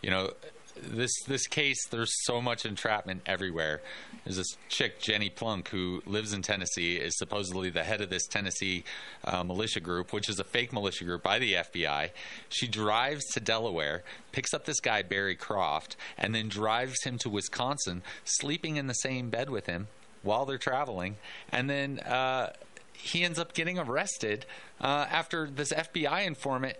[0.00, 0.32] You know,
[0.82, 3.80] this this case, there's so much entrapment everywhere.
[4.24, 8.26] There's this chick, Jenny Plunk, who lives in Tennessee, is supposedly the head of this
[8.26, 8.84] Tennessee
[9.24, 12.10] uh, militia group, which is a fake militia group by the FBI.
[12.48, 14.02] She drives to Delaware,
[14.32, 18.94] picks up this guy, Barry Croft, and then drives him to Wisconsin, sleeping in the
[18.94, 19.88] same bed with him
[20.22, 21.16] while they're traveling.
[21.50, 22.52] And then uh,
[22.92, 24.46] he ends up getting arrested
[24.80, 26.76] uh, after this FBI informant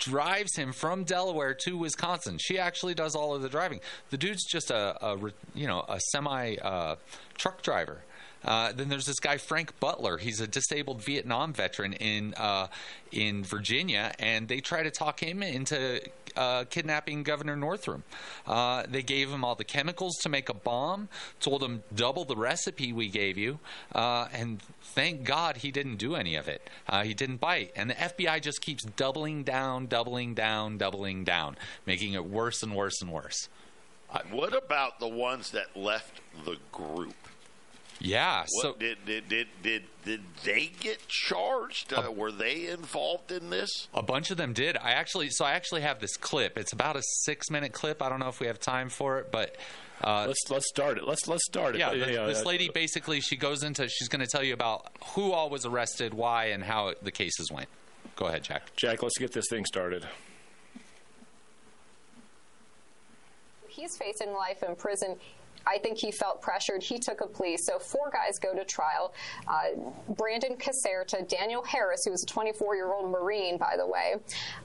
[0.00, 2.38] drives him from Delaware to Wisconsin.
[2.38, 3.80] She actually does all of the driving.
[4.10, 5.16] The dude's just a, a
[5.54, 6.96] you know a semi uh,
[7.36, 8.02] truck driver.
[8.44, 10.18] Uh, then there's this guy Frank Butler.
[10.18, 12.68] He's a disabled Vietnam veteran in uh,
[13.12, 16.00] in Virginia, and they try to talk him into
[16.36, 18.04] uh, kidnapping Governor Northam.
[18.46, 21.08] Uh, they gave him all the chemicals to make a bomb,
[21.40, 23.58] told him double the recipe we gave you,
[23.94, 26.62] uh, and thank God he didn't do any of it.
[26.88, 31.56] Uh, he didn't bite, and the FBI just keeps doubling down, doubling down, doubling down,
[31.86, 33.48] making it worse and worse and worse.
[34.30, 37.14] What about the ones that left the group?
[38.00, 38.40] Yeah.
[38.40, 41.92] What, so did, did did did did they get charged?
[41.92, 43.88] Uh, were they involved in this?
[43.92, 44.76] A bunch of them did.
[44.76, 46.56] I actually so I actually have this clip.
[46.56, 48.02] It's about a six minute clip.
[48.02, 49.56] I don't know if we have time for it, but.
[50.02, 51.06] Uh, let's let's start it.
[51.06, 51.80] Let's let's start it.
[51.80, 54.26] Yeah, But, the, you know, this uh, lady basically she goes into she's going to
[54.26, 57.68] tell you about who all was arrested, why, and how the cases went.
[58.16, 58.74] Go ahead, Jack.
[58.76, 60.06] Jack, let's get this thing started.
[63.68, 65.16] He's facing life in prison.
[65.66, 66.82] I think he felt pressured.
[66.82, 67.56] He took a plea.
[67.56, 69.12] So four guys go to trial.
[69.46, 74.16] Uh, Brandon Caserta, Daniel Harris, who was a 24-year-old Marine, by the way,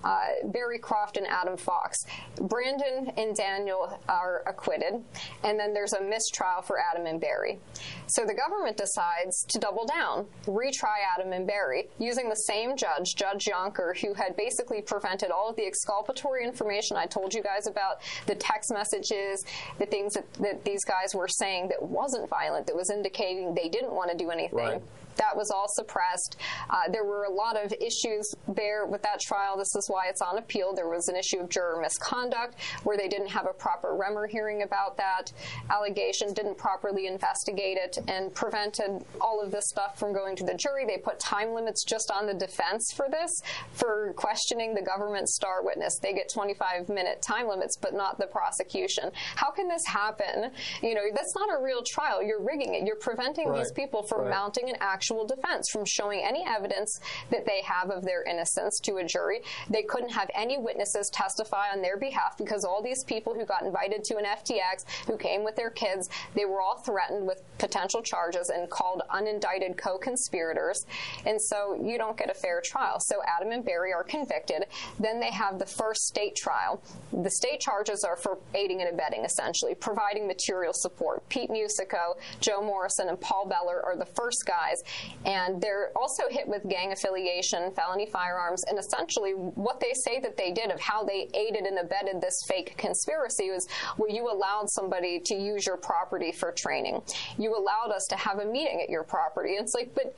[0.04, 2.06] uh, Barry Croft, and Adam Fox.
[2.42, 5.04] Brandon and Daniel are acquitted,
[5.44, 7.60] and then there's a mistrial for Adam and Barry.
[8.08, 13.16] So the government decides to double down, retry Adam and Barry, using the same judge,
[13.16, 17.68] Judge Jonker, who had basically prevented all of the exculpatory information I told you guys
[17.68, 19.46] about, the text messages,
[19.80, 23.70] the things that, that these guys were saying that wasn't violent, that was indicating they
[23.70, 24.58] didn't want to do anything.
[24.58, 24.82] Right.
[25.18, 26.38] That was all suppressed.
[26.70, 29.58] Uh, there were a lot of issues there with that trial.
[29.58, 30.74] This is why it's on appeal.
[30.74, 34.64] There was an issue of juror misconduct where they didn't have a proper Remmer hearing
[34.64, 35.32] about that
[35.70, 40.54] allegation, didn't properly investigate it, and prevented all of this stuff from going to the
[40.54, 40.86] jury.
[40.86, 43.32] They put time limits just on the defense for this,
[43.74, 45.98] for questioning the government star witness.
[46.02, 49.12] They get 25 minute time limits, but not the prosecution.
[49.36, 50.52] How can this happen?
[50.82, 52.22] You know, that's not a real trial.
[52.24, 52.86] You're rigging it.
[52.86, 53.60] You're preventing Right.
[53.60, 54.30] these people from Right.
[54.30, 54.76] mounting an
[55.06, 57.00] actual defense, from showing any evidence
[57.30, 59.42] that they have of their innocence to a jury.
[59.70, 63.62] They couldn't have any witnesses testify on their behalf because all these people who got
[63.64, 68.02] invited to an FTX, who came with their kids, they were all threatened with potential
[68.02, 70.86] charges and called unindicted co-conspirators.
[71.26, 73.00] And so you don't get a fair trial.
[73.00, 74.66] So Adam and Barry are convicted.
[75.00, 76.82] Then they have the first state trial.
[77.14, 81.28] The state charges are for aiding and abetting, essentially, providing material support.
[81.30, 84.82] Pete Musico, Joe Morrison, and Paul Bellar are the first guys.
[85.26, 90.38] And they're also hit with gang affiliation, felony firearms, and essentially what they say that
[90.38, 93.68] they did of how they aided and abetted this fake conspiracy was
[93.98, 97.02] where you allowed somebody to use your property for training.
[97.38, 99.56] You allowed us to have a meeting at your property.
[99.58, 100.16] And It's like, but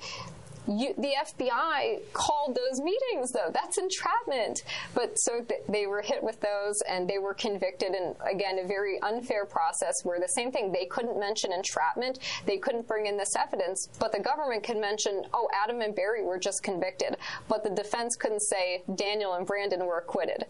[0.68, 3.49] you, the FBI called those meetings, though.
[3.53, 4.64] That's entrapment.
[4.94, 8.68] But so th- they were hit with those and they were convicted And again, a
[8.68, 13.18] very unfair process where the same thing, they couldn't mention entrapment, they couldn't bring in
[13.18, 17.18] this evidence, but the government could mention, oh, Adam and Barry were just convicted.
[17.48, 20.45] But the defense couldn't say Daniel and Brandon were acquitted.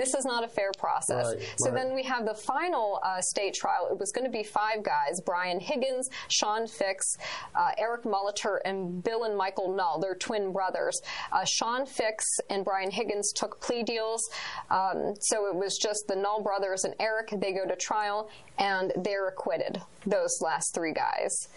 [0.00, 1.26] This is not a fair process.
[1.26, 1.74] Right, so right.
[1.74, 3.86] then we have the final uh, state trial.
[3.90, 7.04] It was going to be five guys Brian Higgins, Shawn Fix,
[7.54, 10.00] uh, Eric Molitor, and Bill and Michael Null.
[10.00, 11.02] They're twin brothers.
[11.32, 14.22] Uh, Shawn Fix and Brian Higgins took plea deals.
[14.70, 17.34] Um, so it was just the Null brothers and Eric.
[17.38, 21.48] They go to trial and they're acquitted, those last three guys.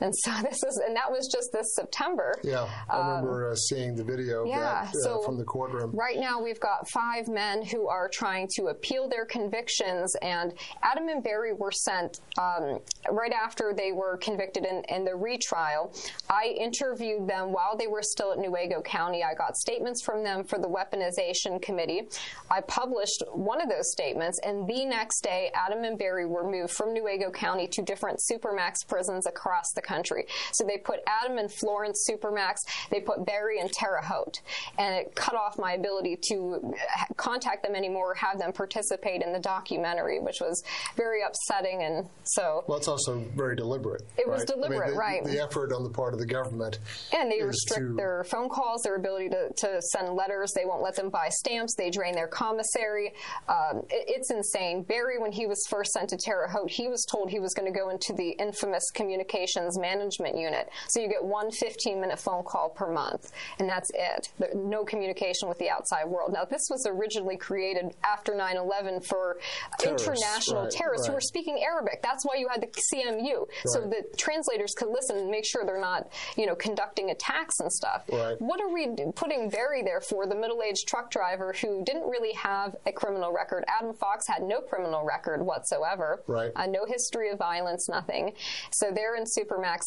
[0.00, 2.34] And so this is, and that was just this September.
[2.42, 5.90] Yeah, I Um, remember uh, seeing the video yeah, that uh, so from the courtroom.
[5.94, 10.52] Right now, we've got five men who are trying to appeal their convictions, and
[10.82, 12.78] Adam and Barry were sent um,
[13.10, 15.92] right after they were convicted in, in the retrial.
[16.28, 19.22] I interviewed them while they were still at Newaygo County.
[19.22, 22.08] I got statements from them for the Weaponization Committee.
[22.50, 26.72] I published one of those statements, and the next day, Adam and Barry were moved
[26.72, 30.22] from Newaygo County to different supermax prisons across the country.
[30.52, 32.56] So they put Adam and Florence Supermax,
[32.90, 34.40] they put Barry in Terre Haute,
[34.78, 36.72] and it cut off my ability to
[37.16, 40.62] contact them anymore have them participate in the documentary, which was
[40.96, 41.82] very upsetting.
[41.82, 44.02] And so, Well, it's also very deliberate.
[44.16, 44.50] It was right?
[44.50, 45.24] I mean, deliberate, the- right.
[45.24, 46.78] The effort on the part of the government.
[47.12, 50.52] and they restrict to- their phone calls, their ability to, to send letters.
[50.54, 51.74] They won't let them buy stamps.
[51.76, 53.12] They drain their commissary.
[53.48, 54.82] Um, it- it's insane.
[54.82, 57.70] Barry, when he was first sent to Terre Haute, he was told he was going
[57.72, 60.68] to go into the infamous communications management unit.
[60.88, 64.28] So you get one 15 minute phone call per month, and that's it.
[64.38, 66.32] There- No communication with the outside world.
[66.32, 69.38] Now, this was originally created after 9 11 for
[69.78, 71.16] Terrorists, international right, terrorists who right.
[71.16, 72.02] were speaking Arabic.
[72.02, 73.46] That's why you had the CMU.
[73.66, 77.72] So the translators could listen and make sure they're not, you know, conducting attacks and
[77.72, 78.04] stuff.
[78.10, 78.40] Right.
[78.40, 80.26] What are we putting Barry there for?
[80.26, 83.64] The middle-aged truck driver who didn't really have a criminal record.
[83.68, 86.22] Adam Fox had no criminal record whatsoever.
[86.26, 86.52] Right.
[86.54, 88.32] Uh, no history of violence, nothing.
[88.72, 89.26] So they're in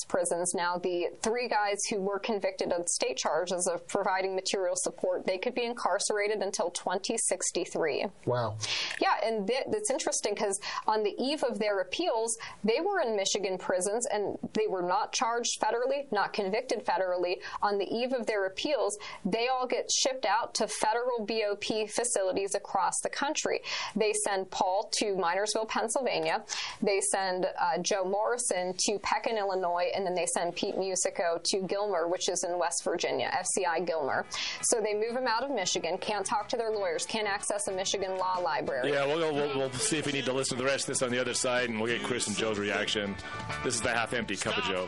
[0.07, 0.77] prisons now.
[0.77, 5.55] The three guys who were convicted of state charges of providing material support, they could
[5.55, 8.05] be incarcerated until 2063.
[8.25, 8.57] Wow.
[9.01, 13.15] Yeah, and th- it's interesting because on the eve of their appeals, they were in
[13.15, 17.35] Michigan prisons and they were not charged federally, not convicted federally.
[17.61, 22.55] On the eve of their appeals, they all get shipped out to federal BOP facilities
[22.55, 23.61] across the country.
[23.95, 26.43] They send Paul to Minersville, Pennsylvania.
[26.81, 31.61] They send uh, Joe Morrison to Pekin, Illinois, and then they send Pete Musico to
[31.61, 34.25] Gilmer, which is in West Virginia, FCI Gilmer.
[34.61, 37.71] So they move him out of Michigan, can't talk to their lawyers, can't access a
[37.71, 38.91] Michigan law library.
[38.91, 40.87] Yeah, we'll, go, we'll, we'll see if we need to listen to the rest of
[40.87, 43.15] this on the other side, and we'll get Chris and Joe's reaction.
[43.63, 44.87] This is the half-empty cup of Joe.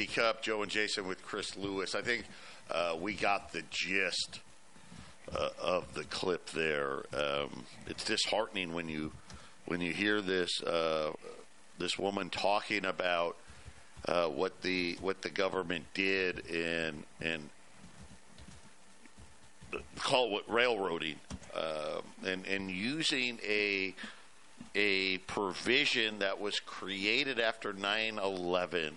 [0.00, 0.42] Empty cup.
[0.42, 1.94] Joe and Jason with Chris Lewis.
[1.94, 2.24] I think
[2.70, 4.40] uh, we got the gist
[5.34, 7.04] uh, of the clip there.
[7.14, 9.12] Um, it's disheartening when you
[9.66, 11.12] when you hear this uh,
[11.78, 13.36] this woman talking about
[14.06, 17.50] uh, what the what the government did in in
[19.98, 21.16] call it railroading
[21.54, 23.94] uh, and and using a
[24.74, 28.92] a provision that was created after 9/11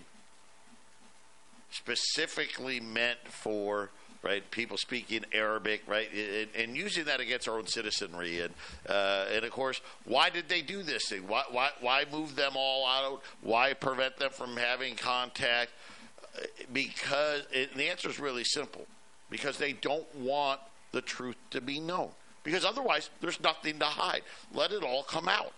[1.74, 3.90] specifically meant for
[4.22, 8.40] right people speaking Arabic right and, and using that against our own citizenry.
[8.40, 8.54] And
[8.88, 11.26] uh, and of course why did they do this thing?
[11.26, 13.22] Why why why move them all out?
[13.42, 15.72] Why prevent them from having contact?
[16.72, 17.42] Because
[17.76, 18.86] the answer is really simple.
[19.30, 20.60] Because they don't want
[20.92, 22.10] the truth to be known.
[22.44, 24.22] Because otherwise there's nothing to hide.
[24.52, 25.52] Let it all come out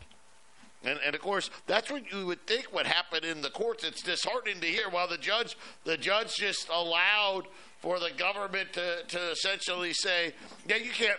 [0.86, 3.84] and, and of course, that's what you would think would happen in the courts.
[3.84, 4.88] It's disheartening to hear.
[4.88, 7.46] While the judge, the judge just allowed
[7.80, 10.32] for the government to, to essentially say,
[10.68, 11.18] "Yeah, you can't,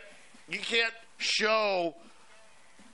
[0.50, 1.96] you can't show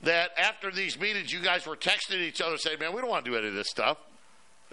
[0.02, 3.24] that after these meetings, you guys were texting each other saying, "Man, we don't want
[3.24, 3.98] to do any of this stuff."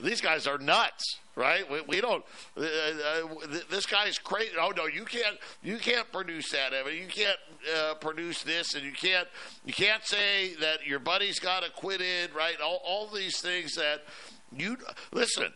[0.04, 1.70] These guys are nuts, right?
[1.70, 2.24] We, we don't.
[2.58, 4.52] Uh, uh, this guy's crazy.
[4.60, 5.38] Oh no, you can't.
[5.64, 7.16] You can't produce that evidence.
[7.16, 7.40] You can't
[7.78, 9.28] uh, produce this, and you can't.
[9.66, 12.60] You can't say that your buddy's got acquitted, right?
[12.62, 14.04] All, all these things that
[14.56, 14.78] you
[15.12, 15.54] listen.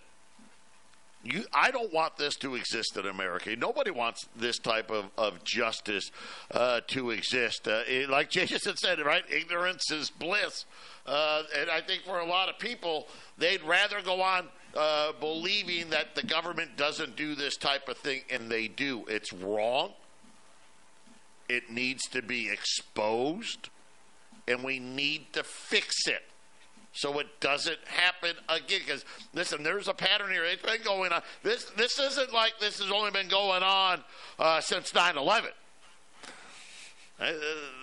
[1.25, 3.55] You, I don't want this to exist in America.
[3.55, 6.11] Nobody wants this type of, of justice
[6.51, 7.67] uh, to exist.
[7.67, 9.23] Uh, it, like Jason said, right?
[9.29, 10.65] Ignorance is bliss.
[11.07, 13.07] Uh, and I think for a lot of people,
[13.39, 18.21] they'd rather go on uh, believing that the government doesn't do this type of thing,
[18.29, 19.05] and they do.
[19.07, 19.93] It's wrong.
[21.49, 23.69] It needs to be exposed,
[24.47, 26.23] and we need to fix it
[26.95, 28.79] so it doesn't happen again.
[28.85, 30.45] Because listen, there's a pattern here.
[30.45, 31.21] It's been going on.
[31.43, 34.03] This this isn't like this has only been going on
[34.39, 35.47] uh, since 9/11.
[37.17, 37.31] Uh,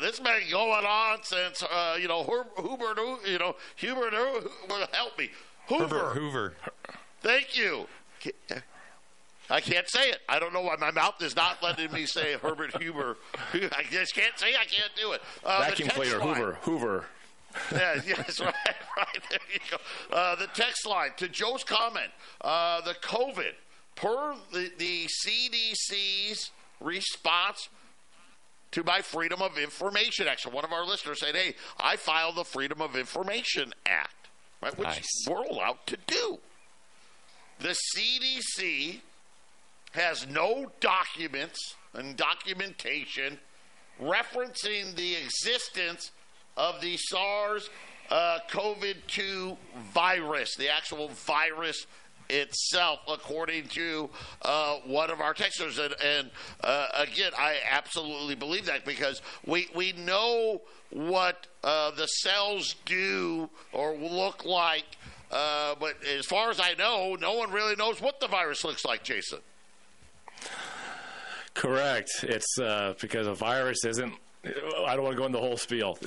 [0.00, 4.12] this has been going on since uh, you know Hubert, you know Hubert,
[4.92, 5.30] help me,
[5.68, 5.84] Hoover.
[5.84, 6.54] Herbert Hoover.
[7.20, 7.86] Thank you.
[9.50, 10.18] I can't say it.
[10.28, 13.18] I don't know why my mouth is not letting me say Herbert Hoover.
[13.52, 14.54] I just can't say.
[14.54, 15.20] I can't do it.
[15.44, 16.58] Uh, Vacuum cleaner Hoover.
[16.62, 17.04] Hoover.
[17.72, 18.54] yeah, yes, right,
[18.96, 19.22] right.
[19.30, 20.14] There you go.
[20.14, 22.10] Uh, the text line to Joe's comment:
[22.40, 23.52] uh, the COVID
[23.94, 26.50] per the, the CDC's
[26.80, 27.68] response
[28.72, 30.40] to my Freedom of Information Act.
[30.40, 34.28] So one of our listeners said, "Hey, I filed the Freedom of Information Act,
[34.62, 35.26] right, which Nice.
[35.28, 36.38] we're allowed to do."
[37.60, 39.00] The CDC
[39.92, 43.38] has no documents and documentation
[44.00, 46.10] referencing the existence
[46.56, 47.70] of the SARS
[48.10, 49.56] uh, CoV 2
[49.92, 51.86] virus, the actual virus
[52.28, 54.08] itself, according to
[54.42, 55.78] uh, one of our texters.
[55.78, 56.30] And, and
[56.62, 63.48] uh, again, I absolutely believe that because we, we know what uh, the cells do
[63.72, 64.84] or look like.
[65.30, 68.84] Uh, but as far as I know, no one really knows what the virus looks
[68.84, 69.38] like, Jason.
[71.54, 72.10] Correct.
[72.22, 74.14] It's uh, because a virus isn't.
[74.44, 75.98] I don't want to go in the whole spiel.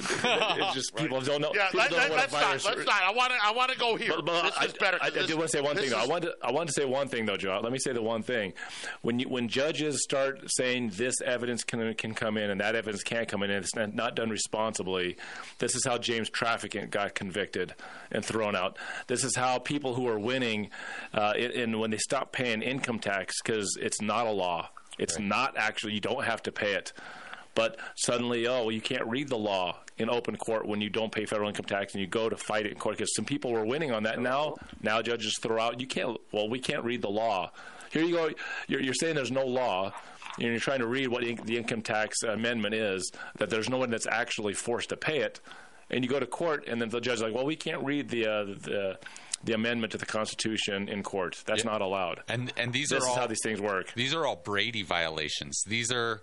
[0.56, 1.52] It's just people don't know.
[1.54, 2.52] Yeah, let, don't a us not.
[2.52, 3.02] Let's not.
[3.04, 3.38] I want to.
[3.42, 4.14] I want to go here.
[4.16, 4.98] But, but this I, is better.
[5.02, 5.90] I, I, This- do want to say one thing.
[5.90, 6.00] Though.
[6.00, 6.36] I want to.
[6.42, 7.60] I want to say one thing though, Joe.
[7.64, 8.54] Let me say the one thing.
[9.02, 13.04] When you, when judges start saying this evidence can can come in and that evidence
[13.04, 15.18] can't come in, and it's not, done responsibly.
[15.60, 17.74] This is how James Traficant got convicted
[18.12, 18.78] and thrown out.
[19.08, 20.70] This is how people who are winning,
[21.14, 24.70] uh, and when they stop paying income tax because it's not a law.
[24.98, 25.94] It's not actually.
[25.94, 26.94] You don't have to pay it.
[27.56, 29.80] But suddenly, oh, you can't read the law.
[29.98, 32.66] in open court when you don't pay federal income tax and you go to fight
[32.66, 34.20] it in court because some people were winning on that.
[34.20, 36.18] Now, now judges throw out you can't.
[36.34, 37.52] Well, we can't read the law.
[37.92, 38.30] Here you go.
[38.68, 39.94] You're, you're saying there's no law.
[40.38, 43.10] And you're trying to read what the income tax amendment is.
[43.38, 45.40] That there's no one that's actually forced to pay it.
[45.90, 48.26] And you go to court, and then the judge's like, "Well, we can't read the
[48.28, 49.00] uh, the."
[49.44, 51.44] the amendment to the Constitution in court.
[51.46, 51.70] That's Yeah.
[51.70, 52.24] not allowed.
[52.28, 53.94] And and these This are is all how these things work.
[53.94, 55.62] These are all Brady violations.
[55.68, 56.22] These are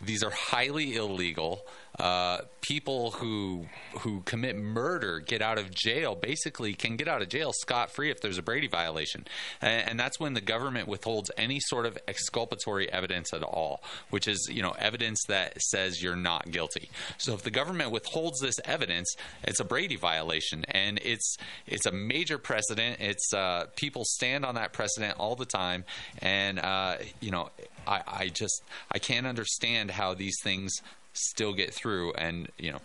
[0.00, 1.66] these are highly illegal.
[1.98, 3.66] Uh, people who
[4.00, 6.14] who commit murder get out of jail.
[6.14, 9.26] Basically, can get out of jail scot free if there's a Brady violation,
[9.60, 14.28] and, and that's when the government withholds any sort of exculpatory evidence at all, which
[14.28, 16.90] is you know evidence that says you're not guilty.
[17.18, 21.36] So if the government withholds this evidence, it's a Brady violation, and it's
[21.66, 22.98] it's a major precedent.
[23.00, 25.84] It's uh, people stand on that precedent all the time,
[26.18, 27.50] and uh, you know
[27.86, 30.80] I, I just I can't understand how these things
[31.12, 32.80] still get through, and you know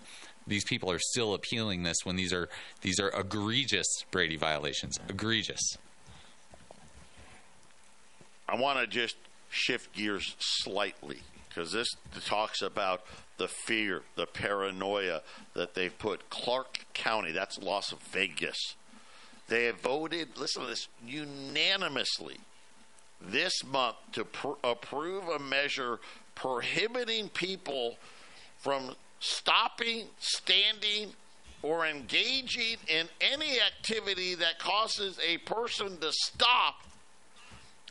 [0.48, 2.50] these people are still appealing this when these are
[2.82, 5.00] these are egregious Brady violations.
[5.10, 5.78] Egregious.
[8.48, 9.16] I want to just
[9.50, 11.88] shift gears slightly because this
[12.26, 13.02] talks about
[13.38, 15.22] the fear, the paranoia
[15.54, 18.76] that they've put Clark County, that's Las Vegas.
[19.48, 22.38] They have voted, listen to this, unanimously
[23.22, 26.00] this month to pr- approve a measure
[26.36, 27.98] prohibiting people
[28.60, 31.14] from stopping, standing,
[31.64, 36.76] or engaging in any activity that causes a person to stop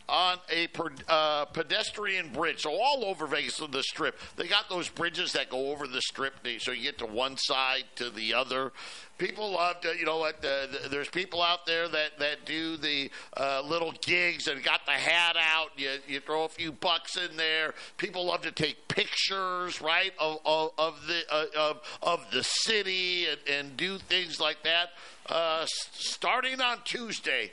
[0.09, 2.62] on a per, uh, pedestrian bridge.
[2.62, 6.35] So all over Vegas, the strip, they got those bridges that go over the strip,
[6.59, 8.72] so you get to one side to the other.
[9.16, 10.43] People love to, you know what?
[10.43, 14.93] Th- there's people out there that that do the uh, little gigs and got the
[14.93, 15.68] hat out.
[15.76, 17.74] You you throw a few bucks in there.
[17.97, 23.26] People love to take pictures, right, of of, of the uh, of of the city
[23.26, 24.90] and, and do things like that.
[25.26, 27.52] Uh, starting on Tuesday,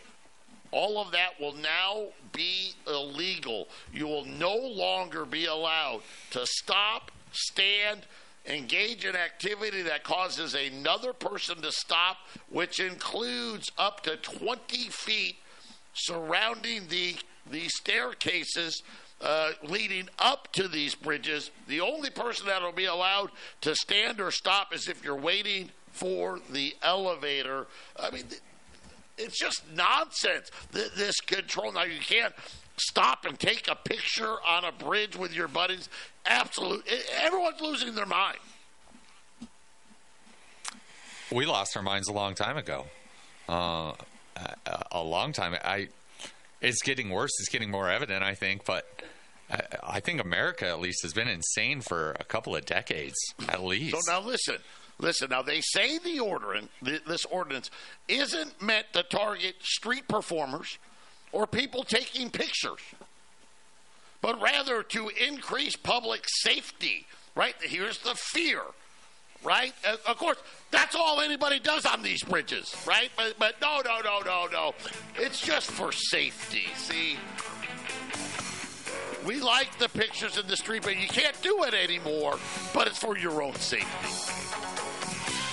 [0.72, 3.68] all of that will now be illegal.
[3.94, 8.02] You will no longer be allowed to stop, stand,
[8.48, 12.18] engage in activity that causes another person to stop,
[12.50, 15.36] which includes up to 20 feet
[15.94, 17.16] surrounding the,
[17.50, 18.82] the staircases
[19.22, 21.52] uh, leading up to these bridges.
[21.68, 23.32] The only person that will be allowed
[23.62, 27.68] to stand or stop is if you're waiting for the elevator.
[28.00, 28.42] I mean, th-
[29.22, 30.50] it's just nonsense.
[30.74, 31.72] Th- This control.
[31.72, 32.34] Now you can't
[32.78, 35.90] stop and take a picture on a bridge with your buddies.
[36.26, 36.86] Absolute.
[37.22, 38.38] Everyone's losing their mind.
[41.32, 42.88] We lost our minds a long time ago.
[43.48, 43.94] Uh,
[44.36, 45.56] a, a long time.
[45.64, 45.88] I.
[46.62, 47.32] It's getting worse.
[47.40, 48.24] It's getting more evident.
[48.24, 48.86] I think, but.
[49.50, 53.18] I- I think America, at least, has been insane for a couple of decades,
[53.50, 53.94] at least.
[53.94, 54.56] So now listen,
[55.02, 55.30] listen.
[55.30, 56.20] Now they say the
[56.84, 57.70] th- this ordinance,
[58.08, 60.78] isn't meant to target street performers
[61.32, 62.80] or people taking pictures,
[64.22, 67.06] but rather to increase public safety.
[67.36, 67.56] Right?
[67.62, 68.62] Here's the fear.
[69.44, 69.74] Right?
[69.88, 70.38] Uh, of course,
[70.70, 72.76] that's all anybody does on these bridges.
[72.86, 73.10] Right?
[73.18, 74.76] But, but no, no, no, no, no.
[75.18, 76.66] It's just for safety.
[76.76, 77.18] See.
[79.26, 82.38] We like the pictures in the street, but you can't do it anymore.
[82.74, 84.51] But it's for your own safety.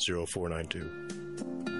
[0.00, 1.79] 0492.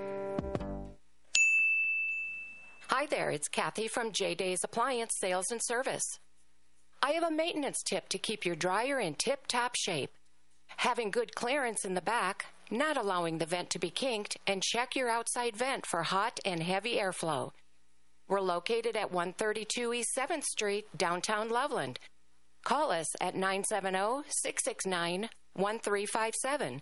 [2.87, 6.19] Hi there, it's Kathy from J Days Appliance Sales and Service.
[7.01, 10.11] I have a maintenance tip to keep your dryer in tip top shape.
[10.77, 14.95] Having good clearance in the back, not allowing the vent to be kinked, and check
[14.95, 17.51] your outside vent for hot and heavy airflow.
[18.27, 21.99] We're located at 132 East 7th Street, downtown Loveland.
[22.63, 26.81] Call us at 970 669 1357.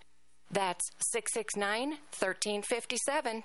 [0.52, 3.44] That's 669 1357.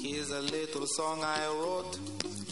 [0.00, 1.98] Here's a little song I wrote.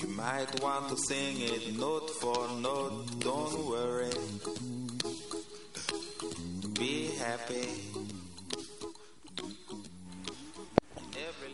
[0.03, 3.21] You might want to sing it note for note.
[3.21, 4.76] Don't worry.
[6.87, 7.69] Be happy.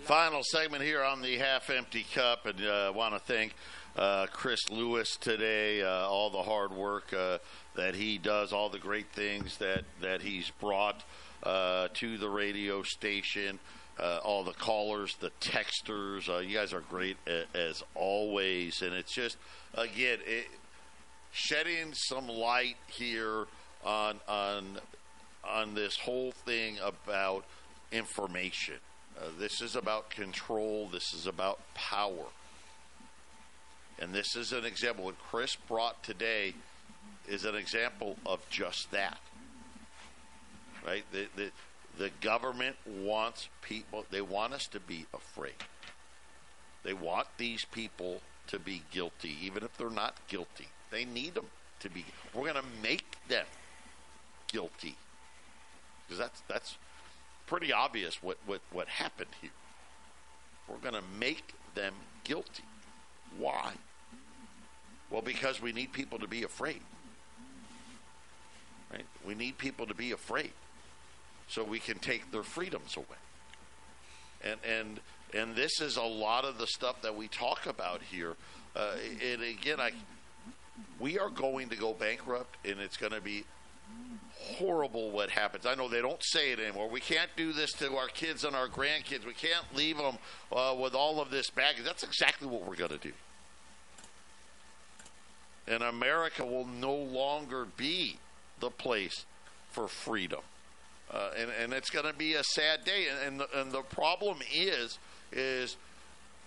[0.02, 3.54] Final segment here on the half empty cup, and I uh, want to thank
[3.96, 7.38] uh, Chris Lewis today, uh, all the hard work uh,
[7.76, 11.02] that he does, all the great things that, that he's brought
[11.44, 13.58] uh, to the radio station.
[13.98, 17.16] Uh, all the callers, the texters, you guys are great
[17.54, 19.38] as always, and it's just
[19.74, 20.46] again it,
[21.30, 23.46] shedding some light here
[23.84, 24.78] on on
[25.44, 27.44] on this whole thing about
[27.90, 28.76] information.
[29.18, 30.88] Uh, this is about control.
[30.90, 32.26] This is about power.
[33.98, 35.04] And this is an example.
[35.04, 36.54] What Chris brought today
[37.28, 39.18] is an example of just that.
[40.84, 41.04] Right?
[41.12, 41.50] The, the,
[41.98, 45.54] the government wants people, they want us to be afraid.
[46.82, 50.68] They want these people to be guilty, even if they're not guilty.
[50.90, 51.46] They need them
[51.80, 52.04] to be.
[52.34, 53.46] We're going to make them
[54.50, 54.96] guilty.
[56.12, 56.76] Because that's, that's
[57.46, 59.50] pretty obvious what, what, what happened here.
[60.68, 62.64] We're going to make them guilty.
[63.38, 63.72] Why?
[65.10, 66.82] Well, because we need people to be afraid.
[68.92, 69.06] Right?
[69.26, 70.52] We need people to be afraid
[71.48, 73.06] so we can take their freedoms away.
[74.44, 75.00] And and
[75.32, 78.34] and this is a lot of the stuff that we talk about here.
[78.76, 79.92] Uh, and again, I
[81.00, 83.44] we are going to go bankrupt, and it's going to be
[84.52, 85.66] horrible what happens.
[85.66, 86.88] I know they don't say it anymore.
[86.88, 89.26] We can't do this to our kids and our grandkids.
[89.26, 90.18] We can't leave them
[90.50, 91.84] uh, with all of this baggage.
[91.84, 93.12] That's exactly what we're going to do.
[95.66, 98.18] And America will no longer be
[98.60, 99.24] the place
[99.70, 100.40] for freedom.
[101.10, 103.06] Uh, and, and it's going to be a sad day.
[103.08, 104.98] And, and, the, and the problem is,
[105.30, 105.76] is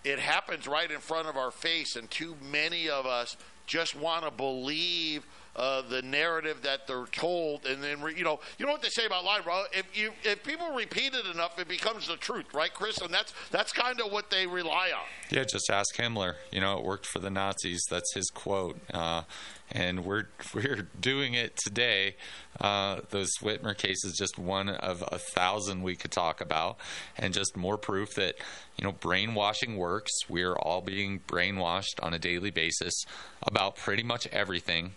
[0.03, 4.23] it happens right in front of our face, and too many of us just want
[4.23, 5.25] to believe
[5.55, 8.89] uh, the narrative that they're told, and then re- you know you know what they
[8.89, 9.63] say about lying, bro.
[9.71, 12.97] If you if people repeat it enough, it becomes the truth, right, Chris?
[12.99, 15.05] And that's that's kind of what they rely on.
[15.29, 16.35] Yeah, just ask Himmler.
[16.51, 17.83] You know, it worked for the Nazis.
[17.89, 18.77] That's his quote.
[18.93, 19.23] Uh,
[19.71, 22.15] and we're we're doing it today.
[22.59, 26.77] Uh, those Whitmer cases just one of a thousand we could talk about,
[27.17, 28.35] and just more proof that
[28.77, 30.11] you know brainwashing works.
[30.29, 33.05] We're all being brainwashed on a daily basis
[33.43, 34.95] about pretty much everything.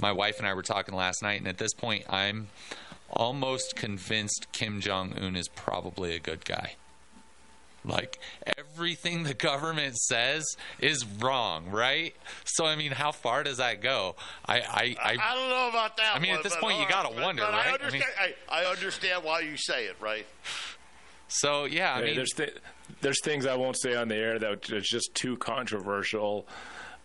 [0.00, 2.48] My wife and I were talking last night, and at this point, I'm
[3.10, 6.74] almost convinced Kim Jong Un is probably a good guy.
[7.84, 8.18] Like
[8.58, 10.44] everything the government says
[10.80, 12.14] is wrong, right?
[12.44, 14.16] So I mean, how far does that go?
[14.44, 16.16] I I I, I don't know about that.
[16.16, 17.66] I mean, one, at this point, you gotta but, wonder, but right?
[17.66, 18.04] I I understand.
[18.20, 20.26] mean- I, I understand why you say it, right?
[21.28, 22.56] So yeah, I Yeah, mean, there's th-
[23.00, 26.46] there's things I won't say on the air that are just too controversial,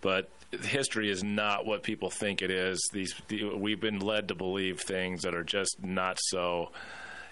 [0.02, 0.30] but
[0.62, 2.90] history is not what people think it is.
[2.92, 6.72] These the, we've been led to believe things that are just not so.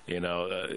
[0.07, 0.67] You know, uh,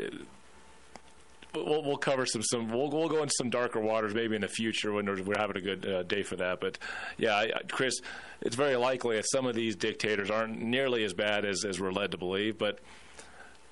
[1.54, 4.48] we'll, we'll cover some some we'll, we'll go into some darker waters maybe in the
[4.48, 6.60] future when we're, having a good uh, day for that.
[6.60, 6.78] But
[7.16, 8.00] yeah, I- Chris,
[8.40, 11.92] it's very likely that some of these dictators aren't nearly as bad as as we're
[11.92, 12.78] led to believe, but.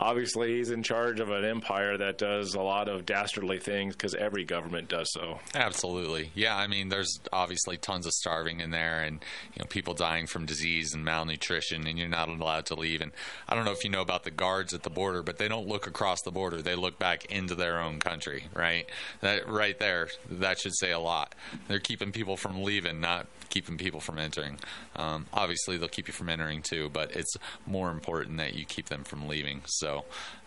[0.03, 4.15] Obviously he's in charge of an empire that does a lot of dastardly things because
[4.17, 5.39] every government does so.
[5.55, 6.57] Absolutely, yeah.
[6.57, 9.25] I mean, there's obviously tons of starving in there, and
[9.55, 13.01] you know people dying from disease and malnutrition, and you're not allowed to leave.
[13.01, 13.13] And
[13.49, 15.69] I don't know if you know about the guards at the border, but they don't
[15.69, 18.45] look across the border; they look back into their own country.
[18.55, 18.89] Right,
[19.21, 21.35] that right there, that should say a lot.
[21.69, 24.59] They're keeping people from leaving, not keeping people from entering.
[24.97, 27.35] Um, obviously, they'll keep you from entering too, but it's
[27.67, 29.63] more important that you keep them from leaving.
[29.67, 30.05] So,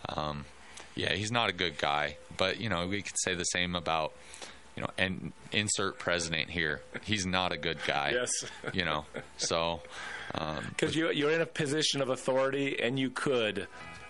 [0.09, 0.45] um,
[0.95, 2.17] yeah, he's not a good guy.
[2.35, 4.13] But you know, we could say the same about
[4.75, 6.81] you know, and insert president here.
[7.03, 8.11] He's not a good guy.
[8.13, 8.31] Yes.
[8.73, 9.05] you know,
[9.37, 9.81] so
[10.33, 13.67] because um, you, you're in a position of authority and you could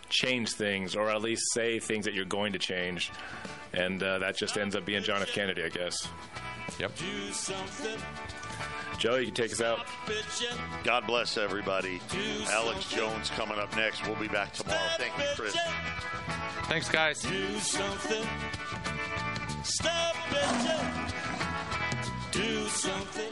[0.09, 3.11] change things or at least say things that you're going to change,
[3.73, 5.31] and uh, that just ends up being John F.
[5.34, 6.07] Kennedy, I guess.
[6.80, 6.91] Yep.
[8.97, 9.80] Joe, you can take us out.
[10.84, 11.99] God bless everybody.
[12.49, 14.05] Alex Jones coming up next.
[14.07, 14.80] We'll be back tomorrow.
[14.97, 15.55] Thank you, Chris.
[16.63, 17.22] Thanks, guys.
[17.22, 18.26] Do something.
[19.63, 21.11] Stop bitching.
[22.31, 23.31] Do something.